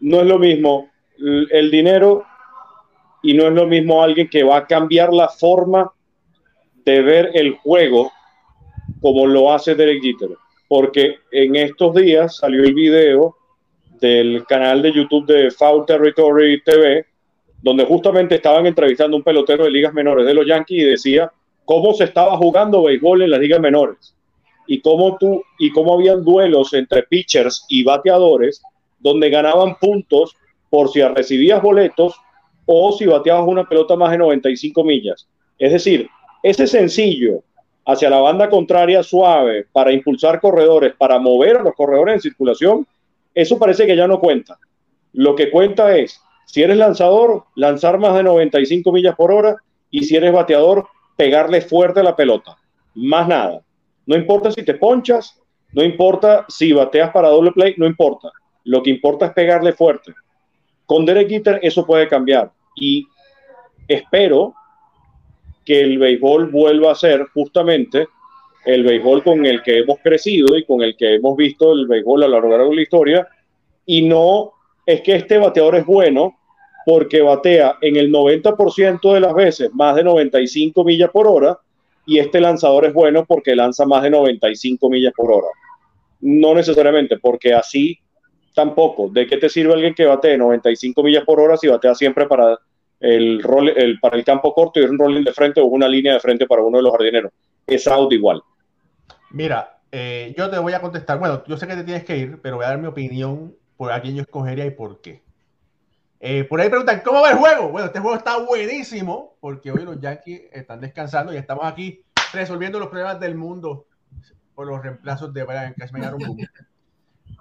no 0.00 0.20
es 0.20 0.26
lo 0.26 0.38
mismo 0.38 0.88
el 1.18 1.70
dinero 1.70 2.24
y 3.22 3.34
no 3.34 3.48
es 3.48 3.52
lo 3.52 3.66
mismo 3.66 4.02
alguien 4.02 4.30
que 4.30 4.44
va 4.44 4.58
a 4.58 4.66
cambiar 4.66 5.12
la 5.12 5.28
forma 5.28 5.92
de 6.84 7.02
ver 7.02 7.30
el 7.34 7.56
juego 7.56 8.12
como 9.00 9.26
lo 9.26 9.52
hace 9.52 9.74
Derek 9.74 10.02
Jeter 10.02 10.30
porque 10.68 11.16
en 11.32 11.56
estos 11.56 11.94
días 11.94 12.36
salió 12.36 12.62
el 12.62 12.74
video 12.74 13.36
del 13.98 14.44
canal 14.46 14.82
de 14.82 14.92
YouTube 14.92 15.26
de 15.26 15.50
Foul 15.50 15.86
Territory 15.86 16.62
TV, 16.62 17.06
donde 17.62 17.84
justamente 17.84 18.36
estaban 18.36 18.66
entrevistando 18.66 19.16
a 19.16 19.18
un 19.18 19.24
pelotero 19.24 19.64
de 19.64 19.70
ligas 19.70 19.94
menores 19.94 20.26
de 20.26 20.34
los 20.34 20.46
Yankees 20.46 20.82
y 20.82 20.86
decía 20.86 21.32
cómo 21.64 21.92
se 21.94 22.04
estaba 22.04 22.36
jugando 22.36 22.84
béisbol 22.84 23.22
en 23.22 23.30
las 23.30 23.40
ligas 23.40 23.60
menores 23.60 24.14
y 24.66 24.80
cómo 24.80 25.16
tú 25.18 25.42
y 25.58 25.72
cómo 25.72 25.94
habían 25.94 26.22
duelos 26.22 26.74
entre 26.74 27.02
pitchers 27.02 27.64
y 27.68 27.82
bateadores 27.82 28.62
donde 29.00 29.30
ganaban 29.30 29.76
puntos 29.78 30.36
por 30.70 30.90
si 30.90 31.02
recibías 31.02 31.62
boletos 31.62 32.14
o 32.66 32.92
si 32.92 33.06
bateabas 33.06 33.48
una 33.48 33.66
pelota 33.66 33.96
más 33.96 34.10
de 34.10 34.18
95 34.18 34.84
millas. 34.84 35.26
Es 35.58 35.72
decir, 35.72 36.08
ese 36.42 36.66
sencillo 36.66 37.42
hacia 37.88 38.10
la 38.10 38.20
banda 38.20 38.50
contraria 38.50 39.02
suave 39.02 39.66
para 39.72 39.90
impulsar 39.92 40.40
corredores, 40.40 40.92
para 40.98 41.18
mover 41.18 41.56
a 41.56 41.62
los 41.62 41.74
corredores 41.74 42.16
en 42.16 42.20
circulación, 42.20 42.86
eso 43.34 43.58
parece 43.58 43.86
que 43.86 43.96
ya 43.96 44.06
no 44.06 44.20
cuenta. 44.20 44.58
Lo 45.14 45.34
que 45.34 45.50
cuenta 45.50 45.96
es, 45.96 46.20
si 46.44 46.62
eres 46.62 46.76
lanzador, 46.76 47.44
lanzar 47.54 47.98
más 47.98 48.14
de 48.14 48.24
95 48.24 48.92
millas 48.92 49.16
por 49.16 49.32
hora 49.32 49.56
y 49.90 50.04
si 50.04 50.16
eres 50.16 50.34
bateador, 50.34 50.86
pegarle 51.16 51.62
fuerte 51.62 52.00
a 52.00 52.02
la 52.02 52.14
pelota. 52.14 52.58
Más 52.94 53.26
nada. 53.26 53.62
No 54.04 54.16
importa 54.16 54.52
si 54.52 54.62
te 54.62 54.74
ponchas, 54.74 55.40
no 55.72 55.82
importa 55.82 56.44
si 56.46 56.74
bateas 56.74 57.10
para 57.10 57.30
doble 57.30 57.52
play, 57.52 57.72
no 57.78 57.86
importa. 57.86 58.30
Lo 58.64 58.82
que 58.82 58.90
importa 58.90 59.26
es 59.26 59.32
pegarle 59.32 59.72
fuerte. 59.72 60.12
Con 60.84 61.06
Derek 61.06 61.30
Jeter 61.30 61.58
eso 61.62 61.86
puede 61.86 62.06
cambiar 62.06 62.52
y 62.74 63.06
espero 63.88 64.52
que 65.68 65.82
el 65.82 65.98
béisbol 65.98 66.46
vuelva 66.46 66.92
a 66.92 66.94
ser 66.94 67.26
justamente 67.34 68.08
el 68.64 68.84
béisbol 68.84 69.22
con 69.22 69.44
el 69.44 69.62
que 69.62 69.80
hemos 69.80 69.98
crecido 69.98 70.56
y 70.56 70.64
con 70.64 70.80
el 70.80 70.96
que 70.96 71.16
hemos 71.16 71.36
visto 71.36 71.74
el 71.74 71.86
béisbol 71.86 72.22
a 72.22 72.28
lo 72.28 72.48
largo 72.48 72.70
de 72.70 72.76
la 72.76 72.80
historia 72.80 73.28
y 73.84 74.00
no 74.00 74.52
es 74.86 75.02
que 75.02 75.16
este 75.16 75.36
bateador 75.36 75.74
es 75.74 75.84
bueno 75.84 76.38
porque 76.86 77.20
batea 77.20 77.76
en 77.82 77.96
el 77.96 78.10
90% 78.10 79.12
de 79.12 79.20
las 79.20 79.34
veces 79.34 79.68
más 79.74 79.94
de 79.94 80.04
95 80.04 80.82
millas 80.84 81.10
por 81.10 81.26
hora 81.26 81.58
y 82.06 82.18
este 82.18 82.40
lanzador 82.40 82.86
es 82.86 82.94
bueno 82.94 83.26
porque 83.26 83.54
lanza 83.54 83.84
más 83.84 84.02
de 84.02 84.08
95 84.08 84.88
millas 84.88 85.12
por 85.14 85.30
hora. 85.30 85.48
No 86.22 86.54
necesariamente, 86.54 87.18
porque 87.18 87.52
así 87.52 87.98
tampoco. 88.54 89.10
¿De 89.10 89.26
qué 89.26 89.36
te 89.36 89.50
sirve 89.50 89.74
alguien 89.74 89.92
que 89.92 90.06
batee 90.06 90.38
95 90.38 91.02
millas 91.02 91.24
por 91.24 91.38
hora 91.38 91.58
si 91.58 91.68
batea 91.68 91.94
siempre 91.94 92.24
para 92.24 92.58
el, 93.00 93.42
rol, 93.42 93.68
el, 93.68 94.00
para 94.00 94.16
el 94.16 94.24
campo 94.24 94.52
corto 94.54 94.80
y 94.80 94.84
un 94.84 94.98
rolling 94.98 95.24
de 95.24 95.32
frente 95.32 95.60
o 95.60 95.66
una 95.66 95.88
línea 95.88 96.14
de 96.14 96.20
frente 96.20 96.46
para 96.46 96.62
uno 96.62 96.78
de 96.78 96.82
los 96.82 96.92
jardineros? 96.92 97.32
Es 97.66 97.86
out 97.86 98.12
igual. 98.12 98.42
Mira, 99.30 99.78
eh, 99.92 100.34
yo 100.36 100.50
te 100.50 100.58
voy 100.58 100.72
a 100.72 100.80
contestar. 100.80 101.18
Bueno, 101.18 101.42
yo 101.46 101.56
sé 101.56 101.66
que 101.66 101.76
te 101.76 101.84
tienes 101.84 102.04
que 102.04 102.16
ir, 102.16 102.40
pero 102.40 102.56
voy 102.56 102.64
a 102.64 102.68
dar 102.68 102.78
mi 102.78 102.86
opinión 102.86 103.54
por 103.76 103.92
a 103.92 104.00
quién 104.00 104.16
yo 104.16 104.22
escogería 104.22 104.66
y 104.66 104.70
por 104.70 105.00
qué. 105.00 105.22
Eh, 106.20 106.44
por 106.44 106.60
ahí 106.60 106.68
preguntan, 106.68 107.00
¿cómo 107.04 107.20
va 107.20 107.30
el 107.30 107.36
juego? 107.36 107.68
Bueno, 107.68 107.86
este 107.86 108.00
juego 108.00 108.16
está 108.16 108.38
buenísimo 108.38 109.36
porque 109.40 109.70
hoy 109.70 109.84
los 109.84 110.00
Yankees 110.00 110.48
están 110.52 110.80
descansando 110.80 111.32
y 111.32 111.36
estamos 111.36 111.64
aquí 111.64 112.02
resolviendo 112.32 112.80
los 112.80 112.88
problemas 112.88 113.20
del 113.20 113.36
mundo 113.36 113.86
por 114.54 114.66
los 114.66 114.82
reemplazos 114.82 115.32
de 115.32 115.44
Brian 115.44 115.74
Cashman 115.74 116.16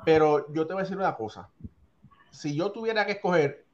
Pero 0.05 0.53
yo 0.53 0.67
te 0.67 0.73
voy 0.73 0.81
a 0.81 0.83
decir 0.83 0.97
una 0.97 1.15
cosa. 1.15 1.49
Si 2.29 2.55
yo 2.55 2.71
tuviera 2.71 3.05
que 3.07 3.13
escoger 3.13 3.65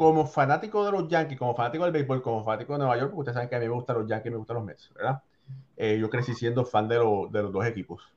como 0.00 0.26
fanático 0.26 0.82
de 0.82 0.92
los 0.92 1.08
Yankees, 1.08 1.38
como 1.38 1.54
fanático 1.54 1.84
del 1.84 1.92
béisbol, 1.92 2.22
como 2.22 2.42
fanático 2.42 2.72
de 2.72 2.78
Nueva 2.78 2.96
York, 2.96 3.10
porque 3.10 3.20
ustedes 3.20 3.34
saben 3.34 3.50
que 3.50 3.56
a 3.56 3.58
mí 3.58 3.66
me 3.66 3.74
gustan 3.74 3.98
los 3.98 4.08
Yankees 4.08 4.32
me 4.32 4.38
gustan 4.38 4.56
los 4.56 4.64
Mets, 4.64 4.90
¿verdad? 4.94 5.22
Eh, 5.76 5.98
yo 6.00 6.08
crecí 6.08 6.32
siendo 6.32 6.64
fan 6.64 6.88
de, 6.88 6.94
de 6.94 7.42
los 7.42 7.52
dos 7.52 7.66
equipos. 7.66 8.10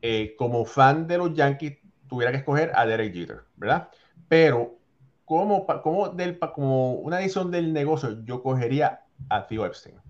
Eh, 0.00 0.34
como 0.36 0.64
fan 0.64 1.06
de 1.06 1.18
los 1.18 1.34
Yankees, 1.34 1.78
tuviera 2.08 2.32
que 2.32 2.38
escoger 2.38 2.72
a 2.74 2.84
Derek 2.84 3.14
Jeter, 3.14 3.42
¿verdad? 3.54 3.90
Pero 4.26 4.80
como, 5.24 5.64
como, 5.84 6.08
del, 6.08 6.40
como 6.52 6.94
una 6.94 7.20
edición 7.20 7.52
del 7.52 7.72
negocio, 7.72 8.24
yo 8.24 8.42
cogería 8.42 9.04
a 9.28 9.46
Theo 9.46 9.64
Epstein. 9.64 10.00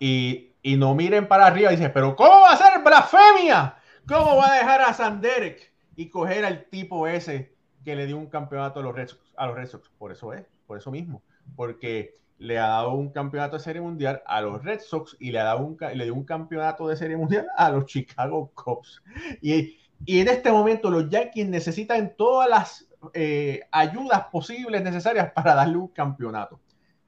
Y, 0.00 0.54
y 0.62 0.78
no 0.78 0.94
miren 0.94 1.28
para 1.28 1.48
arriba 1.48 1.70
y 1.70 1.76
dicen, 1.76 1.92
pero 1.92 2.16
¿cómo 2.16 2.40
va 2.40 2.52
a 2.52 2.56
ser 2.56 2.82
blasfemia? 2.82 3.76
¿Cómo 4.08 4.38
va 4.38 4.54
a 4.54 4.56
dejar 4.56 4.80
a 4.80 4.94
San 4.94 5.20
Derek 5.20 5.70
y 5.96 6.08
coger 6.08 6.46
al 6.46 6.64
tipo 6.70 7.06
ese 7.06 7.51
que 7.84 7.96
le 7.96 8.06
dio 8.06 8.16
un 8.16 8.26
campeonato 8.26 8.80
a 8.80 8.82
los 8.82 8.94
Red 8.94 9.08
Sox? 9.08 9.32
A 9.36 9.46
los 9.46 9.56
Red 9.56 9.68
Sox? 9.68 9.90
Por 9.98 10.12
eso 10.12 10.32
es, 10.32 10.44
por 10.66 10.78
eso 10.78 10.90
mismo. 10.90 11.22
Porque 11.56 12.14
le 12.38 12.58
ha 12.58 12.68
dado 12.68 12.94
un 12.94 13.10
campeonato 13.10 13.56
de 13.56 13.62
serie 13.62 13.80
mundial 13.80 14.22
a 14.26 14.40
los 14.40 14.62
Red 14.64 14.80
Sox 14.80 15.16
y 15.20 15.30
le, 15.30 15.38
ha 15.40 15.44
dado 15.44 15.60
un, 15.60 15.76
le 15.94 16.04
dio 16.04 16.14
un 16.14 16.24
campeonato 16.24 16.88
de 16.88 16.96
serie 16.96 17.16
mundial 17.16 17.46
a 17.56 17.70
los 17.70 17.86
Chicago 17.86 18.50
Cubs. 18.54 19.02
Y, 19.40 19.78
y 20.04 20.20
en 20.20 20.28
este 20.28 20.50
momento 20.50 20.90
los 20.90 21.08
Yankees 21.08 21.48
necesitan 21.48 22.14
todas 22.16 22.48
las 22.48 22.88
eh, 23.14 23.60
ayudas 23.70 24.26
posibles 24.30 24.82
necesarias 24.82 25.32
para 25.32 25.54
darle 25.54 25.76
un 25.76 25.88
campeonato. 25.88 26.60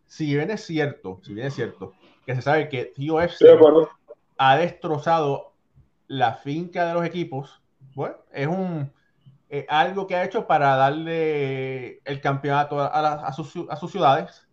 Si 0.06 0.34
bien 0.34 0.50
es 0.50 0.64
cierto, 0.64 1.20
si 1.22 1.34
bien 1.34 1.48
es 1.48 1.54
cierto, 1.54 1.94
que 2.26 2.34
se 2.34 2.42
sabe 2.42 2.68
que 2.68 2.86
Tío 2.86 3.20
F 3.20 3.44
ha 4.36 4.56
destrozado 4.56 5.52
la 6.06 6.34
finca 6.34 6.86
de 6.86 6.94
los 6.94 7.04
equipos, 7.04 7.62
bueno, 7.94 8.16
es 8.32 8.46
un 8.46 8.92
eh, 9.56 9.66
algo 9.68 10.08
que 10.08 10.16
ha 10.16 10.24
hecho 10.24 10.48
para 10.48 10.74
darle 10.74 12.00
el 12.04 12.20
campeonato 12.20 12.80
a, 12.80 13.32
sus, 13.32 13.52
ciudades. 13.88 14.48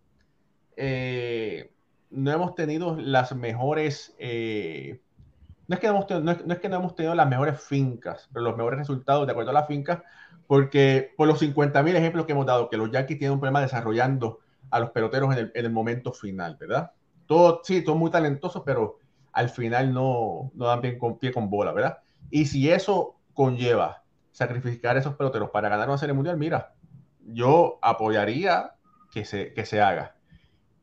Eh, 0.77 1.73
no 2.11 2.31
hemos 2.31 2.53
tenido 2.53 2.95
las 2.95 3.35
mejores 3.35 4.13
no 4.19 5.75
es, 5.75 5.79
que 5.79 5.87
no, 5.87 5.93
hemos 5.93 6.05
tenido, 6.05 6.23
no, 6.45 6.53
es, 6.53 6.59
que 6.59 6.69
no 6.69 6.75
hemos 6.75 6.93
tenido 6.93 7.15
las 7.15 7.27
mejores 7.27 7.59
fincas, 7.59 8.29
pero 8.31 8.45
los 8.45 8.55
mejores 8.55 8.77
resultados 8.77 9.25
de 9.25 9.31
acuerdo 9.31 9.49
a 9.49 9.55
las 9.55 9.65
fincas, 9.65 10.03
porque 10.45 11.15
por 11.17 11.27
los 11.27 11.41
50.000 11.41 11.95
ejemplos 11.95 12.27
que 12.27 12.33
hemos 12.33 12.45
dado, 12.45 12.69
que 12.69 12.77
los 12.77 12.91
Yankees 12.91 13.17
tienen 13.17 13.33
un 13.33 13.39
problema 13.39 13.61
desarrollando 13.61 14.41
a 14.69 14.81
los 14.81 14.91
peloteros 14.91 15.35
en 15.35 15.51
el, 15.51 15.71
momento 15.71 16.13
final, 16.13 16.57
¿verdad? 16.59 16.91
Todos, 17.25 17.61
sí, 17.63 17.83
son 17.83 17.97
muy 17.97 18.11
talentosos, 18.11 18.61
pero 18.63 18.99
al 19.31 19.49
final 19.49 19.95
no, 19.95 20.51
no 20.53 20.67
dan 20.67 20.81
bien 20.81 20.99
con 20.99 21.17
pie 21.17 21.31
con 21.31 21.49
bola, 21.49 21.71
¿verdad? 21.71 21.97
Y 22.29 22.45
si 22.45 22.69
eso 22.69 23.15
conlleva 23.33 24.01
sacrificar 24.31 24.97
esos 24.97 25.15
peloteros 25.15 25.49
para 25.49 25.69
ganar 25.69 25.87
una 25.87 25.97
serie 25.97 26.13
mundial, 26.13 26.37
mira, 26.37 26.73
yo 27.19 27.79
apoyaría 27.81 28.75
que 29.11 29.25
se, 29.25 29.53
que 29.53 29.65
se 29.65 29.81
haga. 29.81 30.15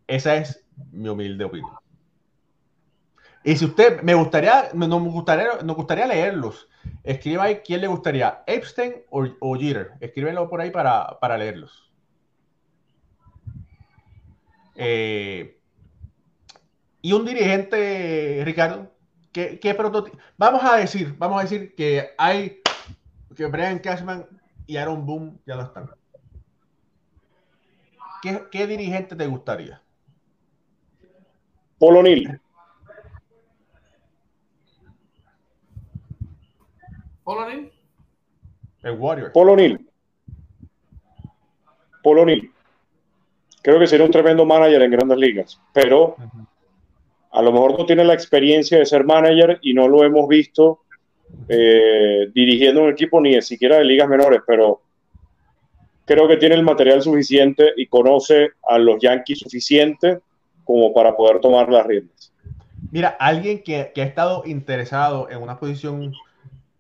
Esa 0.07 0.37
es 0.37 0.65
mi 0.93 1.09
humilde 1.09 1.45
opinión. 1.45 1.73
Y 3.45 3.57
si 3.57 3.65
usted, 3.65 4.03
me 4.03 4.15
gustaría, 4.15 4.71
nos 4.75 5.03
gustaría, 5.03 5.63
nos 5.65 5.77
gustaría 5.77 6.07
leerlos. 6.07 6.69
Escriba 7.03 7.45
ahí 7.45 7.57
quién 7.65 7.81
le 7.81 7.87
gustaría, 7.87 8.43
Epstein 8.47 8.95
o, 9.11 9.27
o 9.41 9.57
Jeter. 9.57 9.93
Por 10.51 10.61
ahí 10.61 10.71
para, 10.71 11.19
para 11.21 11.39
leerlos. 11.39 11.91
Eh, 14.75 15.61
y 17.01 17.13
un 17.13 17.25
dirigente, 17.25 18.43
Ricardo, 18.45 18.93
¿qué, 19.33 19.59
qué 19.59 19.75
prototipo? 19.75 20.19
Vamos 20.37 20.63
a 20.63 20.77
decir, 20.77 21.15
vamos 21.19 21.39
a 21.39 21.43
decir 21.43 21.75
que 21.75 22.11
hay 22.19 22.61
que 23.39 23.47
Brian 23.47 23.78
Cashman 23.78 24.26
y 24.66 24.76
Aaron 24.76 25.07
Boone 25.07 25.39
ya 25.47 25.55
no 25.55 25.62
están. 25.62 25.89
¿Qué, 28.20 28.43
qué 28.51 28.66
dirigente 28.66 29.14
te 29.14 29.28
gustaría? 29.28 29.80
Polo 31.78 32.03
Neal. 32.03 32.41
Polo 37.22 37.49
Neal. 37.49 37.72
El 38.82 38.99
Warrior. 38.99 39.32
Polo 39.32 39.55
Neal. 39.55 39.86
Polo 42.03 42.26
Neal. 42.26 42.51
Creo 43.62 43.78
que 43.78 43.86
sería 43.86 44.05
un 44.05 44.11
tremendo 44.11 44.45
manager 44.45 44.82
en 44.82 44.91
grandes 44.91 45.18
ligas, 45.18 45.61
pero 45.72 46.16
a 47.30 47.41
lo 47.41 47.53
mejor 47.53 47.78
no 47.78 47.86
tiene 47.86 48.03
la 48.03 48.14
experiencia 48.14 48.78
de 48.78 48.86
ser 48.86 49.05
manager 49.05 49.61
y 49.62 49.74
no 49.74 49.86
lo 49.86 50.03
hemos 50.03 50.26
visto 50.26 50.80
eh, 51.49 52.31
dirigiendo 52.35 52.83
un 52.83 52.91
equipo 52.91 53.20
ni 53.20 53.41
siquiera 53.43 53.76
de 53.76 53.85
ligas 53.85 54.09
menores, 54.09 54.41
pero 54.47 54.83
creo 56.05 56.29
que 56.29 56.37
tiene 56.37 56.55
el 56.55 56.62
material 56.62 57.03
suficiente 57.03 57.72
y 57.76 57.87
conoce 57.87 58.53
a 58.68 58.79
los 58.79 59.01
Yankees 59.01 59.41
suficiente 59.41 60.20
como 60.64 60.93
para 60.93 61.16
poder 61.16 61.41
tomar 61.41 61.70
las 61.70 61.87
riendas. 61.87 62.33
Mira, 62.91 63.16
alguien 63.18 63.62
que, 63.62 63.93
que 63.95 64.03
ha 64.03 64.05
estado 64.05 64.43
interesado 64.47 65.29
en 65.31 65.43
una 65.43 65.59
posición 65.59 66.12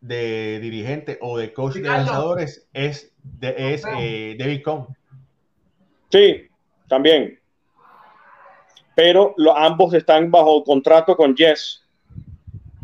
de 0.00 0.60
dirigente 0.60 1.18
o 1.20 1.36
de 1.38 1.52
coach 1.52 1.74
de 1.74 1.88
lanzadores 1.88 2.66
es, 2.72 3.12
de, 3.22 3.74
es 3.74 3.82
eh, 3.98 4.36
David 4.38 4.62
Cohn. 4.62 4.86
Sí, 6.10 6.46
también. 6.88 7.38
Pero 8.94 9.34
lo, 9.36 9.56
ambos 9.56 9.94
están 9.94 10.30
bajo 10.30 10.64
contrato 10.64 11.16
con 11.16 11.34
Yes. 11.36 11.84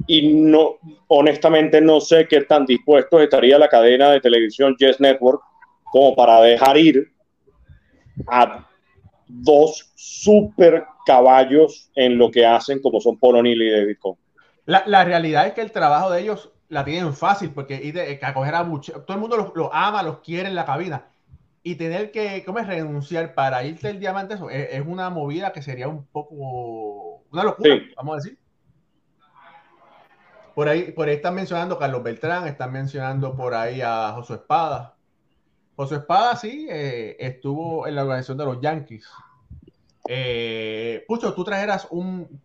Y 0.06 0.34
no, 0.34 0.76
honestamente, 1.08 1.80
no 1.80 2.00
sé 2.00 2.28
qué 2.28 2.42
tan 2.42 2.66
dispuestos 2.66 3.22
estaría 3.22 3.58
la 3.58 3.68
cadena 3.68 4.10
de 4.10 4.20
televisión 4.20 4.76
Yes 4.78 5.00
Network 5.00 5.42
como 5.90 6.14
para 6.14 6.40
dejar 6.40 6.76
ir 6.76 7.12
a 8.26 8.66
dos 9.26 9.92
super 9.94 10.84
caballos 11.06 11.90
en 11.94 12.18
lo 12.18 12.30
que 12.30 12.44
hacen, 12.44 12.80
como 12.80 13.00
son 13.00 13.18
Neal 13.20 13.62
y 13.62 13.70
David 13.70 13.96
Cohn. 13.98 14.16
La, 14.66 14.82
la 14.86 15.04
realidad 15.04 15.46
es 15.46 15.52
que 15.52 15.60
el 15.60 15.72
trabajo 15.72 16.10
de 16.10 16.22
ellos 16.22 16.50
la 16.68 16.84
tienen 16.84 17.14
fácil 17.14 17.50
porque 17.50 17.76
ir 17.82 17.94
de, 17.94 18.18
acoger 18.22 18.54
a 18.54 18.64
mucho, 18.64 18.92
todo 19.02 19.14
el 19.14 19.20
mundo 19.20 19.52
los, 19.54 19.68
ama, 19.72 20.02
los 20.02 20.18
quiere 20.18 20.48
en 20.48 20.54
la 20.54 20.64
cabina. 20.64 21.06
Y 21.62 21.76
tener 21.76 22.10
que, 22.10 22.44
¿cómo 22.44 22.58
es? 22.58 22.66
Renunciar 22.66 23.34
para 23.34 23.64
irte 23.64 23.88
el 23.88 23.98
diamante, 23.98 24.34
eso 24.34 24.50
es, 24.50 24.84
una 24.84 25.08
movida 25.08 25.52
que 25.52 25.62
sería 25.62 25.88
un 25.88 26.04
poco, 26.06 27.22
una 27.32 27.44
locura, 27.44 27.76
vamos 27.96 28.12
a 28.12 28.16
decir. 28.16 28.38
Por 30.54 30.68
ahí, 30.68 30.92
por 30.92 31.08
ahí 31.08 31.16
están 31.16 31.34
mencionando 31.34 31.74
a 31.74 31.78
Carlos 31.78 32.02
Beltrán, 32.02 32.46
están 32.46 32.72
mencionando 32.72 33.34
por 33.34 33.54
ahí 33.54 33.80
a 33.80 34.12
Josué 34.12 34.36
Espada. 34.36 34.94
Josué 35.74 35.98
Espada, 35.98 36.36
sí, 36.36 36.68
eh, 36.70 37.16
estuvo 37.18 37.86
en 37.88 37.96
la 37.96 38.02
organización 38.02 38.38
de 38.38 38.44
los 38.44 38.60
Yankees. 38.60 39.08
Eh, 40.08 41.04
Pucho, 41.08 41.34
¿tú 41.34 41.42
trajeras 41.42 41.88
un 41.90 42.40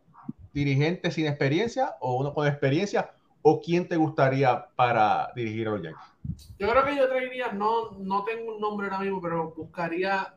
dirigente 0.54 1.12
sin 1.12 1.28
experiencia 1.28 1.96
o 2.00 2.16
uno 2.16 2.34
con 2.34 2.48
experiencia 2.48 3.12
o 3.44 3.62
quién 3.62 3.88
te 3.88 3.96
gustaría 3.96 4.68
para 4.76 5.32
dirigir 5.36 5.68
a 5.68 5.72
los 5.72 5.84
Yankees? 5.84 6.56
Yo 6.58 6.70
creo 6.70 6.86
que 6.86 6.96
yo 6.96 7.08
traería, 7.08 7.52
no, 7.52 7.92
no 7.92 8.24
tengo 8.24 8.56
un 8.56 8.62
nombre 8.62 8.88
ahora 8.88 9.00
mismo, 9.00 9.22
pero 9.22 9.54
buscaría 9.56 10.34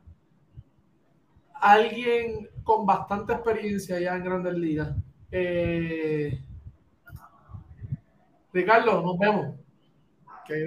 alguien 1.54 2.50
con 2.64 2.84
bastante 2.84 3.32
experiencia 3.32 3.98
ya 3.98 4.16
en 4.16 4.24
Grandes 4.24 4.54
Ligas. 4.54 4.94
Eh, 5.30 6.42
Ricardo, 8.52 9.02
nos 9.02 9.18
vemos. 9.18 9.56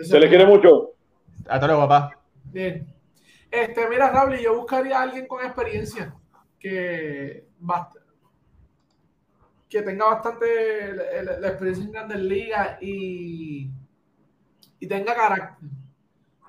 Se 0.03 0.19
le 0.19 0.29
quiere 0.29 0.45
mucho. 0.45 0.91
Hasta 1.47 1.67
luego, 1.67 1.87
papá. 1.87 2.17
Bien. 2.45 2.87
Este, 3.51 3.87
mira, 3.87 4.09
Raúl, 4.09 4.37
yo 4.37 4.55
buscaría 4.57 4.99
a 4.99 5.03
alguien 5.03 5.27
con 5.27 5.45
experiencia 5.45 6.13
que 6.59 7.45
que 9.69 9.81
tenga 9.81 10.05
bastante 10.05 10.93
la, 11.39 11.47
experiencia 11.47 11.85
en 11.85 11.91
grandes 11.91 12.19
ligas 12.19 12.77
y, 12.81 13.69
y 14.79 14.87
tenga 14.87 15.15
carácter. 15.15 15.69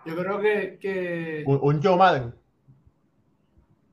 Yo 0.05 0.17
creo 0.17 0.41
que. 0.41 0.79
que 0.81 1.45
un, 1.47 1.83
Joe 1.83 1.97
Madden. 1.97 2.35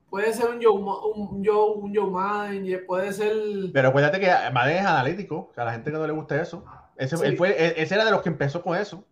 Puede 0.08 0.32
ser 0.32 0.50
un 0.50 0.62
Joe, 0.62 0.72
un, 0.72 1.44
Joe, 1.44 1.74
un 1.74 1.94
Joe 1.94 2.10
Madden, 2.10 2.86
puede 2.86 3.12
ser. 3.12 3.32
Pero 3.72 3.88
acuérdate 3.88 4.20
que 4.20 4.30
Madden 4.52 4.76
es 4.76 4.86
analítico, 4.86 5.52
a 5.56 5.64
la 5.64 5.72
gente 5.72 5.90
que 5.90 5.98
no 5.98 6.06
le 6.06 6.12
gusta 6.12 6.40
eso. 6.40 6.64
Ese, 6.96 7.36
fue, 7.36 7.80
ese 7.80 7.94
era 7.94 8.04
de 8.04 8.10
los 8.10 8.22
que 8.22 8.28
empezó 8.28 8.62
con 8.62 8.76
eso. 8.76 9.04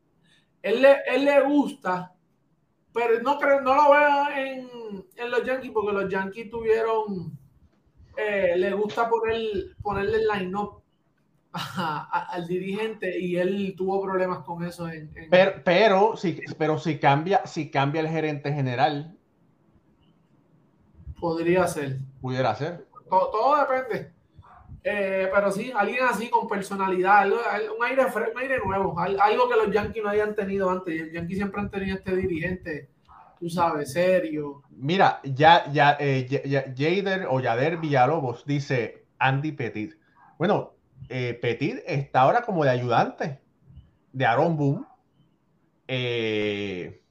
Él 0.63 0.83
le, 0.83 0.99
él 1.07 1.25
le 1.25 1.41
gusta, 1.43 2.15
pero 2.93 3.21
no, 3.21 3.39
creo, 3.39 3.61
no 3.61 3.75
lo 3.75 3.91
veo 3.91 4.29
en, 4.37 5.07
en 5.17 5.31
los 5.31 5.45
Yankees 5.45 5.73
porque 5.73 5.93
los 5.93 6.11
Yankees 6.11 6.51
tuvieron. 6.51 7.39
Eh, 8.17 8.55
le 8.57 8.73
gusta 8.75 9.09
poner, 9.09 9.41
ponerle 9.83 10.19
el 10.19 10.29
line-up 10.29 10.83
al 11.53 12.47
dirigente 12.47 13.19
y 13.19 13.37
él 13.37 13.75
tuvo 13.77 14.03
problemas 14.03 14.41
con 14.41 14.65
eso. 14.65 14.89
En, 14.89 15.13
Pero, 15.31 15.53
pero, 15.65 16.17
si, 16.17 16.41
pero 16.59 16.79
si, 16.79 16.99
cambia, 16.99 17.45
si 17.47 17.71
cambia 17.71 18.01
el 18.01 18.09
gerente 18.09 18.53
general. 18.53 19.17
Podría 21.21 21.67
ser. 21.67 21.99
Pudiera 22.21 22.55
ser. 22.55 22.87
Todo, 23.09 23.57
depende. 23.57 24.13
Eh, 24.85 25.29
pero 25.33 25.53
sí, 25.53 25.73
alguien 25.75 26.05
así 26.05 26.29
con 26.29 26.49
personalidad, 26.49 27.29
un 27.29 27.85
aire, 27.85 28.05
un 28.05 28.39
aire 28.39 28.59
nuevo, 28.65 28.99
algo 28.99 29.49
que 29.49 29.57
los 29.57 29.71
Yankees 29.71 30.03
no 30.03 30.09
hayan 30.09 30.35
tenido 30.35 30.71
antes. 30.71 31.01
Los 31.01 31.13
Yankees 31.13 31.39
siempre 31.39 31.61
han 31.61 31.71
tenido 31.71 31.97
este 31.97 32.17
dirigente, 32.17 32.91
tú 33.39 33.49
sabes, 33.49 33.93
serio. 33.93 34.63
Mira, 34.71 35.21
ya, 35.23 35.71
ya, 35.71 35.97
eh, 36.01 36.27
Jader 36.77 37.27
o 37.31 37.39
Yader 37.39 37.77
Villalobos 37.77 38.45
dice 38.45 39.07
Andy 39.19 39.53
Petit. 39.53 39.97
Bueno, 40.37 40.75
eh, 41.09 41.39
Petit 41.41 41.81
está 41.87 42.23
ahora 42.23 42.43
como 42.43 42.65
de 42.65 42.71
ayudante 42.71 43.41
de 44.13 44.27
Aaron 44.27 44.57
Boone. 44.57 44.85
Eh, 45.87 47.03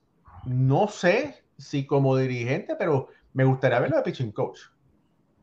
no 0.46 0.88
sé 0.90 1.44
si 1.58 1.86
como 1.86 2.18
dirigente, 2.18 2.76
pero 2.76 3.08
me 3.34 3.46
gustaría 3.46 3.80
verlo 3.80 3.96
de 3.96 4.04
pitching 4.04 4.32
coach. 4.32 4.60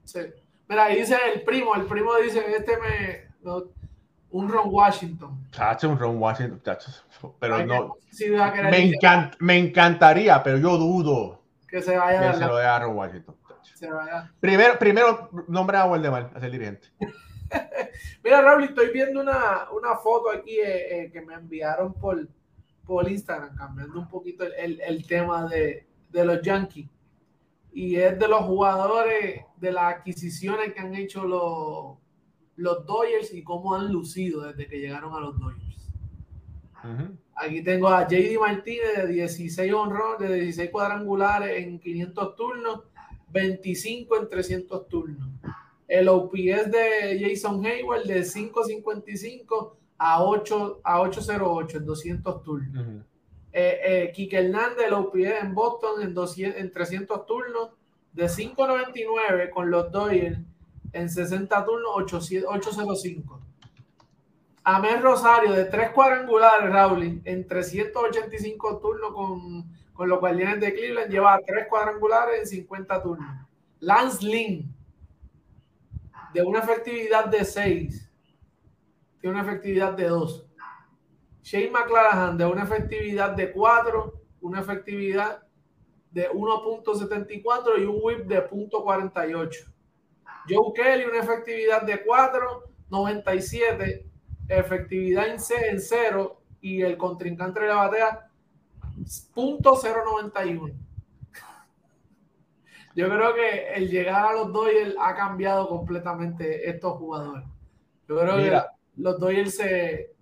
Sí. 0.04 0.20
Mira, 0.68 0.88
dice 0.88 1.16
el 1.34 1.42
primo, 1.42 1.74
el 1.74 1.86
primo 1.86 2.14
dice, 2.16 2.44
este 2.56 2.76
me... 2.76 3.60
un 4.30 4.48
Ron 4.48 4.68
Washington. 4.70 5.48
Chacho, 5.50 5.88
un 5.88 5.98
Ron 5.98 6.18
Washington, 6.18 6.60
Pero 7.40 7.64
no... 7.64 7.96
me, 8.70 8.92
me 9.38 9.58
encantaría, 9.58 10.42
pero 10.42 10.58
yo 10.58 10.76
dudo 10.76 11.42
que 11.66 11.82
se 11.82 11.96
vaya 11.96 12.32
que 12.32 12.38
se 12.38 12.46
lo 12.46 12.56
dé 12.56 12.66
a 12.66 12.78
Ron 12.78 12.96
Washington. 12.96 13.38
Primero, 14.40 14.78
primero 14.78 15.30
nombra 15.46 15.82
a 15.82 15.86
Waldemar 15.86 16.30
a 16.34 16.40
ser 16.40 16.50
dirigente. 16.50 16.88
Mira, 18.24 18.42
Raúl, 18.42 18.64
estoy 18.64 18.90
viendo 18.90 19.20
una, 19.20 19.66
foto 20.02 20.30
aquí 20.30 20.58
eh, 20.58 21.04
eh, 21.04 21.10
que 21.12 21.20
me 21.20 21.34
enviaron 21.34 21.94
por, 21.94 22.26
por 22.84 23.08
Instagram, 23.08 23.54
cambiando 23.56 23.98
un 23.98 24.08
poquito 24.08 24.44
el, 24.44 25.06
tema 25.06 25.46
de, 25.48 25.86
los 26.12 26.42
Yankees. 26.42 26.88
Y 27.72 27.96
es 27.96 28.18
de 28.18 28.28
los 28.28 28.42
jugadores, 28.42 29.42
de 29.56 29.72
las 29.72 29.96
adquisiciones 29.96 30.72
que 30.72 30.80
han 30.80 30.94
hecho 30.94 31.24
los, 31.24 31.98
los 32.56 32.86
Dodgers 32.86 33.32
y 33.32 33.42
cómo 33.42 33.74
han 33.74 33.92
lucido 33.92 34.42
desde 34.42 34.66
que 34.66 34.80
llegaron 34.80 35.14
a 35.14 35.20
los 35.20 35.38
Dodgers. 35.38 35.90
Aquí 37.34 37.62
tengo 37.62 37.88
a 37.88 38.06
JD 38.06 38.38
Martínez 38.38 38.96
de 38.96 39.06
16 39.08 39.72
honros, 39.72 40.18
de 40.18 40.34
16 40.34 40.70
cuadrangulares 40.70 41.64
en 41.64 41.78
500 41.78 42.36
turnos, 42.36 42.80
25 43.30 44.16
en 44.16 44.28
300 44.28 44.88
turnos. 44.88 45.28
El 45.86 46.08
OPS 46.08 46.70
de 46.70 47.18
Jason 47.20 47.64
Hayward 47.64 48.04
de 48.04 48.20
5.55 48.20 49.72
a 49.98 50.24
8 50.24 50.80
a 50.84 51.00
808 51.00 51.78
en 51.78 51.86
200 51.86 52.42
turnos. 52.42 52.86
Uh 52.86 53.07
eh, 53.60 54.12
eh, 54.16 54.28
Hernández, 54.30 54.86
el 54.86 54.92
OPS 54.92 55.42
en 55.42 55.54
Boston 55.54 56.02
en, 56.02 56.14
200, 56.14 56.60
en 56.60 56.72
300 56.72 57.26
turnos 57.26 57.70
de 58.12 58.26
5.99 58.26 59.50
con 59.50 59.70
los 59.70 59.90
Dodgers 59.90 60.38
en 60.92 61.08
60 61.08 61.64
turnos 61.64 61.90
805. 61.96 63.40
Amel 64.62 65.02
Rosario 65.02 65.52
de 65.52 65.64
3 65.64 65.90
cuadrangulares, 65.90 66.70
Raúl, 66.70 67.20
en 67.24 67.46
385 67.46 68.78
turnos 68.78 69.12
con, 69.12 69.64
con 69.92 70.08
los 70.08 70.20
Guardianes 70.20 70.60
de 70.60 70.74
Cleveland, 70.74 71.10
lleva 71.10 71.40
3 71.44 71.66
cuadrangulares 71.68 72.40
en 72.40 72.46
50 72.46 73.02
turnos. 73.02 73.46
Lance 73.80 74.24
Lynn 74.24 74.74
de 76.32 76.42
una 76.42 76.60
efectividad 76.60 77.24
de 77.26 77.44
6, 77.44 78.10
tiene 79.20 79.40
una 79.40 79.44
efectividad 79.44 79.94
de 79.94 80.04
2. 80.04 80.47
Shane 81.48 81.70
McClanahan 81.70 82.36
de 82.36 82.44
una 82.44 82.64
efectividad 82.64 83.30
de 83.30 83.50
4, 83.52 84.20
una 84.42 84.60
efectividad 84.60 85.42
de 86.10 86.28
1.74 86.30 87.80
y 87.80 87.84
un 87.84 87.98
whip 88.02 88.26
de 88.26 88.46
0.48. 88.46 89.72
Joe 90.46 90.72
Kelly, 90.74 91.04
una 91.04 91.20
efectividad 91.20 91.82
de 91.82 92.04
4, 92.04 92.64
97, 92.90 94.06
efectividad 94.46 95.26
en 95.26 95.80
0 95.80 96.42
y 96.60 96.82
el 96.82 96.98
contrincante 96.98 97.60
de 97.60 97.68
la 97.68 97.76
batea 97.76 98.30
.091 99.34 100.74
yo 102.94 103.08
creo 103.08 103.32
que 103.32 103.74
el 103.74 103.88
llegar 103.88 104.26
a 104.26 104.32
los 104.32 104.52
Dodgers 104.52 104.94
ha 105.00 105.14
cambiado 105.14 105.68
completamente 105.68 106.68
estos 106.68 106.98
jugadores. 106.98 107.44
Yo 108.08 108.18
creo 108.18 108.36
que 108.36 108.60
los 108.96 109.20
Dodgers 109.20 109.54
se... 109.54 110.17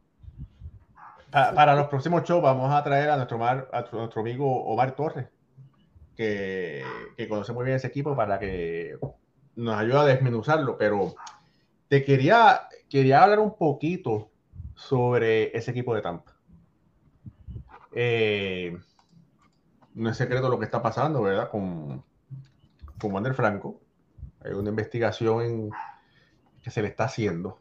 Para, 1.31 1.75
los 1.75 1.89
próximos 1.89 2.23
shows 2.23 2.43
vamos 2.43 2.73
a 2.73 2.83
traer 2.83 3.11
a 3.11 3.17
nuestro, 3.17 3.45
a 3.45 3.85
nuestro 3.93 4.21
amigo 4.21 4.65
Omar 4.65 4.95
Torres, 4.95 5.27
que, 6.17 6.85
conoce 7.29 7.53
muy 7.53 7.65
bien 7.65 7.77
ese 7.77 7.89
equipo 7.89 8.17
para 8.17 8.39
que 8.39 8.99
nos 9.57 9.77
ayude 9.77 9.99
a 9.99 10.05
desmenuzarlo, 10.05 10.77
pero 10.79 11.15
te 11.89 12.05
quería, 12.05 12.69
quería 12.89 13.23
hablar 13.23 13.41
un 13.41 13.57
poquito 13.57 14.31
sobre 14.75 15.57
ese 15.57 15.71
equipo 15.73 15.95
de 15.95 16.03
Tampa. 16.03 16.37
Eh, 17.93 18.77
no 19.95 20.11
es 20.11 20.17
secreto 20.17 20.49
lo 20.49 20.59
que 20.59 20.67
está 20.67 20.83
pasando, 20.83 21.23
¿verdad? 21.23 21.51
Con, 21.51 22.05
con 23.01 23.13
Wander 23.13 23.35
Franco. 23.35 23.81
Hay 24.45 24.53
una 24.53 24.69
investigación 24.69 25.71
que 26.63 26.71
se 26.71 26.83
le 26.83 26.89
está 26.89 27.05
haciendo. 27.05 27.59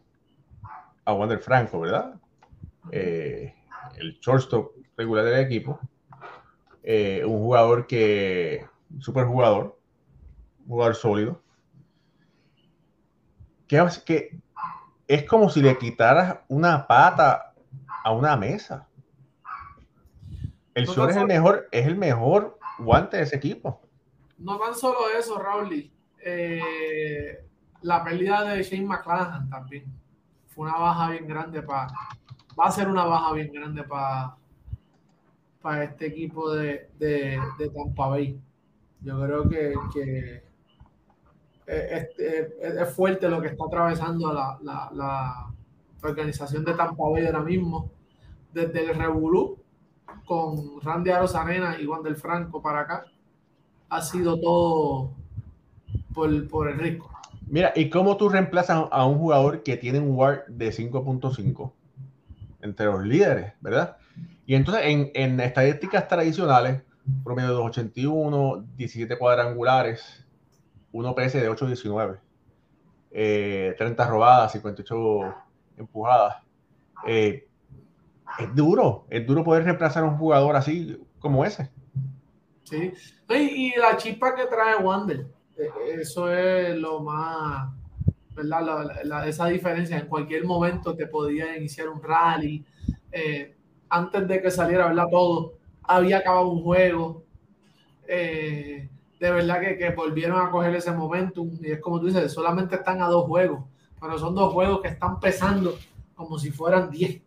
a 1.05 1.13
Wander 1.13 1.39
Franco, 1.39 1.81
¿verdad? 1.81 2.15
Eh, 2.93 3.55
el 3.99 4.19
shortstop 4.19 4.73
regular 4.97 5.23
del 5.23 5.45
equipo. 5.45 5.79
un 6.83 7.39
jugador 7.41 7.87
que, 7.87 8.65
un 8.89 9.03
super 9.03 9.27
jugador, 9.27 9.79
jugador 10.67 10.95
sólido. 10.95 11.43
Que, 13.69 13.87
que 14.07 14.46
es 15.09 15.25
como 15.25 15.49
si 15.49 15.63
le 15.63 15.77
quitaras 15.79 16.39
una 16.49 16.87
pata 16.87 17.55
a 18.05 18.13
una 18.13 18.37
mesa. 18.37 18.87
El 20.75 20.87
Sur 20.87 21.11
es 21.11 21.17
el 21.17 21.27
mejor, 21.27 21.69
es 21.73 21.87
el 21.87 21.97
mejor 21.97 22.59
guante 22.79 23.17
de 23.17 23.23
ese 23.23 23.37
equipo. 23.37 23.81
No 24.39 24.59
tan 24.59 24.75
solo 24.75 24.99
eso, 25.19 25.39
Raúl. 25.39 25.91
Eh, 26.23 27.45
la 27.83 28.05
pérdida 28.05 28.45
de 28.45 28.63
Shane 28.63 28.85
McClanahan 28.85 29.49
también. 29.49 29.85
Fue 30.49 30.69
una 30.69 30.77
baja 30.79 31.11
bien 31.11 31.27
grande 31.27 31.63
para. 31.63 31.89
Va 32.59 32.67
a 32.67 32.71
ser 32.71 32.89
una 32.89 33.05
baja 33.05 33.33
bien 33.33 33.53
grande 33.53 33.83
para 33.85 34.37
para 35.67 35.83
este 35.83 36.07
equipo 36.07 36.55
de, 36.55 36.89
de, 36.97 37.41
de 37.59 37.71
Tampa 37.71 38.07
Bay. 38.07 38.41
Yo 39.01 39.21
creo 39.21 39.49
que 39.49 40.46
es, 41.67 42.95
fuerte 42.95 43.29
lo 43.29 43.41
que 43.41 43.49
está 43.49 43.65
atravesando 43.65 44.33
la, 44.33 45.47
organización 46.03 46.65
de 46.65 46.75
Tampa 46.75 47.09
Bay 47.09 47.27
ahora 47.27 47.41
mismo, 47.41 47.91
desde 48.53 48.91
el 48.91 48.97
Revolú 48.97 49.59
con 50.25 50.81
Randy 50.81 51.11
Arena 51.11 51.77
y 51.81 51.87
Juan 51.87 52.03
del 52.03 52.15
Franco 52.15 52.63
para 52.63 52.81
acá, 52.81 53.07
ha 53.89 54.03
sido 54.03 54.39
todo 54.39 55.11
por, 56.15 56.49
por 56.49 56.69
el 56.69 56.79
rico. 56.79 57.11
Mira, 57.49 57.73
¿y 57.75 57.91
cómo 57.91 58.17
tú 58.17 58.29
reemplazas 58.29 58.89
a 58.91 59.07
un 59.07 59.19
jugador 59.19 59.63
que 59.63 59.77
tiene 59.77 59.99
un 59.99 60.17
WAR 60.17 60.45
de 60.49 60.71
5.5 60.71 61.73
entre 62.63 62.87
los 62.87 63.05
líderes, 63.05 63.53
verdad? 63.61 63.97
Y 64.47 64.55
entonces 64.55 64.85
en, 64.87 65.11
en 65.15 65.41
estadísticas 65.41 66.09
tradicionales, 66.09 66.83
promedio 67.25 67.51
de 67.51 67.55
281, 67.55 68.65
17 68.77 69.19
cuadrangulares, 69.19 70.26
1 70.97 71.15
PS 71.15 71.35
de 71.35 71.51
8.19, 71.51 72.19
eh, 73.11 73.75
30 73.77 74.09
robadas, 74.09 74.53
58 74.53 75.35
empujadas. 75.77 76.37
Eh, 77.07 77.47
es 78.39 78.55
duro, 78.55 79.07
es 79.11 79.27
duro 79.27 79.45
poder 79.45 79.65
reemplazar 79.65 80.05
a 80.05 80.07
un 80.07 80.17
jugador 80.17 80.57
así 80.57 80.99
como 81.19 81.45
ese. 81.45 81.71
Sí, 82.65 82.93
y, 83.29 83.77
la 83.77 83.97
chispa 83.97 84.35
que 84.35 84.47
trae 84.47 84.77
Wander, 84.83 85.27
e, 85.57 86.01
eso 86.01 86.33
es 86.33 86.75
lo 86.77 87.01
más, 87.01 87.71
¿verdad? 88.35 89.29
esa 89.29 89.47
diferencia, 89.49 89.99
en 89.99 90.07
cualquier 90.07 90.45
momento 90.45 90.97
te 90.97 91.07
podía 91.07 91.57
iniciar 91.57 91.89
un 91.89 92.03
rally, 92.03 92.65
eh, 93.13 93.55
antes 93.91 94.27
de 94.27 94.41
que 94.41 94.51
saliera, 94.51 94.89
¿verdad? 94.89 95.07
Todo, 95.11 95.59
había 95.83 96.19
acabado 96.19 96.49
un 96.49 96.63
juego. 96.63 97.23
Eh, 98.09 98.89
de 99.19 99.31
verdad 99.31 99.61
que, 99.61 99.91
volvieron 99.97 100.41
a 100.41 100.51
coger 100.51 100.75
ese 100.75 100.93
momentum. 100.93 101.51
Y 101.61 101.73
es 101.73 101.81
como 101.81 102.01
tú 102.01 102.07
dices, 102.07 102.33
solamente 102.33 102.77
están 102.77 103.03
a 103.03 103.09
dos 103.09 103.27
juegos, 103.27 103.65
pero 104.01 104.19
son 104.19 104.35
dos 104.35 104.53
juegos 104.53 104.81
que 104.81 104.89
están 104.89 105.21
pesando 105.21 105.77
como 106.15 106.39
si 106.39 106.51
fueran 106.51 106.91
diez. 106.91 107.21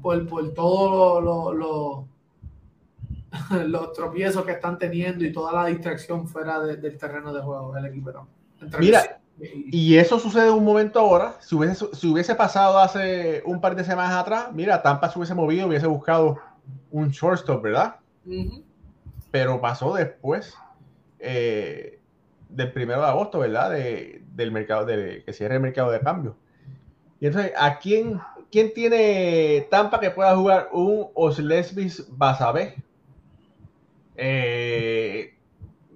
por, 0.00 0.26
por 0.26 0.52
todos 0.54 1.22
lo, 1.54 2.06
los 3.66 3.92
tropiezos 3.92 4.44
que 4.44 4.52
están 4.52 4.78
teniendo 4.78 5.24
y 5.24 5.32
toda 5.32 5.52
la 5.52 5.66
distracción 5.66 6.26
fuera 6.28 6.60
del 6.60 6.98
terreno 6.98 7.32
de 7.32 7.40
juego 7.40 7.72
del 7.72 7.86
equipo. 7.86 8.26
Mira, 8.78 9.20
y 9.38 9.96
eso 9.96 10.18
sucede 10.18 10.48
en 10.48 10.54
un 10.54 10.64
momento 10.64 11.00
ahora. 11.00 11.36
Si 11.40 11.54
hubiese, 11.54 11.86
si 11.94 12.08
hubiese 12.08 12.34
pasado 12.34 12.78
hace 12.78 13.42
un 13.44 13.60
par 13.60 13.74
de 13.74 13.84
semanas 13.84 14.14
atrás, 14.14 14.52
mira, 14.52 14.82
Tampa 14.82 15.10
se 15.10 15.18
hubiese 15.18 15.34
movido, 15.34 15.66
hubiese 15.66 15.86
buscado 15.86 16.38
un 16.90 17.08
shortstop, 17.08 17.62
¿verdad? 17.62 17.96
Pero 19.32 19.60
pasó 19.60 19.94
después 19.94 20.54
eh, 21.18 21.98
del 22.48 22.72
primero 22.72 23.00
de 23.00 23.08
agosto, 23.08 23.40
¿verdad? 23.40 23.72
del 23.72 24.52
mercado, 24.52 24.86
de, 24.86 25.24
que 25.24 25.32
cierre 25.32 25.56
el 25.56 25.60
mercado 25.60 25.90
de 25.90 25.98
cambio. 25.98 26.36
Y 27.18 27.26
entonces, 27.26 27.52
¿a 27.56 27.78
quién, 27.78 28.20
quién 28.52 28.72
tiene 28.72 29.66
Tampa 29.70 29.98
que 29.98 30.10
pueda 30.10 30.36
jugar 30.36 30.68
un 30.72 31.08
Oslesbis 31.14 32.06
Basabé? 32.10 32.76
Eh, 34.16 35.34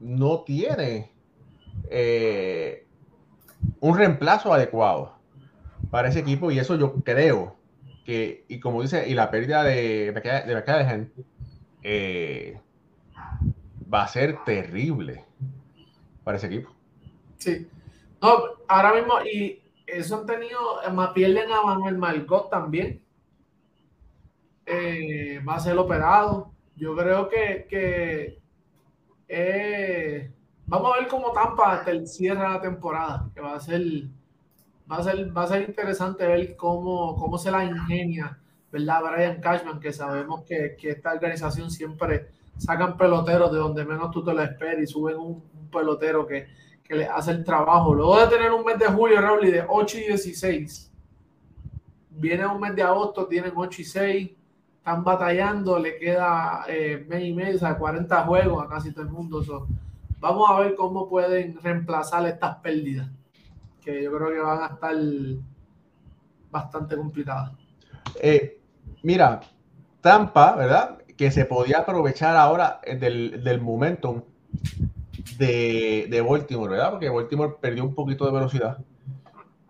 no 0.00 0.40
tiene. 0.40 1.12
Eh, 1.88 2.86
un 3.80 3.96
reemplazo 3.96 4.52
adecuado 4.52 5.14
para 5.90 6.08
ese 6.08 6.20
equipo 6.20 6.50
y 6.50 6.58
eso 6.58 6.76
yo 6.76 6.94
creo 7.04 7.56
que, 8.04 8.44
y 8.48 8.60
como 8.60 8.82
dice, 8.82 9.08
y 9.08 9.14
la 9.14 9.30
pérdida 9.30 9.62
de, 9.64 10.12
de 10.12 11.08
eh, 11.82 12.60
va 13.92 14.02
a 14.02 14.08
ser 14.08 14.42
terrible 14.44 15.24
para 16.24 16.38
ese 16.38 16.46
equipo. 16.46 16.70
Sí. 17.38 17.68
No, 18.20 18.38
ahora 18.68 18.94
mismo, 18.94 19.14
y 19.22 19.62
eso 19.86 20.20
han 20.20 20.26
tenido, 20.26 20.58
más 20.92 21.10
pierden 21.10 21.52
a 21.52 21.62
Manuel 21.62 21.98
Margot 21.98 22.50
también. 22.50 23.02
Eh, 24.64 25.40
va 25.46 25.56
a 25.56 25.60
ser 25.60 25.78
operado. 25.78 26.50
Yo 26.74 26.96
creo 26.96 27.28
que, 27.28 27.66
que 27.68 28.38
eh, 29.28 30.32
Vamos 30.68 30.92
a 30.92 30.98
ver 30.98 31.08
cómo 31.08 31.30
Tampa 31.30 31.74
hasta 31.74 31.92
el 31.92 32.08
cierre 32.08 32.42
de 32.42 32.48
la 32.48 32.60
temporada, 32.60 33.30
que 33.32 33.40
va 33.40 33.54
a 33.54 33.60
ser, 33.60 33.80
va 34.90 34.96
a 34.96 35.02
ser, 35.04 35.36
va 35.36 35.44
a 35.44 35.46
ser 35.46 35.68
interesante 35.68 36.26
ver 36.26 36.56
cómo, 36.56 37.14
cómo 37.16 37.38
se 37.38 37.52
la 37.52 37.64
ingenia, 37.64 38.36
¿verdad? 38.72 39.00
Brian 39.04 39.40
Cashman, 39.40 39.78
que 39.78 39.92
sabemos 39.92 40.42
que, 40.42 40.74
que 40.76 40.90
esta 40.90 41.12
organización 41.12 41.70
siempre 41.70 42.30
sacan 42.58 42.96
peloteros 42.96 43.52
de 43.52 43.58
donde 43.58 43.84
menos 43.84 44.10
tú 44.10 44.24
te 44.24 44.32
lo 44.32 44.42
esperes 44.42 44.90
y 44.90 44.92
suben 44.92 45.16
un, 45.16 45.56
pelotero 45.70 46.26
que, 46.26 46.46
que, 46.82 46.94
le 46.94 47.06
hace 47.06 47.32
el 47.32 47.44
trabajo. 47.44 47.94
Luego 47.94 48.20
de 48.20 48.28
tener 48.28 48.52
un 48.52 48.64
mes 48.64 48.78
de 48.78 48.86
julio, 48.86 49.20
Raúl, 49.20 49.50
de 49.50 49.64
8 49.68 49.98
y 49.98 50.08
16, 50.08 50.92
viene 52.10 52.46
un 52.46 52.60
mes 52.60 52.74
de 52.74 52.82
agosto, 52.82 53.26
tienen 53.26 53.52
8 53.54 53.82
y 53.82 53.84
6, 53.84 54.30
están 54.78 55.02
batallando, 55.02 55.78
le 55.78 55.98
queda 55.98 56.64
eh, 56.68 57.04
mes 57.08 57.24
y 57.24 57.32
medio, 57.32 57.56
o 57.56 57.58
sea, 57.58 57.76
40 57.76 58.22
juegos 58.24 58.64
a 58.64 58.68
casi 58.68 58.92
todo 58.92 59.02
el 59.02 59.10
mundo. 59.10 59.42
Vamos 60.20 60.48
a 60.48 60.60
ver 60.60 60.74
cómo 60.76 61.08
pueden 61.08 61.58
reemplazar 61.60 62.26
estas 62.26 62.56
pérdidas, 62.58 63.08
que 63.82 64.02
yo 64.04 64.16
creo 64.16 64.30
que 64.30 64.38
van 64.38 64.62
a 64.62 64.74
estar 64.74 64.96
bastante 66.50 66.96
complicadas. 66.96 67.52
Eh, 68.22 68.60
mira, 69.02 69.40
Tampa, 70.00 70.54
¿verdad? 70.54 70.98
Que 71.16 71.30
se 71.30 71.44
podía 71.44 71.78
aprovechar 71.78 72.36
ahora 72.36 72.80
del, 73.00 73.42
del 73.42 73.60
momentum 73.60 74.22
de, 75.38 76.06
de, 76.10 76.20
Baltimore, 76.20 76.70
¿verdad? 76.70 76.90
Porque 76.90 77.08
Baltimore 77.08 77.56
perdió 77.60 77.84
un 77.84 77.94
poquito 77.94 78.26
de 78.26 78.32
velocidad 78.32 78.78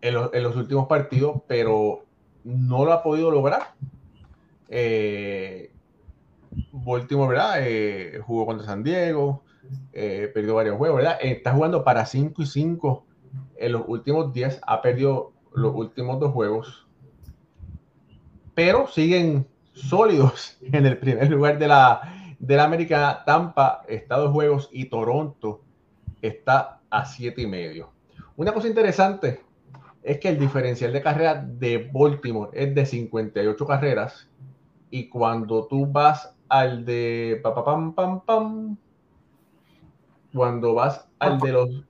en, 0.00 0.42
los 0.42 0.56
últimos 0.56 0.86
partidos, 0.86 1.42
pero 1.46 2.04
no 2.44 2.84
lo 2.84 2.92
ha 2.92 3.02
podido 3.02 3.30
lograr. 3.30 3.74
Eh, 4.68 5.70
¿verdad? 6.84 7.54
Eh, 7.60 8.20
jugó 8.24 8.46
contra 8.46 8.66
San 8.66 8.82
Diego, 8.82 9.42
eh, 9.92 10.30
perdió 10.32 10.54
varios 10.54 10.76
juegos, 10.76 10.98
¿verdad? 10.98 11.18
Está 11.20 11.52
jugando 11.52 11.84
para 11.84 12.06
5 12.06 12.42
y 12.42 12.46
5 12.46 13.04
en 13.56 13.72
los 13.72 13.82
últimos 13.86 14.32
10, 14.32 14.60
ha 14.66 14.82
perdido 14.82 15.32
los 15.54 15.74
últimos 15.74 16.20
dos 16.20 16.32
juegos, 16.32 16.86
pero 18.54 18.86
siguen 18.88 19.46
sólidos 19.76 20.56
en 20.72 20.86
el 20.86 20.98
primer 20.98 21.30
lugar 21.30 21.58
de 21.58 21.68
la, 21.68 22.34
de 22.38 22.56
la 22.56 22.64
América. 22.64 23.22
Tampa 23.24 23.82
está 23.86 24.16
dos 24.16 24.32
juegos 24.32 24.68
y 24.72 24.86
Toronto 24.86 25.60
está 26.22 26.80
a 26.90 27.04
siete 27.04 27.42
y 27.42 27.46
medio. 27.46 27.90
Una 28.36 28.52
cosa 28.52 28.68
interesante 28.68 29.40
es 30.02 30.18
que 30.18 30.28
el 30.28 30.38
diferencial 30.38 30.92
de 30.92 31.02
carrera 31.02 31.34
de 31.34 31.90
Baltimore 31.92 32.50
es 32.52 32.74
de 32.74 32.86
58 32.86 33.66
carreras 33.66 34.28
y 34.90 35.08
cuando 35.08 35.66
tú 35.66 35.86
vas 35.86 36.34
al 36.48 36.84
de 36.84 37.40
pa, 37.42 37.64
pam, 37.64 37.92
pam, 37.92 38.20
pam, 38.20 38.76
cuando 40.32 40.74
vas 40.74 41.08
al 41.18 41.40
de 41.40 41.52
los, 41.52 41.84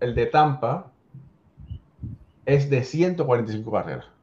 el 0.00 0.14
de 0.14 0.26
Tampa, 0.26 0.92
es 2.44 2.70
de 2.70 2.84
145 2.84 3.72
carreras. 3.72 4.13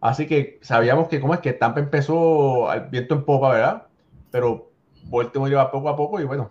Así 0.00 0.26
que 0.26 0.58
sabíamos 0.62 1.08
que 1.08 1.20
cómo 1.20 1.34
es 1.34 1.40
que 1.40 1.52
Tampa 1.52 1.80
empezó 1.80 2.70
al 2.70 2.88
viento 2.88 3.14
en 3.14 3.24
popa, 3.24 3.50
¿verdad? 3.50 3.86
Pero 4.30 4.70
Baltimore 5.04 5.50
lleva 5.50 5.70
poco 5.70 5.88
a 5.88 5.96
poco 5.96 6.20
y 6.20 6.24
bueno, 6.24 6.50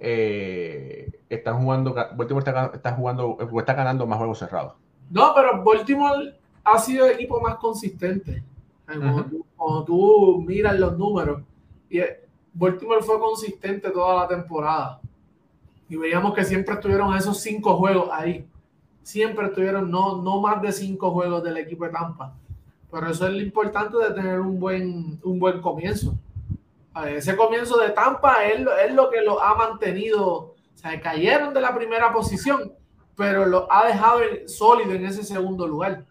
eh, 0.00 1.20
están 1.28 1.62
jugando, 1.62 1.94
Baltimore 1.94 2.44
está, 2.72 2.92
jugando, 2.92 3.38
está 3.58 3.74
ganando 3.74 4.06
más 4.06 4.18
juegos 4.18 4.38
cerrados. 4.38 4.74
No, 5.10 5.32
pero 5.34 5.62
Baltimore 5.62 6.34
ha 6.64 6.78
sido 6.78 7.06
el 7.06 7.14
equipo 7.14 7.40
más 7.40 7.56
consistente. 7.56 8.42
Cuando, 9.56 9.84
tú, 9.84 10.42
miras 10.44 10.76
los 10.78 10.98
números, 10.98 11.42
y 11.88 12.00
Baltimore 12.52 13.02
fue 13.02 13.20
consistente 13.20 13.90
toda 13.90 14.22
la 14.22 14.28
temporada 14.28 15.00
y 15.88 15.96
veíamos 15.96 16.34
que 16.34 16.44
siempre 16.44 16.74
estuvieron 16.74 17.14
esos 17.14 17.40
cinco 17.40 17.76
juegos 17.76 18.08
ahí. 18.12 18.46
Siempre 19.02 19.46
estuvieron 19.46 19.90
no, 19.90 20.22
no 20.22 20.40
más 20.40 20.62
de 20.62 20.72
cinco 20.72 21.10
juegos 21.10 21.42
del 21.42 21.56
equipo 21.56 21.84
de 21.84 21.90
Tampa. 21.90 22.34
Pero 22.90 23.10
eso 23.10 23.26
es 23.26 23.32
lo 23.32 23.40
importante 23.40 23.96
de 23.98 24.12
tener 24.12 24.40
un 24.40 24.58
buen, 24.58 25.20
un 25.22 25.38
buen 25.38 25.60
comienzo. 25.60 26.14
Ese 27.06 27.36
comienzo 27.36 27.78
de 27.78 27.90
Tampa 27.90 28.44
es, 28.44 28.66
es 28.84 28.94
lo 28.94 29.10
que 29.10 29.22
lo 29.22 29.40
ha 29.40 29.54
mantenido. 29.54 30.26
O 30.26 30.56
sea, 30.74 31.00
cayeron 31.00 31.54
de 31.54 31.60
la 31.60 31.74
primera 31.74 32.12
posición, 32.12 32.72
pero 33.16 33.46
lo 33.46 33.70
ha 33.72 33.86
dejado 33.86 34.20
sólido 34.46 34.92
en 34.92 35.06
ese 35.06 35.22
segundo 35.22 35.66
lugar. 35.66 36.04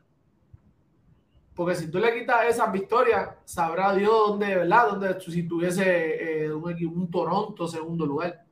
Porque 1.54 1.76
si 1.76 1.92
tú 1.92 2.00
le 2.00 2.18
quitas 2.18 2.46
esa 2.46 2.68
victoria, 2.68 3.36
sabrá 3.44 3.94
Dios 3.94 4.14
dónde, 4.14 4.56
¿verdad? 4.56 4.88
Dónde 4.92 5.20
si 5.20 5.44
tuviese 5.44 6.46
eh, 6.46 6.54
un, 6.54 6.64
un 6.96 7.12
Toronto 7.12 7.68
segundo 7.68 8.06
lugar 8.06 8.46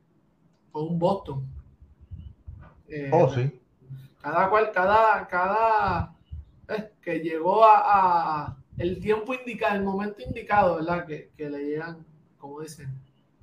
un 0.86 0.98
Boston. 0.98 1.46
Eh, 2.88 3.10
oh, 3.12 3.28
sí. 3.28 3.60
Cada 4.20 4.48
cual, 4.48 4.70
cada, 4.72 5.26
cada 5.28 6.14
que 7.00 7.20
llegó 7.20 7.64
a, 7.64 8.56
el 8.76 9.00
tiempo 9.00 9.34
indicado, 9.34 9.76
el 9.76 9.82
momento 9.82 10.22
indicado, 10.22 10.76
¿verdad? 10.76 11.06
Que, 11.06 11.30
le 11.36 11.64
llegan, 11.64 12.04
como 12.38 12.60
dicen, 12.60 12.88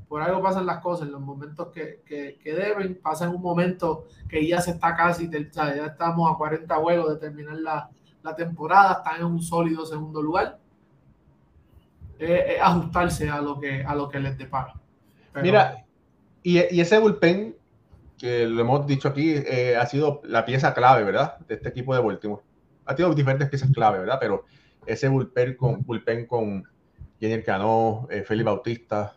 por 0.08 0.22
algo 0.22 0.42
pasan 0.42 0.66
las 0.66 0.82
cosas, 0.82 1.10
los 1.10 1.22
momentos 1.22 1.70
que, 1.70 2.40
deben, 2.44 2.96
pasan 3.02 3.30
un 3.30 3.42
momento 3.42 4.08
que 4.30 4.46
ya 4.48 4.62
se 4.62 4.72
está 4.72 4.96
casi, 4.96 5.30
ya 5.30 5.86
estamos 5.86 6.32
a 6.32 6.38
40 6.38 6.76
juegos 6.76 7.14
de 7.14 7.20
terminar 7.20 7.58
la, 7.58 8.36
temporada, 8.36 9.04
están 9.04 9.20
en 9.20 9.26
un 9.26 9.42
sólido 9.42 9.86
segundo 9.86 10.22
lugar. 10.22 10.58
ajustarse 12.62 13.30
a 13.30 13.42
lo 13.42 13.60
que 13.60 13.84
a 13.84 13.94
lo 13.94 14.10
que 14.10 14.20
les 14.20 14.38
depara. 14.38 14.74
Mira, 15.42 15.86
y, 16.42 16.60
ese 16.60 17.00
bullpen, 17.00 17.56
que 18.18 18.46
lo 18.46 18.62
hemos 18.62 18.86
dicho 18.86 19.08
aquí, 19.08 19.34
eh, 19.36 19.76
ha 19.76 19.86
sido 19.88 20.22
la 20.24 20.46
pieza 20.46 20.74
clave, 20.74 21.04
¿verdad? 21.04 21.40
De 21.48 21.56
este 21.56 21.70
equipo 21.70 21.94
de 21.94 22.02
Baltimore. 22.02 22.44
Ha 22.86 22.96
tenido 22.96 23.14
diferentes 23.14 23.50
piezas 23.50 23.72
clave, 23.72 24.00
¿verdad? 24.00 24.18
Pero 24.20 24.46
ese 24.86 25.08
bullpen 25.08 25.56
con, 25.56 25.84
bullpen 25.84 26.26
con 26.26 26.64
Jenny 27.20 27.42
Cano, 27.44 28.08
eh, 28.10 28.24
Félix 28.24 28.46
Bautista, 28.46 29.16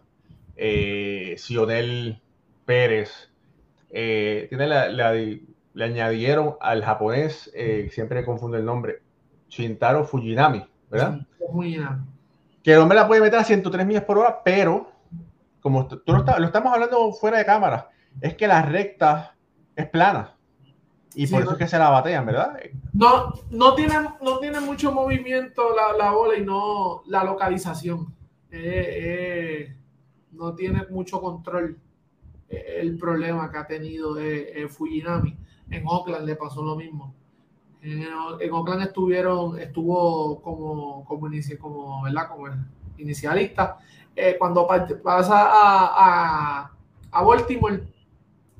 eh, 0.56 1.34
Sionel 1.38 2.20
Pérez, 2.64 3.30
eh, 3.90 4.46
tiene 4.48 4.68
le 4.68 5.84
añadieron 5.84 6.56
al 6.60 6.82
japonés, 6.84 7.52
siempre 7.90 8.24
confundo 8.24 8.56
el 8.56 8.64
nombre, 8.64 9.02
Shintaro 9.48 10.04
Fujinami, 10.04 10.66
¿verdad? 10.90 11.20
que 12.64 12.72
el 12.72 12.80
hombre 12.80 12.96
la 12.96 13.06
puede 13.06 13.20
meter 13.20 13.38
a 13.38 13.44
103 13.44 13.86
millas 13.86 14.02
por 14.02 14.18
hora, 14.18 14.42
pero 14.44 14.90
como 15.60 15.86
tú 15.86 16.02
lo, 16.06 16.24
lo 16.24 16.46
estamos 16.46 16.72
hablando 16.72 17.12
fuera 17.12 17.38
de 17.38 17.44
cámara, 17.44 17.90
es 18.20 18.34
que 18.34 18.48
la 18.48 18.62
recta 18.62 19.36
es 19.76 19.86
plana. 19.88 20.34
Y 21.14 21.26
por 21.26 21.42
eso 21.42 21.52
es 21.52 21.58
que 21.58 21.68
se 21.68 21.78
la 21.78 21.90
batean, 21.90 22.26
¿verdad? 22.26 22.58
No, 22.92 23.32
no 23.50 23.74
tiene, 23.74 23.94
no 24.22 24.38
tiene 24.38 24.60
mucho 24.60 24.92
movimiento 24.92 25.74
la, 25.74 25.96
la 25.96 26.12
bola 26.12 26.36
y 26.36 26.44
no 26.44 27.02
la 27.06 27.24
localización. 27.24 28.14
Eh, 28.50 29.70
eh, 29.70 29.76
no 30.32 30.54
tiene 30.54 30.86
mucho 30.90 31.20
control. 31.20 31.78
Eh, 32.48 32.78
el 32.80 32.96
problema 32.96 33.50
que 33.50 33.58
ha 33.58 33.66
tenido 33.66 34.16
Fujinami. 34.68 35.36
En 35.70 35.84
Oakland 35.86 36.24
le 36.24 36.36
pasó 36.36 36.62
lo 36.62 36.76
mismo. 36.76 37.14
En, 37.82 38.06
en 38.40 38.52
Oakland 38.52 38.82
estuvieron, 38.82 39.58
estuvo 39.58 40.40
como, 40.42 41.04
como, 41.04 41.28
como, 41.60 42.02
¿verdad? 42.02 42.28
como 42.28 42.46
inicialista. 42.96 43.78
cuando 44.38 44.66
pasa 45.02 45.42
a, 45.42 46.60
a, 46.62 46.72
a 47.10 47.22
Baltimore, 47.22 47.86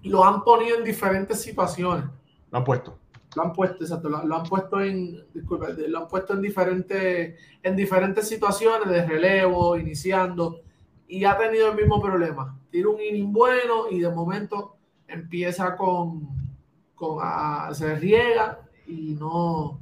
lo 0.03 0.25
han 0.25 0.43
ponido 0.45 0.79
en 0.79 0.85
diferentes 0.85 1.41
situaciones 1.41 2.05
lo 2.51 2.59
han 2.59 2.65
puesto. 2.65 2.99
Lo 3.37 3.43
han 3.43 3.53
puesto, 3.53 3.85
exacto. 3.85 4.09
Lo, 4.09 4.37
han 4.37 4.45
puesto 4.45 4.81
en, 4.81 5.25
disculpa, 5.35 5.69
lo 5.69 5.99
han 5.99 6.09
puesto 6.09 6.33
en 6.35 6.43
diferentes, 6.43 7.39
en 7.63 7.77
diferentes 7.77 8.29
situaciones 8.29 8.89
de 8.89 9.07
relevo, 9.07 9.77
iniciando, 9.77 10.63
y 11.07 11.25
ha 11.25 11.37
tenido 11.37 11.71
el 11.71 11.77
mismo 11.77 12.01
problema. 12.01 12.59
Tira 12.71 12.89
un 12.89 13.01
inning 13.01 13.33
bueno 13.33 13.91
y 13.91 14.01
de 14.01 14.11
momento 14.11 14.77
empieza 15.07 15.77
con, 15.77 16.29
con 16.95 17.19
se 17.75 17.95
riega 17.97 18.61
y 18.87 19.15
no, 19.15 19.81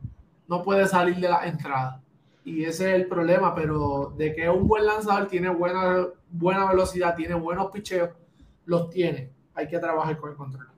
no 0.48 0.62
puede 0.62 0.86
salir 0.86 1.16
de 1.16 1.28
la 1.28 1.46
entrada. 1.46 2.02
Y 2.44 2.64
ese 2.64 2.90
es 2.90 2.94
el 3.00 3.08
problema, 3.08 3.54
pero 3.54 4.14
de 4.16 4.34
que 4.34 4.48
un 4.48 4.68
buen 4.68 4.86
lanzador 4.86 5.26
tiene 5.26 5.48
buena, 5.48 6.06
buena 6.30 6.64
velocidad, 6.66 7.16
tiene 7.16 7.34
buenos 7.34 7.72
picheos, 7.72 8.10
los 8.66 8.88
tiene. 8.90 9.32
Hay 9.54 9.66
que 9.66 9.78
trabajar 9.78 10.16
con 10.16 10.30
el 10.30 10.36
control. 10.36 10.75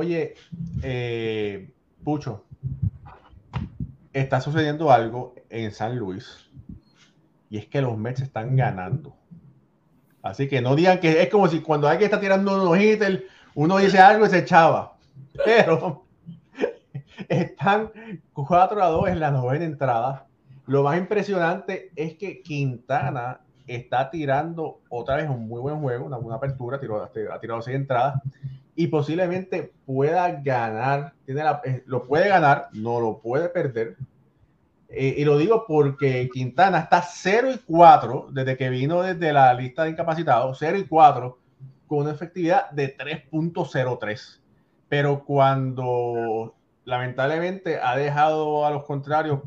Oye, 0.00 0.34
eh, 0.84 1.72
Pucho, 2.04 2.44
está 4.12 4.40
sucediendo 4.40 4.92
algo 4.92 5.34
en 5.50 5.72
San 5.72 5.98
Luis 5.98 6.48
y 7.50 7.58
es 7.58 7.66
que 7.66 7.82
los 7.82 7.98
Mets 7.98 8.20
están 8.20 8.54
ganando. 8.54 9.16
Así 10.22 10.46
que 10.46 10.60
no 10.60 10.76
digan 10.76 11.00
que 11.00 11.20
es 11.20 11.28
como 11.28 11.48
si 11.48 11.62
cuando 11.62 11.88
alguien 11.88 12.04
está 12.04 12.20
tirando 12.20 12.62
unos 12.62 12.78
hitters, 12.78 13.24
uno 13.56 13.78
dice 13.78 13.98
algo 13.98 14.24
y 14.24 14.28
se 14.28 14.38
echaba. 14.38 14.96
Pero 15.44 16.04
están 17.28 17.90
4 18.34 18.80
a 18.80 18.88
2 18.90 19.08
en 19.08 19.18
la 19.18 19.32
novena 19.32 19.64
entrada. 19.64 20.28
Lo 20.66 20.84
más 20.84 20.96
impresionante 20.96 21.90
es 21.96 22.14
que 22.14 22.40
Quintana 22.40 23.40
está 23.66 24.10
tirando 24.10 24.80
otra 24.90 25.16
vez 25.16 25.28
un 25.28 25.48
muy 25.48 25.60
buen 25.60 25.80
juego, 25.80 26.06
una 26.06 26.18
buena 26.18 26.36
apertura, 26.36 26.78
tiró, 26.78 27.02
ha 27.02 27.40
tirado 27.40 27.62
seis 27.62 27.76
entradas 27.76 28.22
y 28.78 28.86
posiblemente 28.86 29.72
pueda 29.86 30.40
ganar, 30.40 31.12
tiene 31.26 31.42
eh, 31.64 31.82
lo 31.86 32.04
puede 32.04 32.28
ganar, 32.28 32.68
no 32.72 33.00
lo 33.00 33.18
puede 33.18 33.48
perder. 33.48 33.96
Eh, 34.88 35.16
y 35.18 35.24
lo 35.24 35.36
digo 35.36 35.64
porque 35.66 36.30
Quintana 36.32 36.78
está 36.78 37.02
0 37.02 37.50
y 37.52 37.58
4 37.58 38.28
desde 38.30 38.56
que 38.56 38.70
vino 38.70 39.02
desde 39.02 39.32
la 39.32 39.52
lista 39.52 39.82
de 39.82 39.90
incapacitados, 39.90 40.58
0 40.60 40.78
y 40.78 40.84
4 40.84 41.38
con 41.88 41.98
una 41.98 42.12
efectividad 42.12 42.70
de 42.70 42.96
3.03. 42.96 44.38
Pero 44.88 45.24
cuando 45.24 46.54
lamentablemente 46.84 47.80
ha 47.82 47.96
dejado 47.96 48.64
a 48.64 48.70
los 48.70 48.84
contrarios 48.84 49.40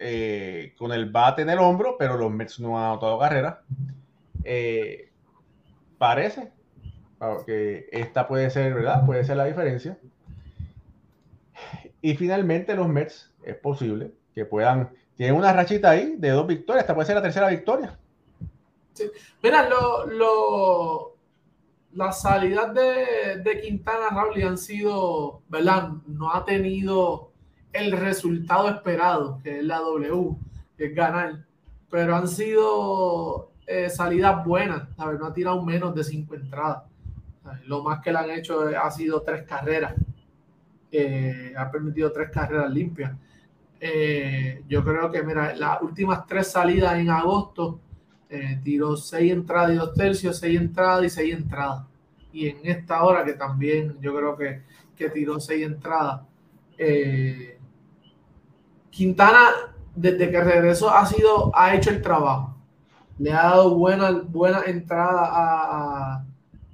eh, 0.00 0.74
con 0.76 0.90
el 0.90 1.08
bate 1.08 1.42
en 1.42 1.50
el 1.50 1.60
hombro, 1.60 1.94
pero 1.96 2.16
los 2.16 2.32
Mets 2.32 2.58
no 2.58 2.76
han 2.76 2.86
anotado 2.86 3.16
carrera, 3.20 3.62
parece 5.98 6.57
que 7.44 7.88
esta 7.92 8.28
puede 8.28 8.50
ser, 8.50 8.74
¿verdad? 8.74 9.04
Puede 9.04 9.24
ser 9.24 9.36
la 9.36 9.44
diferencia. 9.44 9.98
Y 12.00 12.14
finalmente 12.16 12.74
los 12.74 12.88
Mets 12.88 13.32
es 13.42 13.56
posible 13.56 14.12
que 14.34 14.44
puedan, 14.44 14.90
tienen 15.16 15.34
una 15.34 15.52
rachita 15.52 15.90
ahí 15.90 16.14
de 16.16 16.30
dos 16.30 16.46
victorias, 16.46 16.84
esta 16.84 16.94
puede 16.94 17.06
ser 17.06 17.16
la 17.16 17.22
tercera 17.22 17.48
victoria. 17.48 17.98
Mira, 19.42 19.68
lo, 19.68 20.06
lo, 20.06 21.16
las 21.94 22.22
salidas 22.22 22.72
de, 22.74 23.42
de 23.42 23.60
Quintana 23.60 24.10
Raúl 24.10 24.42
han 24.42 24.58
sido, 24.58 25.42
¿verdad? 25.48 25.90
No 26.06 26.32
ha 26.32 26.44
tenido 26.44 27.30
el 27.72 27.92
resultado 27.92 28.68
esperado, 28.68 29.40
que 29.42 29.58
es 29.58 29.64
la 29.64 29.78
W, 29.78 30.36
que 30.76 30.86
es 30.86 30.94
ganar, 30.94 31.44
pero 31.90 32.14
han 32.14 32.28
sido 32.28 33.50
eh, 33.66 33.90
salidas 33.90 34.44
buenas, 34.44 34.88
¿sabes? 34.96 35.18
No 35.18 35.26
ha 35.26 35.34
tirado 35.34 35.62
menos 35.62 35.94
de 35.94 36.04
cinco 36.04 36.34
entradas. 36.34 36.84
Lo 37.66 37.82
más 37.82 38.00
que 38.00 38.12
le 38.12 38.18
han 38.18 38.30
hecho 38.30 38.62
ha 38.80 38.90
sido 38.90 39.22
tres 39.22 39.44
carreras. 39.44 39.94
Eh, 40.90 41.52
ha 41.56 41.70
permitido 41.70 42.10
tres 42.12 42.30
carreras 42.30 42.70
limpias. 42.70 43.12
Eh, 43.80 44.62
yo 44.68 44.82
creo 44.82 45.10
que, 45.10 45.22
mira, 45.22 45.54
las 45.54 45.82
últimas 45.82 46.26
tres 46.26 46.48
salidas 46.48 46.98
en 46.98 47.10
agosto 47.10 47.80
eh, 48.28 48.60
tiró 48.62 48.96
seis 48.96 49.32
entradas 49.32 49.72
y 49.72 49.76
dos 49.76 49.94
tercios, 49.94 50.38
seis 50.38 50.58
entradas 50.58 51.04
y 51.04 51.10
seis 51.10 51.34
entradas. 51.34 51.84
Y 52.32 52.48
en 52.48 52.58
esta 52.64 53.02
hora 53.04 53.24
que 53.24 53.34
también 53.34 53.98
yo 54.00 54.14
creo 54.14 54.36
que, 54.36 54.62
que 54.96 55.10
tiró 55.10 55.38
seis 55.40 55.64
entradas. 55.64 56.22
Quintana, 58.90 59.50
desde 59.94 60.30
que 60.30 60.40
regresó, 60.42 60.90
ha 60.90 61.04
sido, 61.06 61.50
ha 61.54 61.74
hecho 61.74 61.90
el 61.90 62.02
trabajo. 62.02 62.56
Le 63.18 63.32
ha 63.32 63.42
dado 63.42 63.74
buena, 63.76 64.10
buena 64.10 64.62
entrada 64.66 65.28
a 65.30 66.24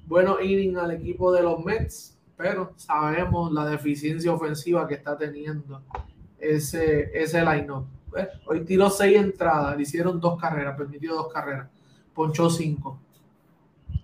bueno 0.07 0.41
inning 0.41 0.77
al 0.77 0.91
equipo 0.93 1.33
de 1.33 1.43
los 1.43 1.65
Mets, 1.65 2.19
pero 2.37 2.73
sabemos 2.77 3.53
la 3.53 3.67
deficiencia 3.67 4.33
ofensiva 4.33 4.87
que 4.87 4.95
está 4.95 5.17
teniendo 5.17 5.83
ese, 6.39 7.11
ese 7.15 7.45
line-up. 7.45 7.87
Eh, 8.17 8.29
hoy 8.47 8.65
tiró 8.65 8.91
seis 8.91 9.17
entradas, 9.19 9.77
le 9.77 9.83
hicieron 9.83 10.21
dos 10.21 10.41
carreras, 10.41 10.77
permitió 10.77 11.15
dos 11.15 11.33
carreras, 11.33 11.69
ponchó 12.13 12.51
cinco. 12.51 13.01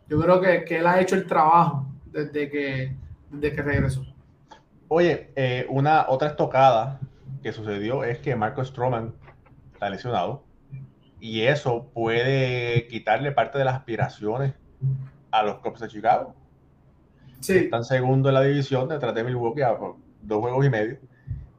Yo 0.09 0.21
creo 0.21 0.41
que, 0.41 0.65
que 0.65 0.79
él 0.79 0.87
ha 0.87 1.01
hecho 1.01 1.15
el 1.15 1.27
trabajo 1.27 1.87
desde 2.07 2.51
que, 2.51 2.97
desde 3.31 3.55
que 3.55 3.63
regresó. 3.63 4.05
Oye, 4.89 5.31
eh, 5.37 5.67
una 5.69 6.07
otra 6.09 6.29
estocada 6.29 6.99
que 7.43 7.53
sucedió 7.53 8.03
es 8.03 8.19
que 8.19 8.35
Marco 8.35 8.65
Stroman 8.65 9.15
está 9.73 9.89
lesionado 9.89 10.43
y 11.21 11.43
eso 11.43 11.91
puede 11.95 12.89
quitarle 12.89 13.31
parte 13.31 13.59
de 13.59 13.65
las 13.65 13.77
aspiraciones 13.77 14.55
a 15.31 15.43
los 15.43 15.59
Cubs 15.59 15.81
de 15.81 15.89
Chicago. 15.89 16.35
Sí. 17.41 17.59
Están 17.59 17.85
segundo 17.85 18.29
en 18.29 18.35
la 18.35 18.43
división 18.43 18.89
detrás 18.89 19.15
de 19.15 19.25
Milwaukee 19.25 19.63
a 19.63 19.77
dos 20.23 20.41
juegos 20.41 20.67
y 20.67 20.71
medio. 20.71 20.99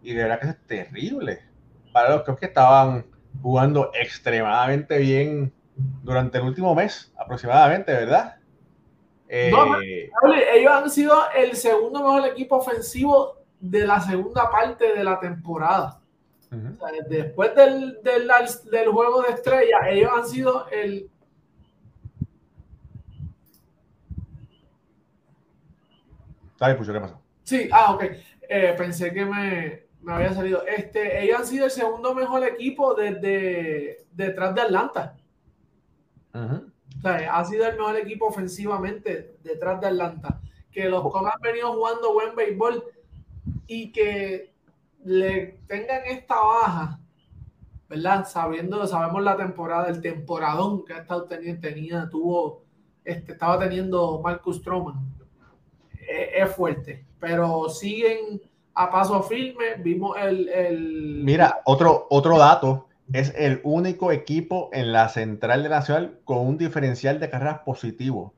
Y 0.04 0.14
de 0.14 0.24
verdad 0.24 0.40
que 0.40 0.48
es 0.48 0.68
terrible 0.68 1.42
para 1.92 2.16
los 2.16 2.24
Cubs 2.24 2.40
que 2.40 2.46
estaban 2.46 3.06
jugando 3.42 3.92
extremadamente 3.94 4.98
bien 4.98 5.54
durante 6.04 6.38
el 6.38 6.46
último 6.46 6.76
mes, 6.76 7.12
aproximadamente, 7.18 7.92
¿verdad? 7.92 8.36
Eh, 9.28 9.52
ellos 10.54 10.72
han 10.72 10.90
sido 10.90 11.16
el 11.34 11.56
segundo 11.56 12.00
mejor 12.00 12.28
equipo 12.28 12.58
ofensivo 12.58 13.38
de 13.62 13.88
la 13.88 14.02
segunda 14.02 14.52
parte 14.52 14.94
de 14.94 15.04
la 15.04 15.20
temporada. 15.20 16.02
después 17.08 17.56
del, 17.56 18.02
del, 18.04 18.30
del, 18.70 18.90
juego 18.90 19.22
de 19.22 19.30
estrella, 19.30 19.90
ellos 19.90 20.12
han 20.14 20.28
sido 20.28 20.68
el 20.70 21.10
¿qué 26.68 27.00
pasó? 27.00 27.22
Sí, 27.44 27.70
ah, 27.72 27.94
ok. 27.94 28.04
Eh, 28.48 28.76
pensé 28.78 29.12
que 29.12 29.26
me, 29.26 29.84
había 30.08 30.34
salido. 30.34 30.64
Este, 30.66 31.24
ellos 31.24 31.40
han 31.40 31.48
sido 31.48 31.66
el 31.66 31.72
segundo 31.72 32.14
mejor 32.14 32.44
equipo 32.44 32.94
desde 32.94 34.06
detrás 34.12 34.54
de 34.54 34.62
Atlanta. 34.62 35.18
o 36.34 37.02
sea, 37.02 37.36
ha 37.36 37.46
sido 37.46 37.66
el 37.68 37.78
mejor 37.78 37.98
equipo 37.98 38.28
ofensivamente 38.28 39.38
detrás 39.44 39.82
de 39.82 39.88
Atlanta. 39.88 40.40
Que 40.72 40.88
los 40.88 41.02
Cubs 41.02 41.32
han 41.34 41.42
venido 41.42 41.74
jugando 41.74 42.14
buen 42.14 42.36
béisbol 42.36 42.84
y 43.68 43.92
que 43.92 44.54
le 45.04 45.60
tengan 45.68 46.06
esta 46.06 46.36
baja, 46.36 47.00
¿verdad? 47.90 48.26
Sabiendo, 48.28 48.86
sabemos 48.86 49.24
la 49.24 49.36
temporada, 49.36 49.90
el 49.90 50.02
temporadón 50.02 50.86
que 50.86 50.94
ha 50.94 51.00
estado 51.00 51.24
teniendo, 51.26 51.68
tenía, 51.68 52.08
tuvo, 52.10 52.64
este, 53.04 53.34
estaba 53.34 53.60
teniendo 53.60 54.22
Marcus 54.22 54.58
Stroman 54.58 55.21
es, 56.12 56.52
fuerte, 56.56 57.06
pero 57.20 57.70
siguen 57.70 58.42
a 58.74 58.90
paso 58.90 59.22
firme. 59.24 59.76
Vimos 59.80 60.16
el, 60.20 61.22
Mira, 61.24 61.62
otro, 61.66 62.08
otro 62.10 62.38
dato. 62.38 62.88
Es 63.14 63.34
el 63.36 63.60
único 63.64 64.12
equipo 64.12 64.70
en 64.72 64.94
la 64.94 65.10
central 65.10 65.64
de 65.64 65.70
Nacional 65.70 66.20
con 66.24 66.48
un 66.48 66.58
diferencial 66.58 67.20
de 67.20 67.30
carreras 67.30 67.60
positivo. 67.66 68.34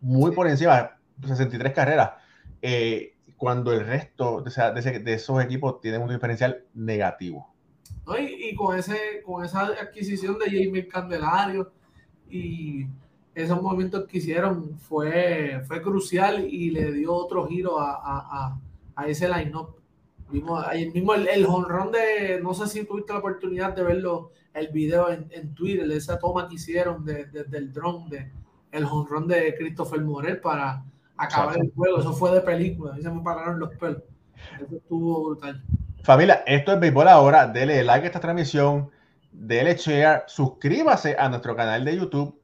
Muy 0.00 0.32
por 0.32 0.46
encima, 0.46 0.98
63 1.22 1.72
carreras. 1.72 2.10
Eh, 2.60 3.14
cuando 3.36 3.72
el 3.72 3.86
resto 3.86 4.42
de, 4.42 5.14
esos 5.14 5.42
equipos 5.42 5.80
tienen 5.80 6.02
un 6.02 6.08
diferencial 6.08 6.64
negativo. 6.74 7.54
Y, 8.18 8.54
con, 8.54 8.78
ese, 8.78 9.22
con 9.24 9.44
esa 9.44 9.66
adquisición 9.66 10.38
de 10.38 10.46
Jamie 10.46 10.88
Candelario 10.88 11.72
y 12.28 12.86
esos 13.34 13.60
movimientos 13.60 14.06
que 14.06 14.18
hicieron 14.18 14.78
fue, 14.78 15.62
fue 15.66 15.82
crucial 15.82 16.46
y 16.48 16.70
le 16.70 16.92
dio 16.92 17.12
otro 17.12 17.46
giro 17.46 17.80
a, 17.80 18.00
a, 18.04 18.58
a 18.94 19.08
ese 19.08 19.28
line-up. 19.28 19.76
Vimos 20.30 20.64
el 20.72 20.92
mismo 20.92 21.14
el, 21.14 21.46
honrón 21.46 21.92
de, 21.92 22.40
no 22.42 22.54
sé 22.54 22.66
si 22.66 22.84
tuviste 22.84 23.12
la 23.12 23.18
oportunidad 23.18 23.74
de 23.74 23.82
verlo, 23.82 24.30
el 24.52 24.68
video 24.68 25.10
en, 25.10 25.28
en 25.30 25.54
Twitter, 25.54 25.90
esa 25.90 26.18
toma 26.18 26.48
que 26.48 26.54
hicieron 26.54 27.04
desde 27.04 27.44
de, 27.44 27.58
el 27.58 27.72
drone, 27.72 28.08
de, 28.08 28.30
el 28.72 28.84
honrón 28.84 29.28
de 29.28 29.54
Christopher 29.56 30.00
Morel 30.00 30.40
para 30.40 30.82
acabar 31.16 31.58
el 31.58 31.72
juego. 31.74 31.98
Eso 31.98 32.12
fue 32.12 32.32
de 32.32 32.40
película, 32.40 32.92
a 32.92 32.96
mí 32.96 33.02
se 33.02 33.10
me 33.10 33.22
pararon 33.22 33.58
los 33.58 33.74
pelos. 33.76 34.02
Eso 34.60 34.76
estuvo 34.76 35.24
brutal. 35.24 35.62
Familia, 36.02 36.42
esto 36.46 36.72
es 36.72 36.80
Béisbol 36.80 37.08
Ahora. 37.08 37.46
Dele 37.46 37.82
like 37.82 38.04
a 38.04 38.08
esta 38.08 38.20
transmisión, 38.20 38.90
dele 39.32 39.74
share, 39.76 40.24
suscríbase 40.26 41.16
a 41.18 41.28
nuestro 41.28 41.56
canal 41.56 41.84
de 41.84 41.96
YouTube, 41.96 42.38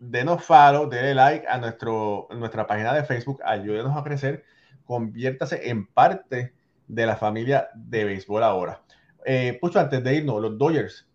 denos 0.00 0.42
follow, 0.42 0.88
dele 0.88 1.14
like 1.14 1.46
a 1.46 1.58
nuestro, 1.58 2.26
nuestra 2.30 2.66
página 2.66 2.92
de 2.92 3.04
Facebook, 3.04 3.40
ayúdenos 3.44 3.96
a 3.96 4.02
crecer, 4.02 4.44
conviértase 4.84 5.70
en 5.70 5.86
parte 5.86 6.54
de 6.88 7.06
la 7.06 7.16
familia 7.16 7.68
de 7.74 8.04
béisbol 8.04 8.42
ahora. 8.42 8.80
Eh, 9.24 9.56
Pucho, 9.60 9.78
antes 9.78 10.02
de 10.02 10.14
irnos, 10.16 10.40
los 10.40 10.58
Dodgers 10.58 11.06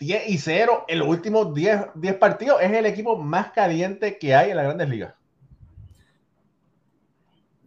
10 0.00 0.28
y 0.30 0.38
0 0.38 0.86
en 0.88 0.98
los 0.98 1.08
últimos 1.08 1.54
10, 1.54 1.88
10 1.94 2.14
partidos. 2.14 2.60
Es 2.62 2.72
el 2.72 2.86
equipo 2.86 3.16
más 3.16 3.52
caliente 3.52 4.18
que 4.18 4.34
hay 4.34 4.50
en 4.50 4.56
las 4.56 4.64
grandes 4.64 4.88
ligas. 4.88 5.14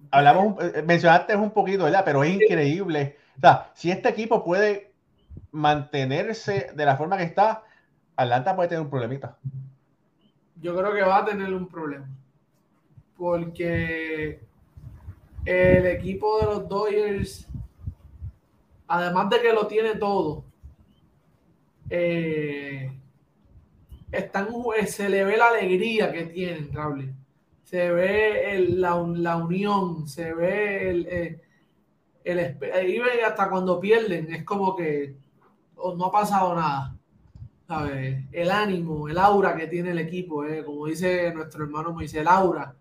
Hablamos, 0.09 0.61
eh, 0.63 0.83
mencionaste 0.83 1.35
un 1.35 1.51
poquito, 1.51 1.85
¿verdad? 1.85 2.03
Pero 2.03 2.23
es 2.23 2.33
increíble. 2.33 3.17
O 3.37 3.41
sea, 3.41 3.71
si 3.75 3.91
este 3.91 4.09
equipo 4.09 4.43
puede 4.43 4.93
mantenerse 5.51 6.71
de 6.73 6.85
la 6.85 6.97
forma 6.97 7.17
que 7.17 7.23
está, 7.23 7.63
Atlanta 8.15 8.55
puede 8.55 8.69
tener 8.69 8.81
un 8.81 8.89
problemita. 8.89 9.37
Yo 10.63 10.73
creo 10.77 10.93
que 10.93 11.01
va 11.01 11.17
a 11.17 11.25
tener 11.25 11.53
un 11.53 11.67
problema. 11.67 12.07
Porque 13.17 14.39
el 15.43 15.85
equipo 15.87 16.39
de 16.39 16.45
los 16.45 16.69
Dodgers, 16.69 17.49
además 18.87 19.29
de 19.29 19.41
que 19.41 19.51
lo 19.51 19.67
tiene 19.67 19.95
todo, 19.95 20.45
eh, 21.89 22.97
están, 24.09 24.47
se 24.87 25.09
le 25.09 25.25
ve 25.25 25.35
la 25.35 25.49
alegría 25.49 26.13
que 26.13 26.27
tienen, 26.27 26.71
Raúl. 26.71 27.13
Se 27.65 27.91
ve 27.91 28.65
la, 28.69 28.95
unión, 28.95 30.07
se 30.07 30.33
ve 30.33 30.89
el, 30.89 31.07
eh, 31.07 31.41
el, 32.23 32.39
el, 32.39 33.23
hasta 33.25 33.49
cuando 33.49 33.81
pierden, 33.81 34.33
es 34.33 34.45
como 34.45 34.77
que 34.77 35.17
no 35.75 36.05
ha 36.05 36.11
pasado 36.11 36.55
nada. 36.55 36.95
El 38.31 38.51
ánimo, 38.51 39.07
el 39.07 39.17
aura 39.17 39.55
que 39.55 39.67
tiene 39.67 39.91
el 39.91 39.99
equipo, 39.99 40.45
eh, 40.45 40.63
como 40.63 40.85
dice 40.85 41.33
nuestro 41.33 41.63
hermano 41.63 41.95
dice, 41.97 42.19
el 42.19 42.27
aura 42.27 42.75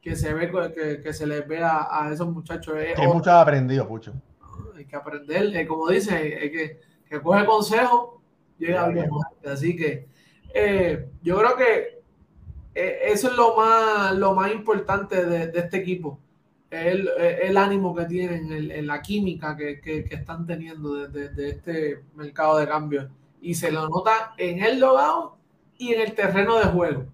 que 0.00 0.16
se 0.16 0.32
ve 0.32 0.50
que, 0.74 1.00
que 1.00 1.12
se 1.12 1.26
les 1.26 1.46
ve 1.46 1.60
a, 1.62 2.10
esos 2.12 2.28
muchachos. 2.28 2.76
Es 2.78 2.98
mucho 3.06 3.30
aprendido, 3.32 3.84
mucho. 3.86 4.14
Hay 4.76 4.86
que 4.86 4.96
aprender, 4.96 5.54
eh, 5.56 5.66
como 5.66 5.88
dice, 5.88 6.14
hay 6.14 6.50
que, 6.50 6.80
que 7.08 7.20
coge 7.20 7.44
consejo, 7.44 8.22
llega 8.58 8.88
bien. 8.88 9.10
Así 9.44 9.76
que 9.76 10.08
eh, 10.54 11.10
yo 11.22 11.38
creo 11.38 11.56
que 11.56 12.02
eh, 12.74 12.98
eso 13.06 13.28
es 13.28 13.36
lo 13.36 13.56
más, 13.56 14.16
lo 14.16 14.34
más 14.34 14.52
importante 14.52 15.24
de, 15.26 15.48
de 15.48 15.58
este 15.58 15.78
equipo. 15.78 16.20
El, 16.70 17.08
el, 17.18 17.56
ánimo 17.56 17.94
que 17.94 18.04
tienen, 18.04 18.52
el, 18.52 18.86
la 18.86 19.00
química 19.00 19.56
que, 19.56 19.80
que, 19.80 20.04
que 20.04 20.14
están 20.14 20.46
teniendo 20.46 21.08
desde 21.08 21.30
de, 21.30 21.48
este 21.48 22.04
mercado 22.14 22.58
de 22.58 22.68
cambio. 22.68 23.08
Y 23.40 23.54
se 23.54 23.70
lo 23.70 23.88
nota 23.88 24.34
en 24.36 24.62
el 24.62 24.80
logado 24.80 25.38
y 25.76 25.94
en 25.94 26.00
el 26.00 26.14
terreno 26.14 26.58
de 26.58 26.64
juego. 26.64 27.06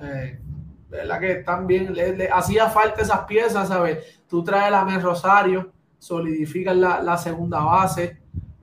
Eh, 0.00 0.40
¿verdad? 0.88 1.20
Que 1.20 1.34
también 1.36 1.92
le, 1.92 2.28
hacía 2.28 2.68
falta 2.68 3.02
esas 3.02 3.20
piezas, 3.20 3.68
¿sabes? 3.68 4.20
Tú 4.28 4.44
traes 4.44 4.72
a 4.72 4.84
Mer 4.84 5.02
Rosario, 5.02 5.72
solidificas 5.98 6.76
la, 6.76 7.02
la, 7.02 7.16
segunda 7.16 7.60
base, 7.60 8.18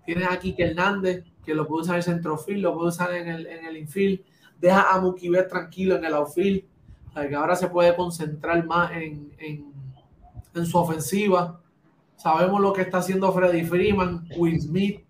tienes 0.05 0.27
a 0.29 0.39
Kike 0.39 0.63
Hernández, 0.63 1.25
que 1.43 1.53
lo 1.53 1.67
puede 1.67 1.83
usar 1.83 1.95
en 1.95 1.97
el 1.97 2.03
centrofil, 2.03 2.61
lo 2.61 2.73
puede 2.73 2.89
usar 2.89 3.13
en 3.13 3.27
el, 3.27 3.47
en 3.47 3.65
el 3.65 3.77
infield, 3.77 4.21
deja 4.59 4.93
a 4.93 5.01
Mukibet 5.01 5.49
tranquilo 5.49 5.95
en 5.95 6.05
el 6.05 6.13
outfield, 6.13 6.63
ahora 7.35 7.55
se 7.55 7.67
puede 7.67 7.95
concentrar 7.95 8.65
más 8.65 8.91
en, 8.91 9.33
en, 9.37 9.73
en, 10.53 10.65
su 10.65 10.77
ofensiva. 10.77 11.59
Sabemos 12.15 12.61
lo 12.61 12.71
que 12.71 12.83
está 12.83 12.99
haciendo 12.99 13.31
Freddy 13.31 13.63
Freeman, 13.63 14.27
Will 14.37 14.61
Smith. 14.61 15.03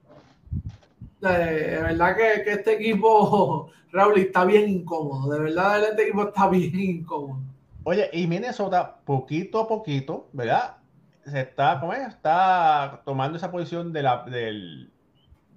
De 1.22 1.82
verdad 1.82 2.16
que, 2.16 2.44
que 2.44 2.52
este 2.54 2.74
equipo 2.74 3.72
Raúl 3.92 4.20
está 4.20 4.46
bien 4.46 4.70
incómodo. 4.70 5.34
De 5.34 5.40
verdad, 5.40 5.84
este 5.84 6.04
equipo 6.04 6.24
está 6.24 6.50
bien 6.50 6.80
incómodo. 6.80 7.42
Oye, 7.84 8.10
y 8.14 8.28
Minnesota, 8.28 8.98
poquito 9.06 9.60
a 9.60 9.68
poquito, 9.68 10.30
¿verdad? 10.34 10.78
Se 11.26 11.42
está, 11.42 11.80
¿cómo 11.80 11.94
es? 11.94 12.08
Está 12.08 13.02
tomando 13.06 13.38
esa 13.38 13.52
posición 13.52 13.92
de 13.92 14.04
la, 14.04 14.24
del, 14.24 14.92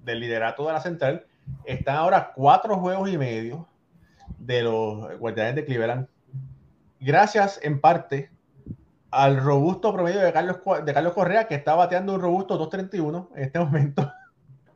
del 0.05 0.21
liderato 0.21 0.67
de 0.67 0.73
la 0.73 0.81
central. 0.81 1.27
Están 1.65 1.97
ahora 1.97 2.33
cuatro 2.35 2.77
juegos 2.79 3.11
y 3.11 3.19
medio 3.19 3.69
de 4.39 4.63
los 4.63 5.19
guardianes 5.19 5.55
de 5.55 5.65
Cleveland. 5.65 6.09
Gracias 7.01 7.61
en 7.63 7.81
parte 7.81 8.31
al 9.11 9.37
robusto 9.37 9.93
promedio 9.93 10.21
de 10.21 10.33
Carlos, 10.33 10.59
de 10.85 10.95
Carlos 10.95 11.13
Correa, 11.13 11.47
que 11.47 11.55
está 11.55 11.75
bateando 11.75 12.15
un 12.15 12.21
robusto 12.21 12.59
2.31 12.59 13.29
en 13.37 13.43
este 13.45 13.59
momento. 13.59 14.13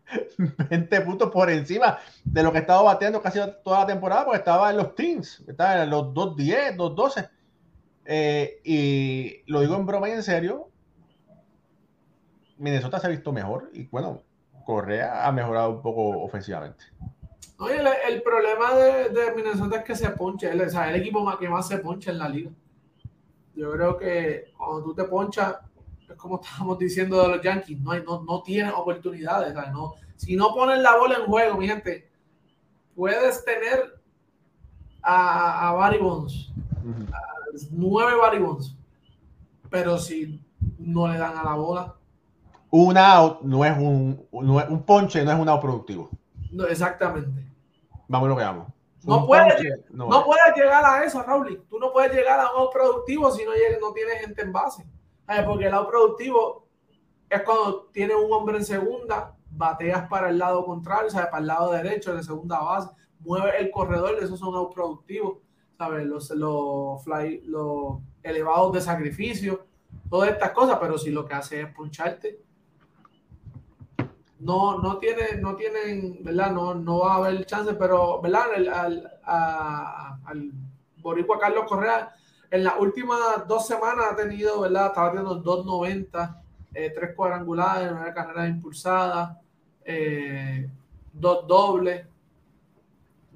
20 0.71 1.01
puntos 1.03 1.31
por 1.31 1.51
encima 1.51 1.99
de 2.25 2.43
lo 2.43 2.53
que 2.53 2.59
estaba 2.59 2.83
bateando 2.83 3.21
casi 3.21 3.41
toda 3.63 3.81
la 3.81 3.87
temporada, 3.87 4.25
porque 4.25 4.39
estaba 4.39 4.71
en 4.71 4.77
los 4.77 4.95
teams, 4.95 5.45
estaba 5.47 5.83
en 5.83 5.91
los 5.91 6.07
2-10, 6.15 6.77
2-12. 6.77 7.31
Eh, 8.11 8.61
y 8.65 9.43
lo 9.51 9.61
digo 9.61 9.77
en 9.77 9.87
broma 9.87 10.09
y 10.09 10.13
en 10.13 10.23
serio, 10.23 10.71
Minnesota 12.57 12.99
se 12.99 13.07
ha 13.07 13.11
visto 13.11 13.33
mejor 13.33 13.71
y 13.73 13.87
bueno, 13.87 14.23
Correa 14.65 15.27
ha 15.27 15.33
mejorado 15.33 15.71
un 15.71 15.83
poco 15.83 16.23
ofensivamente. 16.23 16.85
Oye, 17.59 17.81
el, 18.07 18.23
problema 18.23 18.75
de, 18.75 19.09
de, 19.09 19.35
Minnesota 19.35 19.79
es 19.79 19.85
que 19.85 19.97
se 19.97 20.11
ponche, 20.11 20.51
el, 20.51 20.61
o 20.61 20.71
sea, 20.71 20.89
el 20.89 20.97
equipo 20.97 21.25
más, 21.25 21.37
que 21.37 21.49
más 21.49 21.67
se 21.67 21.79
poncha 21.79 22.11
en 22.13 22.19
la 22.19 22.29
liga. 22.29 22.51
Yo 23.55 23.73
creo 23.73 23.97
que 23.97 24.53
cuando 24.57 24.85
tú 24.85 24.95
te 24.95 25.05
ponchas, 25.05 25.57
como 26.19 26.41
estábamos 26.43 26.79
diciendo 26.79 27.23
de 27.23 27.29
los 27.29 27.43
Yankees, 27.43 27.81
no, 27.81 27.93
hay, 27.93 28.03
no, 28.03 28.23
no 28.23 28.43
tienen 28.43 28.73
oportunidades. 28.75 29.55
No, 29.73 29.95
si 30.17 30.37
no 30.37 30.53
ponen 30.55 30.83
la 30.83 30.97
bola 30.97 31.17
en 31.17 31.27
juego, 31.27 31.57
mi 31.57 31.67
gente, 31.67 32.11
puedes 32.95 33.45
tener 33.45 34.01
a, 35.01 35.69
a 35.69 35.73
Barry 35.73 35.99
Bonds, 35.99 36.53
nueve 37.71 38.13
Barry 38.21 38.39
Bonds, 38.39 38.77
pero 39.71 39.97
si 39.99 40.43
no 40.79 41.09
le 41.09 41.19
dan 41.19 41.37
a 41.37 41.45
la 41.45 41.55
bola. 41.55 41.95
Un 42.71 42.99
out 42.99 43.41
no 43.43 43.65
es 43.65 43.77
un, 43.79 44.27
un 44.31 44.83
ponche, 44.83 45.25
no 45.25 45.33
es 45.33 45.39
un 45.39 45.49
out 45.49 45.61
productivo. 45.61 46.11
No, 46.51 46.67
exactamente. 46.67 47.47
Vamos 48.09 48.29
lo 48.29 48.37
que 48.37 48.43
vamos. 48.43 48.67
No 49.05 49.27
puedes, 49.27 49.55
no, 49.91 50.09
no 50.09 50.25
puedes 50.25 50.55
llegar 50.57 50.85
a 50.85 51.05
eso, 51.05 51.23
Raúl. 51.23 51.65
Tú 51.71 51.79
no 51.79 51.93
puedes 51.93 52.13
llegar 52.13 52.41
a 52.41 52.53
un 52.53 52.63
out 52.63 52.73
productivo 52.73 53.31
si 53.31 53.45
no, 53.45 53.53
no 53.81 53.93
tienes 53.93 54.21
gente 54.21 54.43
en 54.43 54.53
base. 54.53 54.85
Porque 55.47 55.67
el 55.67 55.71
lado 55.71 55.89
productivo 55.89 56.67
es 57.29 57.43
cuando 57.43 57.89
tiene 57.93 58.15
un 58.15 58.33
hombre 58.33 58.57
en 58.57 58.65
segunda, 58.65 59.37
bateas 59.51 60.09
para 60.09 60.31
el 60.31 60.39
lado 60.39 60.65
contrario, 60.65 61.11
¿sabes? 61.11 61.29
Para 61.29 61.41
el 61.41 61.47
lado 61.47 61.73
derecho 61.73 62.15
de 62.15 62.23
segunda 62.23 62.61
base, 62.61 62.91
mueve 63.21 63.59
el 63.59 63.71
corredor, 63.71 64.17
esos 64.23 64.39
son 64.39 64.55
out 64.55 64.73
productivos, 64.73 65.39
¿sabes? 65.77 66.07
Los, 66.07 66.31
los, 66.31 67.05
fly, 67.05 67.43
los 67.45 67.99
elevados 68.23 68.73
de 68.73 68.81
sacrificio, 68.81 69.67
todas 70.09 70.31
estas 70.31 70.53
cosas, 70.53 70.79
pero 70.81 70.97
si 70.97 71.11
lo 71.11 71.27
que 71.27 71.35
hace 71.35 71.61
es 71.61 71.75
puncharte, 71.75 72.41
no, 74.41 74.79
no, 74.79 74.99
tiene, 74.99 75.37
no 75.41 75.57
tienen, 75.57 76.23
¿verdad? 76.23 76.53
No, 76.53 76.75
no 76.75 77.01
va 77.01 77.15
a 77.15 77.17
haber 77.17 77.45
chance, 77.45 77.75
pero, 77.75 78.21
¿verdad? 78.23 78.47
al, 78.55 79.21
al 79.25 80.53
Boricua 80.99 81.39
Carlos 81.39 81.65
Correa 81.69 82.15
en 82.51 82.65
las 82.65 82.75
últimas 82.79 83.47
dos 83.47 83.67
semanas 83.67 84.07
ha 84.13 84.17
tenido, 84.17 84.61
¿verdad? 84.61 84.87
Estaba 84.87 85.11
teniendo 85.11 85.43
2.90, 85.43 86.37
eh, 86.75 86.93
tres 86.95 87.15
cuadrangulares, 87.15 87.91
nueve 87.93 88.13
carreras 88.15 88.49
impulsadas, 88.49 89.37
eh, 89.85 90.69
dos 91.13 91.47
dobles. 91.47 92.07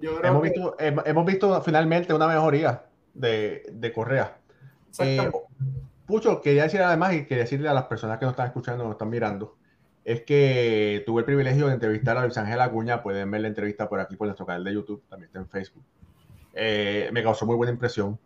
Yo 0.01 0.19
creo 0.19 0.31
hemos, 0.31 0.43
visto, 0.43 0.77
hemos 0.79 1.27
visto 1.27 1.63
finalmente 1.63 2.13
una 2.13 2.27
mejoría 2.27 2.85
de, 3.15 3.63
de 3.73 3.93
Correa. 3.93 4.37
Eh, 4.99 5.31
Pucho, 6.07 6.41
quería 6.41 6.65
decir 6.65 6.83
además 6.83 7.15
y 7.15 7.25
quería 7.25 7.45
decirle 7.45 7.69
a 7.69 7.75
las 7.75 7.85
personas 7.85 8.19
que 8.19 8.25
nos 8.25 8.33
están 8.33 8.47
escuchando, 8.47 8.85
nos 8.85 8.93
están 8.93 9.09
mirando, 9.09 9.57
es 10.05 10.23
que 10.23 11.03
tuve 11.07 11.21
el 11.21 11.25
privilegio 11.25 11.69
de 11.69 11.75
entrevistar 11.75 12.19
a 12.19 12.25
Luis 12.25 12.37
Ángel 12.37 12.61
Acuña. 12.61 13.03
Pueden 13.03 13.31
ver 13.31 13.43
la 13.43 13.49
entrevista 13.49 13.89
por 13.89 14.01
aquí, 14.01 14.17
por 14.17 14.27
nuestro 14.27 14.45
canal 14.45 14.65
de 14.65 14.75
YouTube, 14.75 15.03
también 15.09 15.29
está 15.29 15.39
en 15.39 15.49
Facebook. 15.49 15.85
Eh, 16.55 17.09
me 17.13 17.23
causó 17.23 17.47
muy 17.47 17.57
buena 17.57 17.73
impresión 17.73 18.19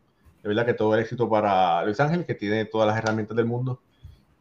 de 0.46 0.54
verdad 0.54 0.64
que 0.64 0.74
todo 0.74 0.94
el 0.94 1.00
éxito 1.00 1.28
para 1.28 1.84
Luis 1.84 1.98
Ángel, 1.98 2.24
que 2.24 2.34
tiene 2.34 2.66
todas 2.66 2.86
las 2.86 2.96
herramientas 2.96 3.36
del 3.36 3.46
mundo. 3.46 3.80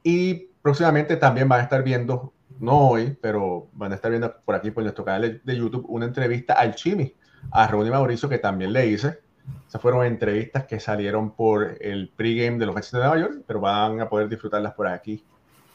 Y 0.04 0.50
próximamente 0.62 1.18
también 1.18 1.50
van 1.50 1.62
a 1.62 1.64
estar 1.64 1.82
viendo 1.82 2.32
no 2.60 2.90
hoy, 2.90 3.18
pero 3.20 3.70
van 3.74 3.92
a 3.92 3.96
estar 3.96 4.12
viendo 4.12 4.32
por 4.46 4.54
aquí 4.54 4.70
por 4.70 4.84
nuestro 4.84 5.04
canal 5.04 5.42
de 5.44 5.58
YouTube 5.58 5.84
una 5.90 6.06
entrevista 6.06 6.54
al 6.54 6.76
Chimi, 6.76 7.16
a 7.52 7.68
Ronnie 7.68 7.90
Mauricio, 7.90 8.30
que 8.30 8.38
también 8.38 8.72
le 8.72 8.86
hice. 8.86 9.20
Esas 9.68 9.82
fueron 9.82 10.06
entrevistas 10.06 10.66
que 10.66 10.80
salieron 10.80 11.32
por 11.32 11.76
el 11.82 12.10
pregame 12.16 12.60
de 12.60 12.68
los 12.68 12.76
Mets 12.76 12.92
de 12.92 13.00
Nueva 13.00 13.18
York, 13.18 13.42
pero 13.48 13.60
van 13.60 14.00
a 14.00 14.08
poder 14.08 14.30
disfrutarlas 14.30 14.76
por 14.76 14.88
aquí 14.88 15.24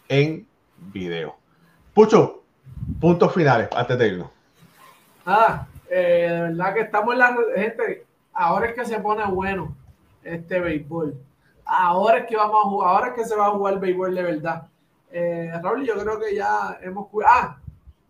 en 0.08 0.46
video. 0.92 1.36
Pucho, 1.92 2.44
puntos 3.00 3.34
finales 3.34 3.68
antes 3.74 3.98
de 3.98 4.06
irnos. 4.06 4.30
Ah, 5.26 5.66
eh, 5.90 6.28
de 6.30 6.40
verdad 6.42 6.74
que 6.74 6.80
estamos 6.82 7.16
la 7.16 7.36
gente. 7.56 8.06
Ahora 8.32 8.66
es 8.66 8.74
que 8.74 8.84
se 8.84 9.00
pone 9.00 9.24
bueno 9.26 9.74
este 10.22 10.60
béisbol. 10.60 11.14
Ahora 11.64 12.18
es 12.18 12.26
que 12.26 12.36
vamos 12.36 12.64
a 12.64 12.68
jugar, 12.68 12.88
ahora 12.88 13.08
es 13.08 13.14
que 13.14 13.24
se 13.24 13.36
va 13.36 13.46
a 13.46 13.50
jugar 13.50 13.74
el 13.74 13.80
béisbol 13.80 14.14
de 14.14 14.22
verdad. 14.22 14.66
Eh, 15.12 15.52
yo 15.84 15.94
creo 15.94 16.20
que 16.20 16.34
ya 16.34 16.78
hemos 16.82 17.08
Ah, 17.26 17.58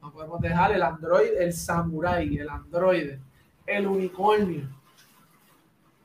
no 0.02 0.12
podemos 0.12 0.40
dejar 0.40 0.72
el 0.72 0.82
android, 0.82 1.30
el 1.38 1.52
samurai, 1.52 2.38
el 2.38 2.48
androide, 2.48 3.20
el 3.66 3.86
unicornio. 3.86 4.68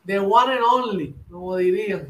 The 0.06 0.20
one 0.20 0.54
and 0.54 0.64
only, 0.64 1.16
como 1.30 1.56
dirían. 1.56 2.08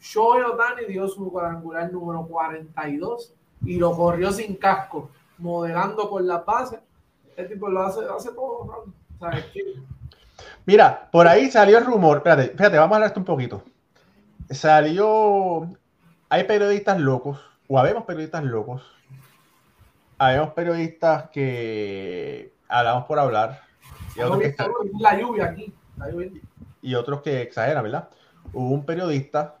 Shohei 0.00 0.42
Otani 0.42 0.86
dio 0.86 1.08
su 1.08 1.30
cuadrangular 1.30 1.92
número 1.92 2.24
42 2.26 3.34
y 3.64 3.76
lo 3.76 3.96
corrió 3.96 4.30
sin 4.30 4.54
casco, 4.54 5.10
modelando 5.38 6.08
por 6.08 6.22
la 6.22 6.38
base. 6.38 6.78
Este 7.30 7.54
tipo 7.54 7.68
lo 7.68 7.82
hace, 7.82 8.00
hace 8.04 8.30
todo, 8.30 8.84
¿Sabes 9.18 9.46
qué? 9.52 9.74
Mira, 10.68 11.08
por 11.10 11.26
ahí 11.26 11.50
salió 11.50 11.78
el 11.78 11.86
rumor. 11.86 12.18
Espérate, 12.18 12.42
espérate, 12.42 12.76
vamos 12.76 12.92
a 12.92 12.96
hablar 12.96 13.08
esto 13.08 13.20
un 13.20 13.24
poquito. 13.24 13.64
Salió. 14.50 15.66
Hay 16.28 16.44
periodistas 16.44 17.00
locos, 17.00 17.40
o 17.68 17.78
habemos 17.78 18.04
periodistas 18.04 18.44
locos. 18.44 18.82
Habemos 20.18 20.50
periodistas 20.50 21.30
que 21.30 22.52
hablamos 22.68 23.06
por 23.06 23.18
hablar. 23.18 23.62
Y 24.14 24.20
otros 24.20 24.42
que 24.42 24.54
la 25.00 25.18
lluvia 25.18 25.46
aquí. 25.46 25.72
Y 26.82 26.94
otros 26.96 27.22
que 27.22 27.40
exageran, 27.40 27.84
¿verdad? 27.84 28.10
Hubo 28.52 28.68
un 28.74 28.84
periodista 28.84 29.56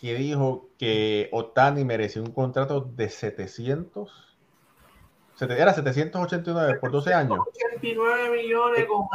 que 0.00 0.14
dijo 0.14 0.70
que 0.78 1.28
Otani 1.32 1.84
merecía 1.84 2.22
un 2.22 2.32
contrato 2.32 2.80
de 2.80 3.10
700 3.10 4.30
era 5.38 5.72
789 5.72 6.78
por 6.80 6.92
12 6.92 7.14
años. 7.14 7.38
89 7.54 8.30
millones 8.30 8.86
con 8.86 9.06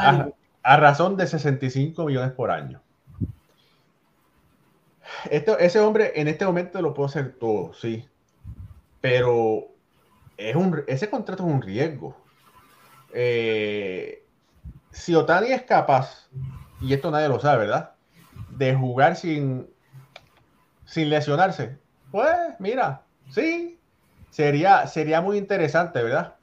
a, 0.65 0.77
razón 0.77 1.17
de 1.17 1.27
65 1.27 2.05
millones 2.05 2.31
por 2.31 2.51
año. 2.51 2.81
Esto, 5.29 5.57
ese 5.57 5.79
hombre 5.79 6.13
en 6.15 6.27
este 6.27 6.45
momento 6.45 6.81
lo 6.81 6.93
puede 6.93 7.09
hacer 7.09 7.35
todo, 7.39 7.73
sí. 7.73 8.07
Pero 9.01 9.67
es 10.37 10.55
un, 10.55 10.83
ese 10.87 11.09
contrato 11.09 11.45
es 11.45 11.53
un 11.53 11.61
riesgo. 11.61 12.17
Eh, 13.13 14.23
si 14.91 15.15
Otani 15.15 15.51
es 15.51 15.63
capaz, 15.63 16.27
y 16.81 16.93
esto 16.93 17.11
nadie 17.11 17.29
lo 17.29 17.39
sabe, 17.39 17.65
¿verdad? 17.65 17.91
De 18.49 18.73
jugar 18.75 19.15
sin, 19.15 19.69
sin 20.85 21.09
lesionarse, 21.09 21.77
pues 22.11 22.35
mira, 22.59 23.03
sí, 23.29 23.79
sería, 24.29 24.87
sería 24.87 25.21
muy 25.21 25.37
interesante, 25.37 26.01
¿verdad? 26.01 26.35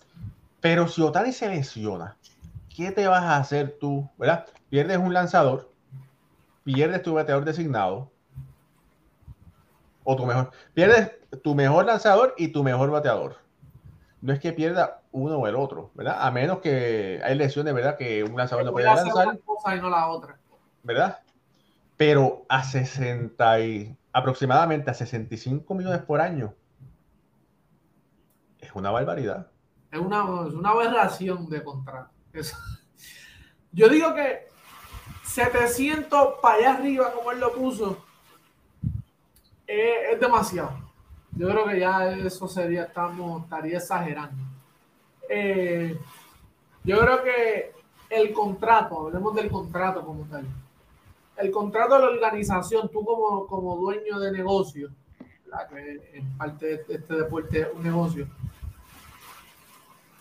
Pero 0.60 0.86
si 0.86 1.02
Otani 1.02 1.32
se 1.32 1.48
lesiona, 1.48 2.16
¿qué 2.74 2.92
te 2.92 3.06
vas 3.06 3.22
a 3.22 3.36
hacer 3.36 3.76
tú? 3.78 4.08
¿Verdad? 4.18 4.46
Pierdes 4.70 4.98
un 4.98 5.12
lanzador, 5.12 5.70
pierdes 6.64 7.02
tu 7.02 7.14
bateador 7.14 7.44
designado, 7.44 8.10
o 10.04 10.16
tu 10.16 10.26
mejor, 10.26 10.50
pierdes 10.74 11.12
tu 11.42 11.54
mejor 11.54 11.86
lanzador 11.86 12.34
y 12.36 12.48
tu 12.48 12.62
mejor 12.64 12.90
bateador. 12.90 13.36
No 14.20 14.32
es 14.32 14.40
que 14.40 14.52
pierda 14.52 15.00
uno 15.10 15.36
o 15.36 15.46
el 15.46 15.56
otro, 15.56 15.90
¿verdad? 15.94 16.16
A 16.20 16.30
menos 16.30 16.58
que 16.58 17.20
hay 17.24 17.36
lesiones, 17.36 17.74
¿verdad? 17.74 17.96
Que 17.96 18.22
un 18.22 18.36
lanzador 18.36 18.64
no 18.64 18.72
puede 18.72 18.86
lanzar. 18.86 19.38
y 19.76 19.80
no 19.80 19.90
la 19.90 20.08
otra. 20.08 20.38
¿Verdad? 20.82 21.20
Pero 21.96 22.44
a 22.48 22.64
60 22.64 23.60
y 23.60 23.96
aproximadamente 24.12 24.90
a 24.90 24.94
65 24.94 25.74
millones 25.74 26.02
por 26.02 26.20
año, 26.20 26.54
es 28.58 28.72
una 28.74 28.90
barbaridad. 28.90 29.48
Es 29.90 30.00
una, 30.00 30.24
una 30.24 30.70
aberración 30.70 31.48
de 31.48 31.62
contrato. 31.62 32.11
Yo 33.72 33.89
digo 33.89 34.14
que 34.14 34.49
700 35.24 36.35
para 36.41 36.57
allá 36.57 36.74
arriba, 36.74 37.12
como 37.12 37.33
él 37.33 37.41
lo 37.41 37.53
puso, 37.53 38.05
es, 39.66 40.20
demasiado. 40.20 40.72
Yo 41.33 41.49
creo 41.49 41.66
que 41.66 41.80
ya 41.80 42.12
eso 42.12 42.47
sería, 42.47 42.85
estamos, 42.85 43.45
estaría 43.45 43.78
exagerando. 43.78 44.45
Eh, 45.28 45.99
yo 46.85 46.99
creo 47.01 47.22
que 47.22 47.72
el 48.11 48.33
contrato, 48.33 49.07
hablemos 49.07 49.35
del 49.35 49.51
contrato 49.51 50.05
como 50.05 50.24
tal. 50.24 50.47
El 51.37 51.51
contrato 51.51 51.95
de 51.95 52.01
la 52.01 52.09
organización, 52.09 52.91
tú 52.91 53.03
como, 53.05 53.47
como 53.47 53.76
dueño 53.76 54.18
de 54.18 54.33
negocio, 54.33 54.91
que 55.70 56.11
en 56.14 56.37
parte 56.37 56.66
de 56.66 56.95
este 56.95 57.14
deporte 57.14 57.61
es 57.61 57.68
un 57.74 57.83
negocio, 57.83 58.26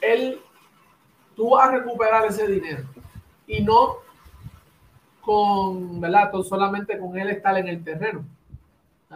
él, 0.02 0.42
tú 1.42 1.50
vas 1.50 1.70
a 1.70 1.72
recuperar 1.72 2.24
ese 2.28 2.46
dinero 2.46 2.84
y 3.48 3.64
no 3.64 3.96
con, 5.22 6.00
¿verdad? 6.00 6.32
Solamente 6.48 7.00
con 7.00 7.18
él 7.18 7.32
estar 7.32 7.58
en 7.58 7.68
el 7.68 7.84
terreno. 7.84 8.24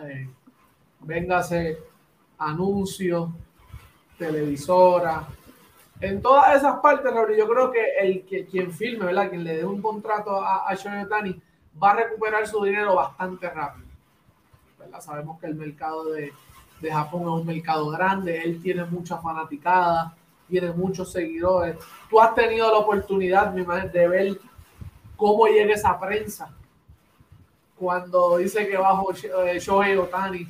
Eh, 0.01 0.27
véngase 1.01 1.77
anuncios, 2.39 3.29
televisora, 4.17 5.27
en 6.01 6.19
todas 6.19 6.55
esas 6.55 6.79
partes, 6.79 7.13
yo 7.37 7.47
creo 7.47 7.71
que 7.71 7.83
el 8.01 8.25
que 8.25 8.47
quien 8.47 8.71
filme, 8.71 9.05
¿verdad? 9.05 9.29
Quien 9.29 9.43
le 9.43 9.57
dé 9.57 9.63
un 9.63 9.79
contrato 9.79 10.43
a, 10.43 10.67
a 10.67 10.73
Shohei 10.73 11.05
va 11.81 11.91
a 11.91 11.95
recuperar 11.95 12.47
su 12.47 12.63
dinero 12.63 12.95
bastante 12.95 13.47
rápido. 13.51 13.85
Sabemos 14.99 15.39
que 15.39 15.45
el 15.45 15.53
mercado 15.53 16.05
de, 16.05 16.33
de 16.81 16.91
Japón 16.91 17.21
es 17.21 17.27
un 17.27 17.45
mercado 17.45 17.87
grande, 17.91 18.41
él 18.41 18.63
tiene 18.63 18.83
mucha 18.85 19.19
fanaticada 19.19 20.15
tiene 20.47 20.71
muchos 20.71 21.11
seguidores. 21.11 21.77
Tú 22.09 22.19
has 22.19 22.33
tenido 22.35 22.71
la 22.71 22.77
oportunidad, 22.77 23.53
mi 23.53 23.63
madre, 23.63 23.89
de 23.89 24.07
ver 24.07 24.39
cómo 25.15 25.47
llega 25.47 25.73
esa 25.73 25.99
prensa 25.99 26.53
cuando 27.77 28.37
dice 28.37 28.67
que 28.67 28.77
bajo 28.77 29.11
eh, 29.11 29.59
Shohei 29.59 29.97
Otani 29.97 30.47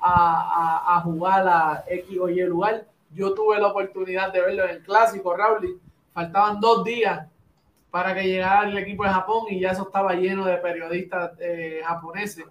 a, 0.00 0.96
a, 0.96 1.00
jugar 1.00 1.46
a 1.46 1.84
X 1.88 2.18
o 2.20 2.28
Y 2.28 2.42
lugar. 2.42 2.86
Yo 3.12 3.32
tuve 3.32 3.58
la 3.60 3.68
oportunidad 3.68 4.32
de 4.32 4.40
verlo 4.40 4.64
en 4.64 4.70
el 4.70 4.82
clásico, 4.82 5.36
Raúl. 5.36 5.80
Faltaban 6.12 6.60
dos 6.60 6.84
días 6.84 7.26
para 7.90 8.14
que 8.14 8.24
llegara 8.24 8.68
el 8.68 8.76
equipo 8.76 9.04
de 9.04 9.10
Japón 9.10 9.46
y 9.48 9.60
ya 9.60 9.70
eso 9.70 9.82
estaba 9.82 10.14
lleno 10.14 10.44
de 10.44 10.56
periodistas 10.56 11.32
eh, 11.38 11.80
japoneses. 11.84 12.44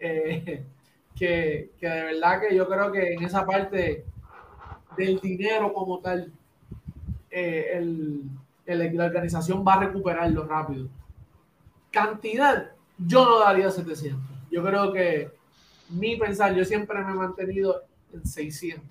Eh, 0.00 0.64
que, 1.16 1.70
que 1.78 1.88
de 1.88 2.02
verdad 2.02 2.40
que 2.40 2.54
yo 2.54 2.66
creo 2.68 2.90
que 2.90 3.14
en 3.14 3.22
esa 3.22 3.46
parte 3.46 4.04
del 4.96 5.20
dinero 5.20 5.72
como 5.72 5.98
tal, 5.98 6.32
eh, 7.30 7.70
el, 7.74 8.22
la 8.66 9.04
organización 9.04 9.64
va 9.66 9.74
a 9.74 9.80
recuperarlo 9.80 10.44
rápido. 10.44 10.88
Cantidad, 11.90 12.70
yo 12.98 13.24
no 13.24 13.40
daría 13.40 13.70
700. 13.70 14.20
Yo 14.50 14.62
creo 14.62 14.92
que 14.92 15.30
mi 15.88 16.16
pensar, 16.16 16.54
yo 16.54 16.64
siempre 16.64 17.02
me 17.02 17.12
he 17.12 17.14
mantenido 17.14 17.82
en 18.12 18.24
600. 18.24 18.84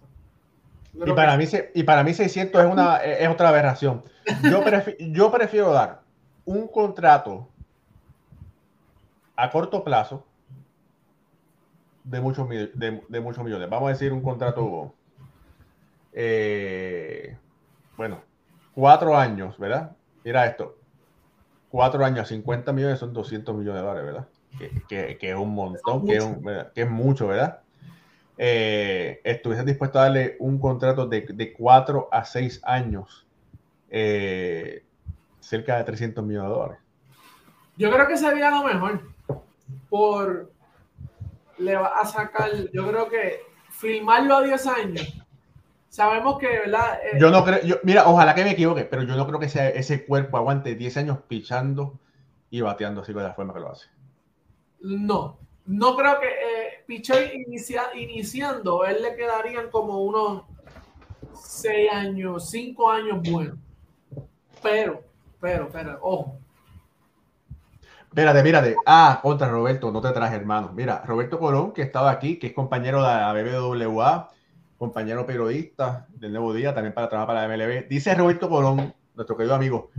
Y 0.94 1.14
para, 1.14 1.38
mí, 1.38 1.46
y 1.74 1.84
para 1.84 2.04
mí 2.04 2.14
600 2.14 2.64
es, 2.64 2.72
una, 2.72 2.98
es 2.98 3.30
otra 3.30 3.50
aberración. 3.50 4.04
Yo, 4.44 4.62
yo 5.00 5.32
prefiero 5.32 5.72
dar 5.72 6.02
un 6.46 6.68
contrato 6.68 7.48
a 9.36 9.50
corto 9.50 9.84
plazo 9.84 10.26
de 12.04 12.20
muchos, 12.20 12.50
de, 12.50 13.02
de 13.08 13.20
muchos 13.22 13.44
millones. 13.44 13.70
Vamos 13.70 13.88
a 13.88 13.94
decir 13.94 14.12
un 14.12 14.22
contrato 14.22 14.94
eh, 16.14 17.38
bueno, 17.98 18.22
cuatro 18.74 19.18
años, 19.18 19.58
¿verdad? 19.58 19.96
Mira 20.24 20.46
esto, 20.46 20.78
cuatro 21.70 22.04
años, 22.04 22.28
50 22.28 22.74
millones 22.74 23.00
son 23.00 23.14
200 23.14 23.56
millones 23.56 23.82
de 23.82 23.88
dólares, 23.88 24.06
¿verdad? 24.06 24.28
Que, 24.88 25.18
es 25.20 25.36
un 25.36 25.54
montón, 25.54 26.06
que 26.06 26.18
es, 26.76 26.90
mucho, 26.90 27.28
¿verdad? 27.28 27.62
Eh, 28.38 29.22
estuviese 29.24 29.64
dispuesto 29.64 30.00
a 30.00 30.04
darle 30.04 30.36
un 30.40 30.60
contrato 30.60 31.08
de, 31.08 31.22
de 31.22 31.54
cuatro 31.54 32.10
a 32.12 32.26
seis 32.26 32.60
años, 32.64 33.26
eh, 33.90 34.84
cerca 35.40 35.78
de 35.78 35.84
300 35.86 36.24
millones 36.24 36.50
de 36.50 36.56
dólares. 36.56 36.78
Yo 37.78 37.92
creo 37.92 38.08
que 38.08 38.18
sería 38.18 38.52
lo 38.52 38.64
mejor. 38.64 39.02
Por 39.90 40.52
le 41.58 41.76
va 41.76 42.00
a 42.00 42.06
sacar, 42.06 42.50
yo 42.74 42.88
creo 42.88 43.10
que 43.10 43.42
filmarlo 43.70 44.38
a 44.38 44.44
10 44.44 44.68
años 44.68 45.21
sabemos 45.92 46.40
que, 46.40 46.48
¿verdad? 46.48 47.00
Eh, 47.04 47.20
yo 47.20 47.30
no 47.30 47.44
creo, 47.44 47.80
mira, 47.84 48.08
ojalá 48.08 48.34
que 48.34 48.46
me 48.46 48.52
equivoque, 48.52 48.86
pero 48.86 49.04
yo 49.04 49.16
no 49.16 49.28
creo 49.28 49.40
que 49.40 49.50
sea 49.50 49.70
ese 49.70 50.06
cuerpo 50.06 50.38
aguante 50.38 50.74
10 50.74 50.98
años 50.98 51.20
pichando 51.28 52.00
y 52.50 52.62
bateando 52.62 53.02
así 53.02 53.14
de 53.14 53.22
la 53.22 53.34
forma 53.34 53.54
que 53.54 53.60
lo 53.60 53.72
hace. 53.72 53.88
No, 54.80 55.38
no 55.66 55.96
creo 55.98 56.20
que 56.20 56.28
eh, 56.28 56.84
pichó 56.88 57.14
iniciando, 57.94 58.86
él 58.86 59.02
le 59.02 59.16
quedarían 59.16 59.70
como 59.70 60.02
unos 60.02 60.44
seis 61.34 61.92
años, 61.92 62.50
cinco 62.50 62.90
años 62.90 63.20
buenos. 63.30 63.58
Pero, 64.64 65.04
pero, 65.42 65.70
pero, 65.72 66.00
ojo. 66.02 66.38
Espérate, 68.08 68.44
mírate. 68.44 68.76
Ah, 68.86 69.20
contra 69.22 69.50
Roberto, 69.50 69.92
no 69.92 70.02
te 70.02 70.12
traje, 70.12 70.36
hermano. 70.36 70.72
Mira, 70.74 71.04
Roberto 71.06 71.38
Colón, 71.38 71.74
que 71.74 71.82
estaba 71.82 72.12
aquí, 72.12 72.40
que 72.40 72.48
es 72.48 72.54
compañero 72.54 73.02
de 73.02 73.08
la 73.08 73.34
BBWA, 73.34 74.30
compañero 74.82 75.28
periodista 75.28 76.08
del 76.10 76.32
Nuevo 76.32 76.56
Día, 76.56 76.74
también 76.74 76.92
para 76.92 77.08
trabajar 77.08 77.36
para 77.36 77.48
la 77.48 77.56
MLB. 77.56 77.88
Dice 77.88 78.16
Roberto 78.16 78.50
Colón, 78.50 78.92
nuestro 79.14 79.38
querido 79.38 79.54
amigo, 79.54 79.92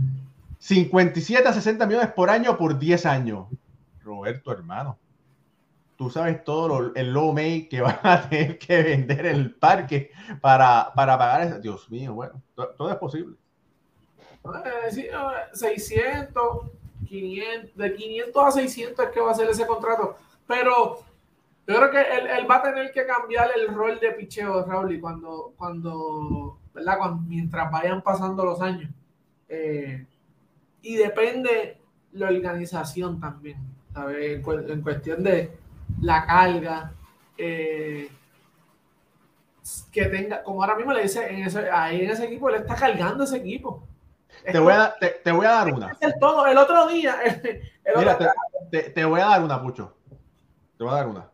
57 0.57 1.47
a 1.47 1.53
60 1.53 1.87
millones 1.87 2.11
por 2.11 2.29
año 2.29 2.57
por 2.57 2.77
10 2.77 3.05
años. 3.05 3.47
Roberto, 4.01 4.51
hermano, 4.51 4.99
tú 5.95 6.09
sabes 6.09 6.43
todo 6.43 6.91
el 6.95 7.13
low 7.13 7.31
make 7.31 7.69
que 7.69 7.79
van 7.79 7.97
a 8.03 8.27
tener 8.27 8.59
que 8.59 8.83
vender 8.83 9.25
el 9.25 9.55
parque 9.55 10.11
para, 10.41 10.91
para 10.93 11.17
pagar 11.17 11.47
eso. 11.47 11.59
Dios 11.59 11.89
mío, 11.89 12.13
bueno, 12.13 12.41
todo, 12.53 12.91
es 12.91 12.97
posible. 12.97 13.37
600, 15.53 16.71
500, 17.07 17.77
de 17.77 17.95
500 17.95 18.43
a 18.43 18.51
600 18.51 19.05
es 19.05 19.11
que 19.13 19.21
va 19.21 19.31
a 19.31 19.35
ser 19.35 19.49
ese 19.49 19.65
contrato. 19.65 20.17
Pero 20.45 21.05
yo 21.65 21.75
creo 21.75 21.91
que 21.91 22.01
él, 22.01 22.49
va 22.49 22.57
a 22.57 22.61
tener 22.61 22.91
que 22.91 23.05
cambiar 23.05 23.49
el 23.55 23.73
rol 23.73 23.97
de 23.99 24.11
picheo, 24.11 24.65
Raúl, 24.65 24.93
y 24.93 24.99
cuando, 24.99 25.53
cuando, 25.57 26.59
¿verdad? 26.73 26.97
mientras 27.25 27.71
vayan 27.71 28.01
pasando 28.01 28.43
los 28.43 28.61
años. 28.61 28.89
Eh, 29.47 30.05
y 30.81 30.95
depende 30.95 31.77
la 32.11 32.27
organización 32.27 33.19
también, 33.19 33.57
¿sabes? 33.93 34.45
En, 34.45 34.81
cuestión 34.81 35.23
de 35.23 35.57
la 36.01 36.25
carga, 36.25 36.91
eh, 37.37 38.09
que 39.89 40.05
tenga, 40.05 40.43
como 40.43 40.61
ahora 40.61 40.75
mismo 40.75 40.91
le 40.91 41.03
dice, 41.03 41.25
en 41.33 41.43
ese, 41.43 41.71
ahí 41.71 42.03
en 42.03 42.11
ese 42.11 42.25
equipo, 42.25 42.49
él 42.49 42.55
está 42.55 42.75
cargando 42.75 43.23
ese 43.23 43.37
equipo. 43.37 43.87
Te 44.43 44.59
voy, 44.59 44.73
a, 44.73 44.93
te, 44.99 45.31
voy, 45.31 45.45
a, 45.45 45.51
dar 45.51 45.73
una. 45.73 45.97
El, 46.01 46.13
todo, 46.19 46.45
el 46.45 46.57
otro 46.57 46.87
día. 46.87 47.15
Mira, 47.97 48.17
te, 48.69 48.81
te, 48.89 49.05
voy 49.05 49.21
a 49.21 49.25
dar 49.25 49.43
una, 49.43 49.61
Pucho. 49.61 49.95
Te 50.77 50.83
voy 50.83 50.91
a 50.91 50.95
dar 50.97 51.07
una. 51.07 51.32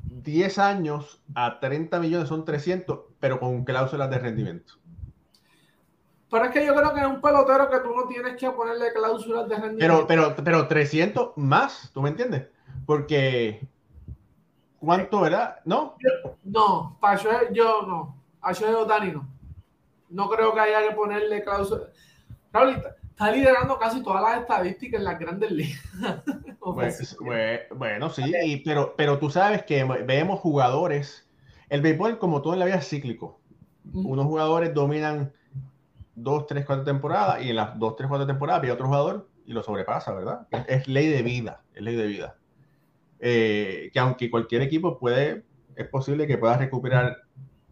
10 0.00 0.58
años 0.58 1.22
a 1.34 1.60
30 1.60 2.00
millones 2.00 2.28
son 2.28 2.44
300, 2.44 3.00
pero 3.20 3.38
con 3.38 3.64
cláusulas 3.64 4.10
de 4.10 4.18
rendimiento. 4.18 4.74
Pero 6.30 6.44
es 6.44 6.50
que 6.50 6.66
yo 6.66 6.74
creo 6.74 6.92
que 6.92 7.00
es 7.00 7.06
un 7.06 7.20
pelotero 7.20 7.70
que 7.70 7.78
tú 7.78 7.94
no 7.94 8.06
tienes 8.08 8.36
que 8.36 8.50
ponerle 8.50 8.92
cláusulas 8.92 9.48
de 9.48 9.54
rendimiento. 9.56 10.06
Pero, 10.06 10.32
pero, 10.34 10.44
pero 10.44 10.68
300 10.68 11.36
más, 11.36 11.90
¿tú 11.94 12.02
me 12.02 12.08
entiendes? 12.08 12.48
Porque, 12.84 13.66
¿cuánto 14.78 15.24
era? 15.24 15.60
¿No? 15.64 15.96
no, 16.44 16.96
para 17.00 17.16
yo, 17.22 17.30
yo 17.52 17.82
no. 17.86 18.22
A 18.40 18.52
yo 18.52 18.84
Dani 18.84 19.12
no. 19.12 19.28
No 20.08 20.28
creo 20.28 20.54
que 20.54 20.60
haya 20.60 20.88
que 20.88 20.94
ponerle 20.94 21.42
cláusulas. 21.42 21.88
Está 23.16 23.32
liderando 23.32 23.78
casi 23.78 24.02
todas 24.02 24.22
las 24.22 24.42
estadísticas 24.42 24.98
en 24.98 25.04
las 25.04 25.18
grandes 25.18 25.50
ligas. 25.50 25.82
Pues, 26.60 27.16
bueno, 27.76 28.10
sí, 28.10 28.60
pero, 28.64 28.94
pero 28.96 29.20
tú 29.20 29.30
sabes 29.30 29.62
que 29.62 29.84
vemos 29.84 30.40
jugadores. 30.40 31.28
El 31.68 31.80
béisbol, 31.80 32.18
como 32.18 32.42
todo 32.42 32.54
en 32.54 32.58
la 32.58 32.66
vida, 32.66 32.78
es 32.78 32.88
cíclico. 32.88 33.38
Unos 33.92 34.26
jugadores 34.26 34.74
dominan 34.74 35.32
dos, 36.16 36.48
tres, 36.48 36.66
cuatro 36.66 36.84
temporadas 36.84 37.44
y 37.44 37.50
en 37.50 37.56
las 37.56 37.78
dos, 37.78 37.94
tres, 37.94 38.08
cuatro 38.08 38.26
temporadas 38.26 38.64
hay 38.64 38.70
otro 38.70 38.86
jugador 38.86 39.28
y 39.46 39.52
lo 39.52 39.62
sobrepasa, 39.62 40.12
¿verdad? 40.12 40.48
Es, 40.66 40.88
ley 40.88 41.06
de 41.06 41.22
vida, 41.22 41.62
es 41.72 41.82
ley 41.82 41.94
de 41.94 42.06
vida. 42.08 42.36
Eh, 43.20 43.90
que 43.92 44.00
aunque 44.00 44.28
cualquier 44.28 44.62
equipo 44.62 44.98
puede, 44.98 45.44
es 45.76 45.86
posible 45.86 46.26
que 46.26 46.36
pueda 46.36 46.56
recuperar 46.56 47.18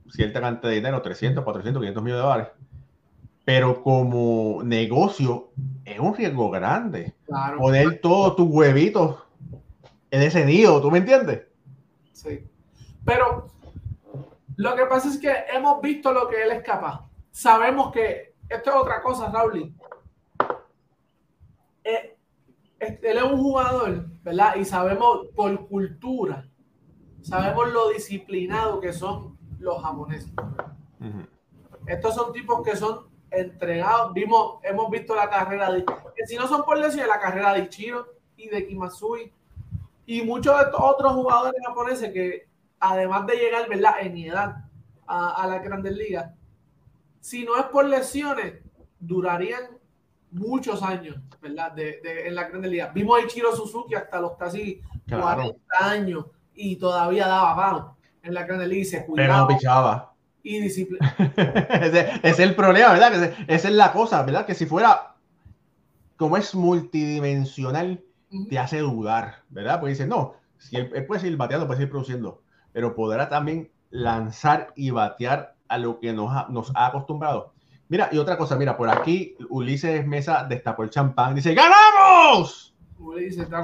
cierta 0.08 0.40
cantidad 0.40 0.70
de 0.70 0.76
dinero, 0.76 1.02
300, 1.02 1.42
400, 1.42 1.80
500 1.80 2.02
millones 2.04 2.22
de 2.22 2.28
dólares, 2.28 2.48
pero 3.44 3.82
como 3.82 4.62
negocio 4.62 5.50
es 5.84 5.98
un 5.98 6.14
riesgo 6.14 6.50
grande. 6.50 7.14
Poner 7.58 8.00
todos 8.00 8.36
tus 8.36 8.48
huevitos 8.48 9.22
en 10.10 10.22
ese 10.22 10.44
nido, 10.44 10.80
¿tú 10.80 10.90
me 10.90 10.98
entiendes? 10.98 11.42
Sí. 12.12 12.46
Pero 13.04 13.48
lo 14.56 14.74
que 14.76 14.86
pasa 14.86 15.08
es 15.08 15.18
que 15.18 15.32
hemos 15.52 15.82
visto 15.82 16.12
lo 16.12 16.28
que 16.28 16.42
él 16.42 16.52
es 16.52 16.62
capaz. 16.62 17.06
Sabemos 17.32 17.92
que 17.92 18.34
esto 18.48 18.70
es 18.70 18.76
otra 18.76 19.02
cosa, 19.02 19.30
Raúl. 19.30 19.74
Eh, 21.82 22.16
él 22.78 23.16
es 23.16 23.22
un 23.22 23.42
jugador, 23.42 24.06
¿verdad? 24.22 24.56
Y 24.56 24.64
sabemos 24.64 25.26
por 25.34 25.66
cultura, 25.68 26.46
sabemos 27.20 27.72
lo 27.72 27.90
disciplinado 27.90 28.80
que 28.80 28.92
son 28.92 29.36
los 29.58 29.82
japoneses. 29.82 30.32
Estos 31.86 32.14
son 32.14 32.32
tipos 32.32 32.62
que 32.62 32.76
son 32.76 33.13
entregados. 33.36 34.12
Vimos, 34.12 34.58
hemos 34.62 34.90
visto 34.90 35.14
la 35.14 35.28
carrera 35.28 35.70
de, 35.70 35.84
que 35.84 36.26
si 36.26 36.36
no 36.36 36.46
son 36.46 36.64
por 36.64 36.80
decir 36.80 37.06
la 37.06 37.20
carrera 37.20 37.52
de 37.54 37.60
Ichiro 37.60 38.06
y 38.36 38.48
de 38.48 38.66
Kimasui 38.66 39.32
y 40.06 40.22
muchos 40.22 40.56
de 40.56 40.64
estos 40.64 40.80
otros 40.80 41.12
jugadores 41.12 41.60
japoneses 41.66 42.12
que 42.12 42.46
además 42.80 43.26
de 43.26 43.36
llegar, 43.36 43.68
¿verdad? 43.68 43.94
En 44.00 44.16
edad 44.18 44.56
a, 45.06 45.42
a 45.42 45.46
la 45.46 45.58
Grandes 45.58 45.96
Ligas, 45.96 46.30
si 47.20 47.44
no 47.44 47.56
es 47.56 47.64
por 47.66 47.86
lesiones, 47.86 48.54
durarían 48.98 49.62
muchos 50.30 50.82
años, 50.82 51.16
¿verdad? 51.40 51.72
De, 51.72 52.00
de, 52.02 52.28
en 52.28 52.34
la 52.34 52.44
Grandes 52.44 52.70
Ligas. 52.70 52.92
Vimos 52.92 53.18
a 53.18 53.24
Ichiro 53.24 53.54
Suzuki 53.54 53.94
hasta 53.94 54.20
los 54.20 54.36
casi 54.36 54.82
40 55.08 55.54
años 55.78 56.26
y 56.54 56.76
todavía 56.76 57.26
daba 57.26 57.56
palo 57.56 57.96
en 58.22 58.34
la 58.34 58.44
Grandes 58.44 58.68
Ligas 58.68 58.88
y 58.88 58.90
se 58.90 59.06
cuidaba. 59.06 59.46
Pero 59.46 59.58
pichaba 59.58 60.13
y 60.44 60.60
disciplina. 60.60 61.16
ese, 61.82 62.20
es 62.22 62.38
el 62.38 62.54
problema, 62.54 62.92
¿verdad? 62.92 63.34
esa 63.48 63.68
es 63.68 63.74
la 63.74 63.92
cosa, 63.92 64.22
¿verdad? 64.22 64.46
Que 64.46 64.54
si 64.54 64.66
fuera, 64.66 65.16
como 66.16 66.36
es 66.36 66.54
multidimensional, 66.54 68.04
te 68.48 68.58
hace 68.58 68.78
dudar, 68.78 69.42
¿verdad? 69.48 69.80
Porque 69.80 69.92
dice, 69.92 70.06
no, 70.06 70.34
si 70.58 70.76
él, 70.76 71.06
puede 71.06 71.20
seguir 71.20 71.36
bateando, 71.36 71.66
puede 71.66 71.78
seguir 71.78 71.90
produciendo, 71.90 72.42
pero 72.72 72.94
podrá 72.94 73.28
también 73.28 73.70
lanzar 73.90 74.72
y 74.76 74.90
batear 74.90 75.56
a 75.68 75.78
lo 75.78 75.98
que 75.98 76.12
nos 76.12 76.30
ha, 76.30 76.46
nos 76.50 76.70
ha 76.76 76.86
acostumbrado. 76.86 77.54
Mira, 77.88 78.10
y 78.12 78.18
otra 78.18 78.36
cosa, 78.36 78.56
mira, 78.56 78.76
por 78.76 78.88
aquí 78.88 79.36
Ulises 79.48 80.06
Mesa 80.06 80.44
destapó 80.44 80.82
el 80.82 80.90
champán, 80.90 81.34
dice, 81.34 81.54
¡ganamos! 81.54 82.74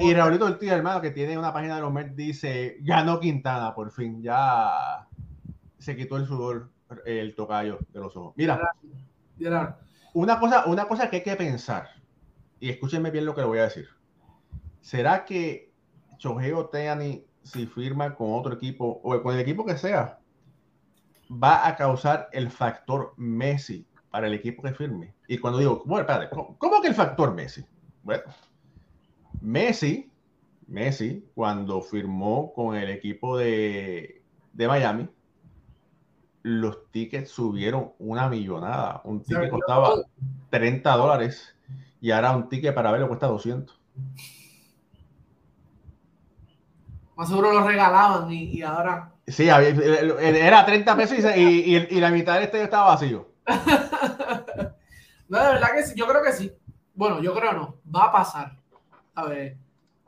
y 0.01 0.13
Raulito 0.13 0.47
el 0.47 0.59
tío 0.59 0.73
hermano, 0.73 1.01
que 1.01 1.11
tiene 1.11 1.39
una 1.39 1.53
página 1.53 1.77
de 1.77 1.83
los 1.83 1.93
Mets, 1.93 2.17
dice, 2.17 2.77
ganó 2.81 3.21
Quintana, 3.21 3.75
por 3.75 3.91
fin, 3.91 4.23
ya 4.23 5.07
se 5.81 5.97
quitó 5.97 6.17
el 6.17 6.27
sudor, 6.27 6.71
el 7.07 7.35
tocayo 7.35 7.79
de 7.93 8.01
los 8.01 8.17
ojos. 8.17 8.35
Mira, 8.37 8.61
una 10.13 10.39
cosa, 10.39 10.67
una 10.67 10.87
cosa 10.87 11.09
que 11.09 11.17
hay 11.17 11.23
que 11.23 11.37
pensar, 11.37 11.89
y 12.61 12.69
escúchenme 12.69 13.11
bien 13.11 13.25
lo 13.25 13.35
que 13.35 13.41
le 13.41 13.47
voy 13.47 13.59
a 13.59 13.65
decir. 13.65 13.89
¿Será 14.81 15.25
que 15.25 15.73
Shohei 16.19 16.53
Ohtani, 16.53 17.25
si 17.43 17.67
firma 17.67 18.15
con 18.15 18.33
otro 18.33 18.55
equipo, 18.55 19.01
o 19.03 19.23
con 19.23 19.35
el 19.35 19.41
equipo 19.41 19.65
que 19.65 19.79
sea, 19.79 20.21
va 21.31 21.67
a 21.67 21.75
causar 21.77 22.29
el 22.33 22.51
factor 22.51 23.15
Messi 23.17 23.87
para 24.11 24.27
el 24.27 24.35
equipo 24.35 24.63
que 24.63 24.75
firme? 24.75 25.15
Y 25.29 25.39
cuando 25.39 25.59
digo, 25.59 25.83
bueno, 25.87 26.03
espérate, 26.03 26.29
¿cómo, 26.59 26.83
que 26.83 26.89
el 26.89 26.95
factor 26.95 27.35
Messi? 27.35 27.65
Bueno, 28.03 28.25
Messi, 29.41 30.13
Messi, 30.67 31.27
cuando 31.35 31.81
firmó 31.81 32.53
con 32.53 32.77
el 32.77 32.91
equipo 32.91 33.39
de, 33.39 34.23
de 34.53 34.69
Miami, 34.69 35.09
los 36.43 36.91
tickets 36.91 37.31
subieron 37.31 37.93
una 37.99 38.29
millonada. 38.29 39.01
Un 39.05 39.23
ticket 39.23 39.51
costaba 39.51 39.95
30 40.51 40.97
dólares 40.97 41.55
y 42.01 42.11
ahora 42.11 42.37
un 42.37 42.49
ticket 42.49 42.75
para 42.75 42.93
verlo 42.93 43.09
cuesta 43.09 43.27
200. 43.27 43.79
Más 47.17 47.29
seguro 47.29 47.53
lo 47.53 47.67
regalaban 47.67 48.33
y, 48.33 48.63
ahora. 48.63 49.13
Sí, 49.27 49.47
era 49.47 50.65
30 50.65 50.97
pesos 50.97 51.19
y, 51.37 52.01
la 52.01 52.11
mitad 52.11 52.35
del 52.35 52.45
estadio 52.45 52.65
estaba 52.65 52.87
vacío. 52.87 53.29
no, 55.29 55.39
de 55.39 55.53
verdad 55.53 55.69
que 55.75 55.83
sí, 55.83 55.95
yo 55.97 56.07
creo 56.07 56.23
que 56.23 56.33
sí. 56.33 56.53
Bueno, 56.95 57.21
yo 57.21 57.35
creo 57.35 57.53
no, 57.53 57.77
va 57.95 58.05
a 58.05 58.13
pasar. 58.13 58.57
A 59.15 59.25
ver, 59.25 59.57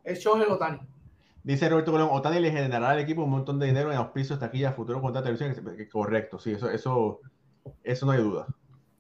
es 0.05 0.21
Shohei 0.21 0.47
Otani. 0.49 0.81
Dice 1.45 1.69
Roberto 1.69 1.91
Colón, 1.91 2.09
Otani 2.13 2.39
le 2.39 2.53
generará 2.53 2.91
al 2.91 3.01
equipo 3.01 3.25
un 3.25 3.31
montón 3.31 3.59
de 3.59 3.67
dinero 3.67 3.91
en 3.91 3.99
auspicios, 3.99 4.39
taquillas, 4.39 4.77
futuro 4.77 5.01
contrato 5.01 5.29
televisión. 5.29 5.89
Correcto, 5.91 6.39
sí, 6.39 6.53
eso, 6.53 6.71
eso, 6.71 7.21
eso 7.83 8.07
no 8.07 8.13
hay 8.13 8.23
duda. 8.23 8.47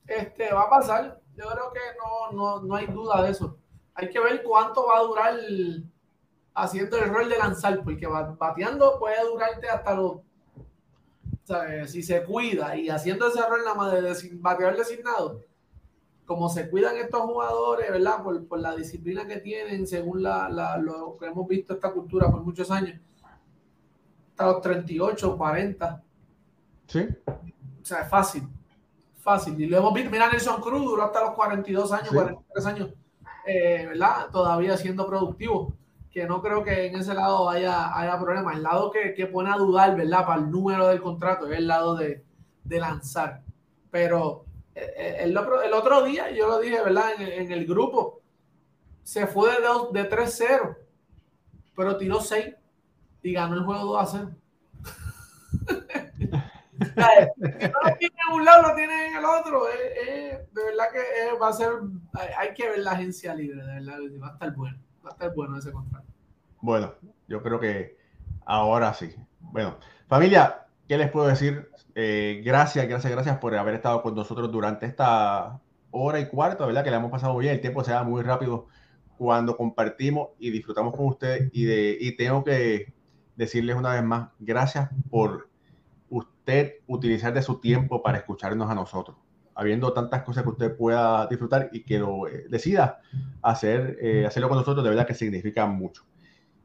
Este, 0.07 0.53
va 0.53 0.63
a 0.63 0.71
pasar. 0.71 1.21
Yo 1.37 1.45
creo 1.49 1.73
que 1.73 1.81
no, 1.99 2.37
no, 2.37 2.63
no 2.63 2.75
hay 2.75 2.87
duda 2.87 3.23
de 3.23 3.31
eso. 3.31 3.57
Hay 3.95 4.11
que 4.11 4.19
ver 4.19 4.43
cuánto 4.43 4.87
va 4.87 4.99
a 4.99 5.03
durar 5.03 5.39
haciendo 6.55 6.99
el 6.99 7.11
rol 7.11 7.29
de 7.29 7.39
lanzar, 7.39 7.83
porque 7.85 8.07
bateando 8.07 8.99
puede 8.99 9.23
durarte 9.25 9.69
hasta 9.69 9.95
los. 9.95 10.19
Si 11.87 12.03
se 12.03 12.25
cuida 12.25 12.77
y 12.77 12.89
haciendo 12.89 13.29
ese 13.29 13.47
rol 13.47 13.61
nada 13.65 13.75
más 13.75 13.93
de 13.93 14.31
batear 14.35 14.77
designado, 14.77 15.41
como 16.27 16.49
se 16.49 16.71
cuidan 16.71 16.97
estos 16.97 17.23
jugadores, 17.23 17.91
¿verdad? 17.91 18.23
Por, 18.23 18.59
la 18.59 18.75
disciplina 18.77 19.27
que 19.27 19.39
tienen, 19.39 19.87
según 19.87 20.23
la, 20.23 20.49
lo 20.79 21.17
que 21.19 21.27
hemos 21.27 21.47
visto 21.49 21.75
esta 21.75 21.93
cultura 21.93 22.31
por 22.31 22.43
muchos 22.43 22.71
años, 22.71 22.99
hasta 24.31 24.47
los 24.47 24.61
38, 24.61 25.37
40. 25.37 26.03
Sí. 26.87 27.09
o 27.27 27.85
sea, 27.85 28.03
es 28.03 28.09
fácil. 28.09 28.49
Fácil. 29.19 29.61
Y 29.61 29.67
lo 29.67 29.79
hemos 29.79 29.95
visto. 29.95 30.11
Mira, 30.11 30.31
Nelson 30.31 30.61
Cruz 30.61 30.83
duró 30.83 31.05
hasta 31.05 31.21
los 31.21 31.31
42 31.33 31.93
años, 31.93 32.09
43 32.13 32.67
años, 32.67 32.91
eh, 33.47 33.87
¿verdad? 33.89 34.31
Todavía 34.31 34.77
siendo 34.77 35.07
productivo. 35.07 35.75
Que 36.11 36.27
no 36.27 36.43
creo 36.43 36.63
que 36.63 36.87
en 36.87 36.97
ese 36.97 37.15
lado 37.15 37.49
haya, 37.49 37.99
haya 37.99 38.19
problema. 38.21 38.53
El 38.53 38.63
lado 38.63 38.91
que, 38.91 39.15
que 39.15 39.27
pone 39.27 39.51
a 39.51 39.57
dudar, 39.57 39.97
¿verdad? 39.97 40.27
Para 40.27 40.41
el 40.41 40.51
número 40.51 40.89
del 40.89 41.01
contrato 41.01 41.51
es 41.51 41.59
el 41.59 41.67
lado 41.67 41.97
de, 41.97 42.25
de 42.65 42.81
lanzar. 42.81 43.43
Pero 43.91 44.45
eh, 44.75 44.95
eh, 44.97 45.17
el, 45.21 45.31
el, 45.31 45.73
otro 45.75 46.03
día, 46.03 46.31
yo 46.31 46.49
lo 46.49 46.59
dije, 46.61 46.83
¿verdad? 46.83 47.13
En, 47.19 47.23
en 47.23 47.53
el 47.53 47.67
grupo, 47.67 48.23
se 49.03 49.27
fue 49.27 49.51
de, 49.51 50.03
de 50.03 50.11
3-0, 50.11 50.77
pero 51.77 51.97
tiró 51.97 52.21
6 52.21 52.55
y 53.23 53.33
ganó 53.33 53.55
el 53.55 53.65
juego 53.65 53.85
2 53.93 54.03
a 54.03 54.07
0. 54.07 54.31
si 56.83 57.69
no 57.69 57.81
lo 57.85 57.97
tiene 57.99 58.17
en 58.29 58.35
un 58.35 58.45
lado, 58.45 58.63
lo 58.63 58.75
tiene 58.75 59.07
en 59.09 59.17
el 59.17 59.25
otro. 59.25 59.65
de 59.65 60.47
verdad 60.53 60.85
que 60.93 61.39
va 61.39 61.49
a 61.49 61.53
ser. 61.53 61.71
Hay, 62.39 62.55
que 62.55 62.69
ver 62.69 62.79
la 62.81 62.93
agencia 62.93 63.35
libre, 63.35 63.63
de 63.63 63.75
verdad. 63.75 63.99
Va 64.23 64.29
a 64.29 64.33
estar 64.33 64.55
bueno. 64.55 64.79
Va 65.05 65.11
a 65.11 65.13
estar 65.13 65.35
bueno 65.35 65.59
ese 65.59 65.73
contrato. 65.73 66.07
Bueno, 66.61 66.95
yo 67.29 67.43
creo 67.43 67.61
que 67.61 67.99
ahora 68.45 68.95
sí. 68.95 69.15
Bueno, 69.41 69.79
familia, 70.09 70.62
¿qué 70.89 70.99
les 70.99 71.11
puedo 71.11 71.27
decir? 71.27 71.71
Eh, 71.95 72.43
gracias, 72.45 72.87
gracias, 72.89 73.13
gracias 73.13 73.39
por 73.39 73.55
haber 73.55 73.75
estado 73.75 74.03
con 74.03 74.15
nosotros 74.15 74.51
durante 74.51 74.87
esta 74.87 75.61
hora 75.91 76.21
y 76.21 76.29
cuarto, 76.29 76.67
¿verdad? 76.67 76.85
Que 76.85 76.91
le 76.91 76.97
hemos 76.97 77.11
pasado 77.11 77.37
bien. 77.37 77.55
El 77.55 77.61
tiempo 77.61 77.85
se 77.85 77.93
va 77.93 78.03
muy 78.03 78.23
rápido 78.23 78.69
cuando 79.17 79.57
compartimos 79.57 80.31
y 80.39 80.51
disfrutamos 80.51 80.97
con 80.97 81.07
ustedes. 81.07 81.51
Y, 81.53 81.65
de, 81.65 81.97
y 82.01 82.17
tengo 82.17 82.43
que 82.45 82.93
decirles 83.37 83.77
una 83.77 83.95
vez 83.95 84.03
más, 84.03 84.31
gracias 84.39 84.91
por 85.11 85.49
usted 86.11 86.75
utilizar 86.87 87.33
de 87.33 87.43
su 87.43 87.61
tiempo 87.61 88.03
para 88.03 88.19
escucharnos 88.19 88.71
a 88.71 88.75
nosotros, 88.75 89.17
habiendo 89.55 89.93
tantas 89.93 90.23
cosas 90.23 90.43
que 90.43 90.51
usted 90.51 90.77
pueda 90.77 91.27
disfrutar 91.29 91.71
y 91.73 91.85
que 91.85 91.99
lo 91.99 92.27
eh, 92.27 92.47
decida 92.49 93.01
hacer, 93.41 93.99
eh, 94.01 94.27
hacerlo 94.27 94.49
con 94.49 94.59
nosotros, 94.59 94.85
de 94.85 94.91
verdad 94.91 95.07
que 95.07 95.15
significa 95.15 95.67
mucho. 95.67 96.05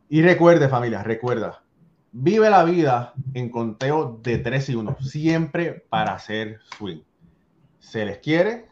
Y 0.09 0.21
recuerde, 0.21 0.67
familia, 0.69 1.03
recuerda, 1.03 1.63
vive 2.11 2.49
la 2.49 2.63
vida 2.63 3.13
en 3.33 3.49
conteo 3.49 4.19
de 4.23 4.37
3 4.37 4.69
y 4.69 4.75
1, 4.75 4.97
siempre 5.01 5.85
para 5.89 6.13
hacer 6.13 6.59
swing. 6.77 7.01
Se 7.79 8.05
les 8.05 8.19
quiere, 8.19 8.69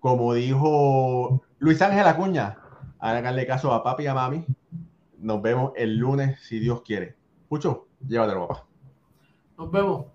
como 0.00 0.34
dijo 0.34 1.42
Luis 1.58 1.82
Ángel 1.82 2.06
Acuña, 2.06 2.58
háganle 2.98 3.46
caso 3.46 3.72
a 3.72 3.82
papi 3.82 4.04
y 4.04 4.06
a 4.06 4.14
mami. 4.14 4.44
Nos 5.18 5.42
vemos 5.42 5.72
el 5.76 5.96
lunes, 5.96 6.40
si 6.42 6.58
Dios 6.58 6.82
quiere. 6.82 7.16
Pucho, 7.48 7.88
llévatelo, 8.06 8.46
papá. 8.46 8.66
Nos 9.56 9.70
vemos. 9.70 10.06